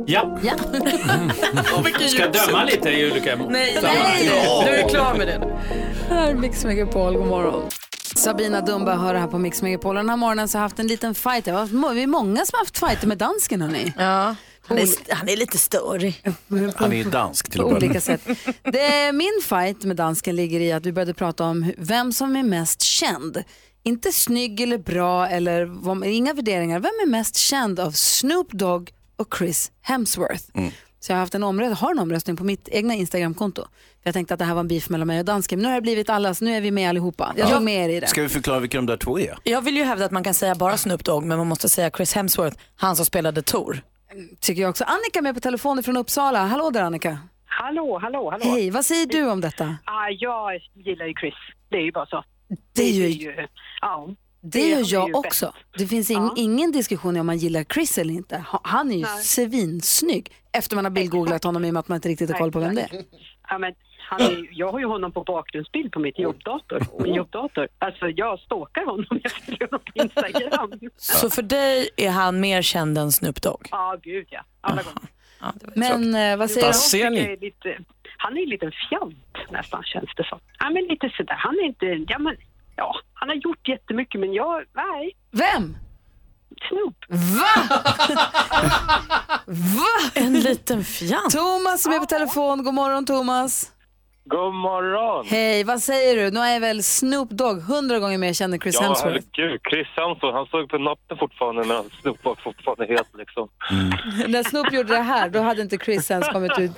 Ja. 0.05 0.39
Ja. 0.43 0.53
Ska 2.07 2.21
jag 2.21 2.31
döma 2.33 2.63
lite 2.63 2.89
i 2.89 3.11
olika 3.11 3.35
Nej, 3.35 3.73
sammanhang? 3.75 4.11
nej, 4.15 4.61
nu 4.65 4.71
är 4.71 4.83
du 4.83 4.89
klar 4.89 5.13
med 5.13 5.27
det. 5.27 5.57
Här 6.09 6.29
är 6.29 6.33
Mix 6.33 6.65
Megapol, 6.65 7.13
god 7.17 7.27
morgon. 7.27 7.69
Sabina 8.21 8.61
Dumba 8.61 8.95
hör 8.95 9.15
här 9.15 9.27
på 9.27 9.37
Mix 9.37 9.61
Megapol. 9.61 9.95
Den 9.95 10.09
här 10.09 10.17
morgonen 10.17 10.47
så 10.47 10.57
har 10.57 10.59
jag 10.61 10.65
haft 10.65 10.79
en 10.79 10.87
liten 10.87 11.15
fight. 11.15 11.47
Vi 11.47 11.51
är 11.51 12.07
många 12.07 12.45
som 12.45 12.57
har 12.57 12.59
haft 12.59 12.77
fighter 12.77 13.07
med 13.07 13.17
dansken 13.17 13.61
hörni. 13.61 13.93
Ja. 13.97 14.35
Han 14.67 14.77
är, 14.77 15.13
han 15.13 15.29
är 15.29 15.37
lite 15.37 15.57
störig. 15.57 16.21
Han 16.75 16.93
är 16.93 17.11
dansk 17.11 17.49
till 17.49 17.61
På 17.61 17.67
att 17.67 17.73
börja 17.73 17.77
olika 17.77 17.93
med. 17.93 18.03
sätt. 18.03 18.21
Det, 18.63 19.11
min 19.13 19.41
fight 19.43 19.83
med 19.83 19.95
dansken 19.95 20.35
ligger 20.35 20.59
i 20.59 20.71
att 20.71 20.85
vi 20.85 20.91
började 20.91 21.13
prata 21.13 21.43
om 21.45 21.73
vem 21.77 22.13
som 22.13 22.35
är 22.35 22.43
mest 22.43 22.81
känd. 22.81 23.43
Inte 23.83 24.11
snygg 24.11 24.61
eller 24.61 24.77
bra 24.77 25.27
eller 25.27 25.65
vad, 25.65 26.05
inga 26.05 26.33
värderingar. 26.33 26.79
Vem 26.79 26.91
är 27.03 27.07
mest 27.07 27.35
känd 27.35 27.79
av 27.79 27.91
Snoop 27.91 28.51
Dogg 28.51 28.91
och 29.15 29.35
Chris 29.37 29.71
Hemsworth? 29.81 30.43
Så 30.99 31.11
jag 31.11 31.15
har 31.15 31.19
haft 31.19 31.35
en 31.35 31.43
omröstning, 31.43 31.75
har 31.75 31.91
en 31.91 31.99
omröstning 31.99 32.37
på 32.37 32.43
mitt 32.43 32.69
egna 32.69 32.93
Instagramkonto. 32.93 33.65
För 34.03 34.07
Jag 34.07 34.13
tänkte 34.13 34.33
att 34.33 34.39
det 34.39 34.45
här 34.45 34.53
var 34.53 34.59
en 34.59 34.67
beef 34.67 34.89
mellan 34.89 35.07
mig 35.07 35.19
och 35.19 35.25
dansken. 35.25 35.59
Men 35.59 35.63
nu 35.63 35.69
har 35.69 35.75
det 35.75 35.81
blivit 35.81 36.09
alla, 36.09 36.33
så 36.33 36.45
nu 36.45 36.55
är 36.55 36.61
vi 36.61 36.71
med 36.71 36.89
allihopa. 36.89 37.33
Jag 37.37 37.49
Ja. 37.49 37.59
med 37.59 37.85
er 37.85 37.89
i 37.89 37.99
det. 37.99 38.07
Ska 38.07 38.21
vi 38.21 38.29
förklara 38.29 38.59
vilka 38.59 38.77
de 38.77 38.85
där 38.85 38.97
två 38.97 39.19
är? 39.19 39.37
Jag 39.43 39.61
vill 39.61 39.77
ju 39.77 39.83
hävda 39.83 40.05
att 40.05 40.11
man 40.11 40.23
kan 40.23 40.33
säga 40.33 40.55
bara 40.55 40.77
Snoop 40.77 41.03
Dogg 41.05 41.23
men 41.25 41.37
man 41.37 41.47
måste 41.47 41.69
säga 41.69 41.89
Chris 41.89 42.13
Hemsworth, 42.15 42.57
han 42.75 42.95
som 42.95 43.05
spelade 43.05 43.41
Tor. 43.41 43.81
Tycker 44.39 44.61
jag 44.61 44.69
också. 44.69 44.83
Annika 44.83 45.19
är 45.19 45.21
med 45.21 45.35
på 45.35 45.41
telefon 45.41 45.83
från 45.83 45.97
Uppsala. 45.97 46.45
Hallå 46.45 46.69
där 46.69 46.81
Annika. 46.83 47.17
Hallå, 47.45 47.99
hallå, 48.01 48.29
hallå. 48.31 48.43
Hej, 48.45 48.69
vad 48.71 48.85
säger 48.85 49.05
du 49.05 49.29
om 49.31 49.41
detta? 49.41 49.75
Ah, 49.85 50.09
jag 50.19 50.59
gillar 50.85 51.05
ju 51.05 51.13
Chris. 51.13 51.33
Det 51.69 51.77
är 51.77 51.81
ju 51.81 51.91
bara 51.91 52.05
så. 52.05 52.23
Det 52.75 52.83
är 52.83 52.91
ju- 52.93 53.07
ju 53.07 53.47
ja, 53.81 54.09
Det 54.41 54.69
gör 54.69 54.79
är 54.79 54.85
jag 54.93 55.15
också. 55.15 55.53
Det 55.77 55.87
finns 55.87 56.11
ing, 56.11 56.29
ingen 56.35 56.71
diskussion 56.71 57.17
om 57.17 57.25
man 57.25 57.37
gillar 57.37 57.63
Chris 57.63 57.97
eller 57.97 58.13
inte. 58.13 58.37
Ha- 58.37 58.61
Han 58.63 58.91
är 58.91 58.95
ju 58.95 59.01
Nej. 59.01 59.23
svinsnygg 59.23 60.31
efter 60.51 60.75
man 60.75 60.85
har 60.85 60.91
bildgooglat 60.91 61.43
honom 61.43 61.65
i 61.65 61.69
och 61.69 61.73
med 61.73 61.79
att 61.79 61.87
man 61.87 61.95
inte 61.95 62.09
riktigt 62.09 62.31
har 62.31 62.37
koll 62.37 62.51
på 62.51 62.59
vem 62.59 62.75
det 62.75 62.81
är. 62.81 62.89
Ja, 63.49 63.57
men 63.57 63.73
han 64.11 64.21
är, 64.21 64.47
jag 64.51 64.71
har 64.71 64.79
ju 64.79 64.85
honom 64.85 65.11
på 65.11 65.23
bakgrundsbild 65.23 65.91
på 65.91 65.99
mitt 65.99 66.19
jobbdator. 66.19 67.03
Min 67.03 67.13
jobbdator. 67.13 67.67
Alltså 67.79 68.09
jag 68.09 68.39
stalkar 68.39 68.85
honom. 68.85 69.19
Jag 69.23 69.31
följer 69.31 69.67
honom 69.67 69.79
på 69.85 69.91
Instagram. 69.93 70.71
Så 70.97 71.29
för 71.29 71.41
dig 71.41 71.89
är 71.97 72.09
han 72.09 72.39
mer 72.39 72.61
känd 72.61 72.97
än 72.97 73.11
Snoop 73.11 73.41
Dogg? 73.41 73.67
Ja, 73.71 73.97
gud 74.03 74.27
ja. 74.29 74.41
Alla 74.61 74.81
gånger. 74.81 75.09
Men 75.75 76.15
eh, 76.15 76.37
vad 76.37 76.51
säger 76.51 76.73
tycker 76.91 77.11
det 77.11 77.33
är 77.33 77.37
Lite, 77.37 77.77
han 78.17 78.37
är 78.37 78.41
en 78.43 78.49
liten 78.49 78.71
fjant 78.89 79.51
nästan 79.51 79.83
känns 79.83 80.09
det 80.17 80.23
som. 80.23 80.39
Ja, 80.59 80.69
men 80.69 80.83
lite 80.83 81.09
sådär. 81.17 81.35
Han 81.37 81.55
är 81.55 81.63
inte, 81.63 81.85
ja 81.85 82.19
men, 82.19 82.35
ja, 82.75 82.95
han 83.13 83.29
har 83.29 83.35
gjort 83.35 83.67
jättemycket 83.67 84.19
men 84.19 84.33
jag, 84.33 84.63
nej. 84.73 85.11
Vem? 85.31 85.77
Snoop. 86.69 86.95
Va? 87.09 87.79
Va? 89.45 90.11
En 90.13 90.39
liten 90.39 90.83
fjant. 90.83 91.33
Thomas 91.33 91.83
som 91.83 91.93
är 91.93 91.99
på 91.99 92.05
telefon. 92.05 92.63
God 92.63 92.73
morgon 92.73 93.05
Thomas. 93.05 93.70
God 94.25 94.53
morgon! 94.53 95.25
Hej, 95.27 95.63
vad 95.63 95.81
säger 95.81 96.15
du? 96.15 96.31
Nu 96.31 96.39
är 96.39 96.59
väl 96.59 96.83
Snoop 96.83 97.29
Dogg 97.29 97.61
hundra 97.61 97.99
gånger 97.99 98.17
mer 98.17 98.33
känd 98.33 98.53
än 98.53 98.59
Chris 98.59 98.75
ja, 98.75 98.81
Hemsworth. 98.81 99.25
herregud. 99.35 99.61
Chris 99.69 99.87
Hemsworth, 99.95 100.35
han 100.35 100.45
såg 100.45 100.69
på 100.69 100.77
natten 100.77 101.17
fortfarande 101.17 101.63
medan 101.63 101.83
Snoop 102.01 102.17
var 102.25 102.35
fortfarande 102.43 102.85
het 102.85 103.07
liksom. 103.17 103.49
När 104.27 104.43
Snoop 104.43 104.73
gjorde 104.73 104.93
det 104.93 105.01
här, 105.01 105.29
då 105.29 105.39
hade 105.39 105.61
inte 105.61 105.77
Chris 105.77 106.11
ens 106.11 106.27
kommit 106.27 106.59
ut. 106.59 106.71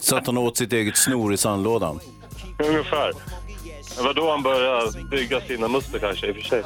Så 0.00 0.16
att 0.16 0.26
han 0.26 0.38
åt 0.38 0.56
sitt 0.56 0.72
eget 0.72 0.96
snor 0.96 1.32
i 1.32 1.36
sandlådan. 1.36 2.00
Ungefär. 2.68 3.12
Det 3.98 4.04
var 4.04 4.14
då 4.14 4.30
han 4.30 4.42
började 4.42 5.04
bygga 5.10 5.40
sina 5.40 5.68
muskler 5.68 5.98
kanske 6.00 6.26
i 6.26 6.30
och 6.32 6.36
för 6.36 6.42
sig. 6.42 6.64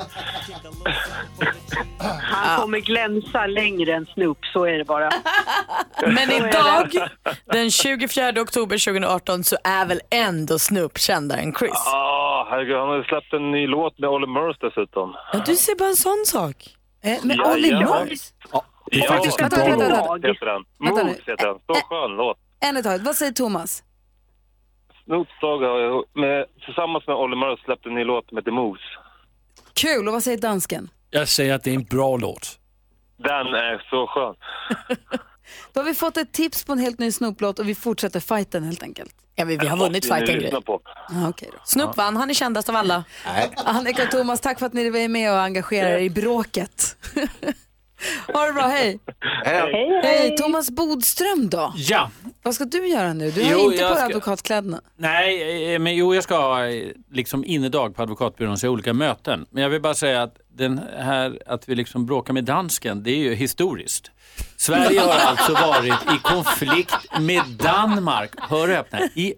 Han 2.20 2.60
kommer 2.60 2.78
glänsa 2.78 3.46
längre 3.46 3.94
än 3.94 4.06
Snoop, 4.06 4.38
så 4.52 4.64
är 4.64 4.78
det 4.78 4.84
bara. 4.84 5.10
Men 6.06 6.30
idag, 6.30 7.08
den 7.44 7.70
24 7.70 8.28
oktober 8.42 8.84
2018, 8.84 9.44
så 9.44 9.56
är 9.64 9.86
väl 9.86 10.00
ändå 10.10 10.58
Snoop 10.58 10.98
kändare 10.98 11.40
än 11.40 11.54
Chris? 11.54 11.86
Ah, 11.86 12.46
herregud, 12.50 12.76
han 12.76 12.88
har 12.88 12.96
ju 12.96 13.04
släppt 13.04 13.32
en 13.32 13.50
ny 13.50 13.66
låt 13.66 13.98
med 13.98 14.10
Olly 14.10 14.26
Murs 14.26 14.56
dessutom. 14.60 15.14
Ja, 15.32 15.42
du 15.46 15.56
ser 15.56 15.74
bara 15.74 15.88
en 15.88 15.96
sån 15.96 16.24
sak. 16.26 16.56
Eh, 17.02 17.18
men 17.22 17.40
Olly 17.40 17.68
Jajamän. 17.68 18.08
Murs? 18.08 18.32
Låt. 18.52 18.64
Heter 18.90 20.46
den. 20.46 20.64
Vänta 20.78 21.02
nu. 21.02 21.02
Moves 21.04 21.18
heter 21.28 21.46
den. 21.46 21.56
Så 21.66 21.74
skön 21.74 22.16
låt. 22.16 22.36
En 22.60 22.76
i 22.76 22.82
taget. 22.82 23.02
Vad 23.02 23.16
säger 23.16 23.32
Thomas? 23.32 23.82
Dogg 25.40 25.62
har 25.62 25.78
ju 25.78 26.20
med, 26.20 26.46
tillsammans 26.64 27.06
med 27.06 27.16
Olly 27.16 27.36
Murs 27.36 27.60
släppt 27.64 27.86
en 27.86 27.94
ny 27.94 28.04
låt 28.04 28.28
som 28.28 28.38
heter 28.38 28.50
Moves. 28.50 28.80
Kul. 29.74 30.06
Och 30.08 30.12
vad 30.12 30.22
säger 30.22 30.38
dansken? 30.38 30.90
Jag 31.10 31.28
säger 31.28 31.54
att 31.54 31.64
det 31.64 31.70
är 31.70 31.74
en 31.74 31.84
bra 31.84 32.16
låt. 32.16 32.58
Den 33.16 33.46
är 33.46 33.86
så 33.90 34.06
skön. 34.06 34.34
Då 35.72 35.80
har 35.80 35.84
vi 35.84 35.94
fått 35.94 36.16
ett 36.16 36.32
tips 36.32 36.64
på 36.64 36.72
en 36.72 36.78
helt 36.78 36.98
ny 36.98 37.12
Snoop-låt 37.12 37.58
och 37.58 37.68
vi 37.68 37.74
fortsätter 37.74 38.20
fighten 38.20 38.64
helt 38.64 38.82
enkelt. 38.82 39.14
Ja, 39.34 39.44
vi, 39.44 39.56
vi 39.56 39.66
har 39.66 39.76
vunnit 39.76 40.04
måste 40.04 40.14
ni 40.14 40.20
fighten 40.20 40.42
lyssna 40.42 40.58
grej. 40.58 40.64
på. 40.64 40.80
Ja, 41.08 41.28
okej 41.28 41.48
då. 41.52 41.58
Snoop 41.64 41.96
vann, 41.96 42.16
han 42.16 42.30
är 42.30 42.34
kändast 42.34 42.68
av 42.68 42.76
alla. 42.76 43.04
Annika 43.64 44.02
och 44.02 44.10
Thomas, 44.10 44.40
tack 44.40 44.58
för 44.58 44.66
att 44.66 44.72
ni 44.72 44.86
är 44.86 45.08
med 45.08 45.32
och 45.32 45.40
engagerar 45.40 45.90
er 45.90 45.98
i 45.98 46.10
bråket. 46.10 46.96
ha 48.34 48.46
det 48.46 48.52
bra, 48.52 48.62
hej. 48.62 48.98
Hej. 49.44 50.00
Hej, 50.02 50.36
Thomas 50.36 50.70
Bodström 50.70 51.48
då? 51.50 51.72
Ja. 51.76 52.10
Vad 52.42 52.54
ska 52.54 52.64
du 52.64 52.88
göra 52.88 53.12
nu? 53.12 53.30
Du 53.30 53.44
har 53.44 53.50
Jo, 53.52 53.72
inte 53.72 53.88
på 53.88 53.94
ska- 53.94 54.04
advokatkläderna. 54.04 54.80
Nej, 54.96 55.74
eh, 55.74 55.78
men 55.78 55.96
jo, 55.96 56.14
jag 56.14 56.24
ska 56.24 56.36
ha 56.36 56.66
eh, 56.66 56.88
liksom 57.12 57.44
innedag 57.44 57.96
på 57.96 58.02
advokatbyrån, 58.02 58.58
så 58.58 58.68
olika 58.68 58.92
möten. 58.92 59.46
Men 59.50 59.62
jag 59.62 59.70
vill 59.70 59.80
bara 59.80 59.94
säga 59.94 60.22
att 60.22 60.36
den 60.54 60.80
här, 60.98 61.38
att 61.46 61.68
vi 61.68 61.74
liksom 61.74 62.06
bråkar 62.06 62.32
med 62.32 62.44
dansken, 62.44 63.02
det 63.02 63.10
är 63.10 63.16
ju 63.16 63.34
historiskt. 63.34 64.10
Sverige 64.56 65.00
har 65.00 65.14
alltså 65.18 65.52
varit 65.52 65.94
i 66.14 66.18
konflikt 66.22 66.94
med 67.20 67.42
Danmark, 67.48 68.30
hör 68.40 68.68
och 68.70 68.74
öppna, 68.76 69.00
i 69.14 69.34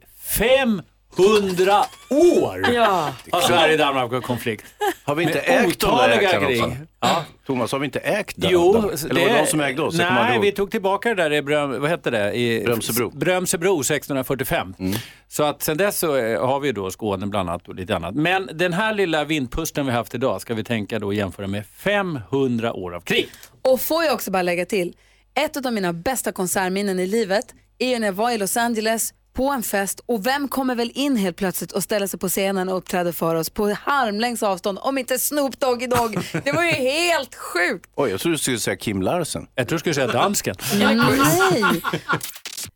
500 1.17 1.85
år 2.11 2.67
Ja. 2.75 3.13
har 3.33 3.41
Sverige 3.41 3.73
och 3.73 3.79
Danmark 3.79 4.13
haft 4.13 4.27
konflikt. 4.27 4.65
Har 5.05 5.15
vi 5.15 5.23
inte 5.23 5.43
Med 5.49 5.69
ägt 5.69 5.81
de 5.81 5.97
där 5.99 6.23
jäklarna 6.23 6.47
också? 6.47 6.77
Ja. 7.01 7.25
Thomas, 7.47 7.73
har 7.73 7.79
vi 7.79 7.85
inte 7.85 7.99
ägt 7.99 8.35
den? 8.37 8.51
Jo? 8.51 8.71
Eller 8.71 9.21
var 9.21 9.29
det 9.29 9.39
de 9.39 9.47
som 9.47 9.61
ägde 9.61 9.83
oss? 9.83 9.99
Nej, 9.99 10.39
vi 10.41 10.53
tog 10.53 10.71
tillbaka 10.71 11.09
det 11.09 11.15
där 11.15 11.33
i 11.33 11.43
Bröm, 11.43 11.81
vad 11.81 11.91
hette 11.91 12.11
det? 12.11 12.33
I 12.33 12.65
Brömsebro. 12.65 13.11
Brömsebro 13.11 13.81
1645. 13.81 14.75
Mm. 14.79 14.95
Så 15.29 15.43
att 15.43 15.63
sen 15.63 15.77
dess 15.77 15.99
så 15.99 16.17
eh, 16.17 16.47
har 16.47 16.61
vi 16.61 16.73
då 16.73 16.91
Skåne 16.91 17.27
bland 17.27 17.51
annat 17.51 17.69
och 17.69 17.75
lite 17.75 17.97
annat. 17.97 18.15
Men 18.15 18.51
den 18.55 18.73
här 18.73 18.95
lilla 18.95 19.25
vindpusten 19.25 19.87
vi 19.87 19.93
haft 19.93 20.15
idag 20.15 20.41
ska 20.41 20.55
vi 20.55 20.65
tänka 20.65 20.99
då 20.99 21.13
jämföra 21.13 21.47
med 21.47 21.67
500 21.67 22.73
år 22.73 22.95
av 22.95 23.01
krig. 23.01 23.29
Och 23.63 23.81
får 23.81 24.05
jag 24.05 24.15
också 24.15 24.31
bara 24.31 24.43
lägga 24.43 24.67
till, 24.67 24.95
ett 25.35 25.67
av 25.67 25.73
mina 25.73 25.93
bästa 25.93 26.33
konsertminnen 26.33 26.99
i 26.99 27.07
livet 27.07 27.45
är 27.79 27.99
när 28.01 28.07
jag 28.07 28.13
var 28.13 28.31
i 28.31 28.39
Los 28.39 28.57
Angeles 28.57 29.15
på 29.35 29.51
en 29.51 29.63
fest 29.63 30.01
och 30.07 30.27
vem 30.27 30.49
kommer 30.49 30.75
väl 30.75 30.91
in 30.95 31.17
helt 31.17 31.37
plötsligt 31.37 31.73
och 31.73 31.83
ställer 31.83 32.07
sig 32.07 32.21
på 32.21 32.29
scenen 32.29 32.69
och 32.69 32.77
uppträder 32.77 33.13
för 33.13 33.35
oss 33.35 33.51
på 33.51 33.77
armlängds 33.85 34.43
avstånd 34.43 34.79
om 34.83 34.99
inte 34.99 35.19
Snoop 35.19 35.61
Doggy 35.61 35.87
Dogg. 35.87 36.19
Det 36.45 36.53
var 36.53 36.63
ju 36.63 36.71
helt 36.71 37.35
sjukt. 37.35 37.91
Oj, 37.97 38.11
jag 38.11 38.21
trodde 38.21 38.35
du 38.35 38.39
skulle 38.39 38.59
säga 38.59 38.77
Kim 38.77 39.03
Larsen. 39.03 39.47
Jag 39.55 39.69
tror 39.69 39.77
du 39.77 39.81
skulle 39.81 39.95
säga 39.95 40.07
dansken. 40.07 40.55
Nej. 40.79 40.99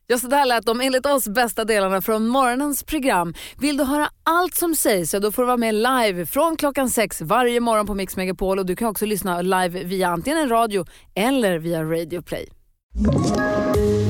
Ja, 0.06 0.18
så 0.18 0.26
där 0.26 0.44
lät 0.46 0.66
de 0.66 0.80
enligt 0.80 1.06
oss 1.06 1.28
bästa 1.28 1.64
delarna 1.64 2.02
från 2.02 2.26
morgonens 2.26 2.82
program. 2.82 3.34
Vill 3.60 3.76
du 3.76 3.84
höra 3.84 4.08
allt 4.22 4.54
som 4.54 4.74
sägs 4.74 5.10
så 5.10 5.18
då 5.18 5.32
får 5.32 5.42
du 5.42 5.46
vara 5.46 5.56
med 5.56 5.74
live 5.74 6.26
från 6.26 6.56
klockan 6.56 6.90
sex 6.90 7.20
varje 7.20 7.60
morgon 7.60 7.86
på 7.86 7.94
Mix 7.94 8.16
Megapol 8.16 8.58
och 8.58 8.66
du 8.66 8.76
kan 8.76 8.88
också 8.88 9.06
lyssna 9.06 9.42
live 9.42 9.84
via 9.84 10.08
antingen 10.08 10.38
en 10.38 10.48
radio 10.48 10.86
eller 11.14 11.58
via 11.58 11.82
Radio 11.82 12.22
Play. 12.22 12.48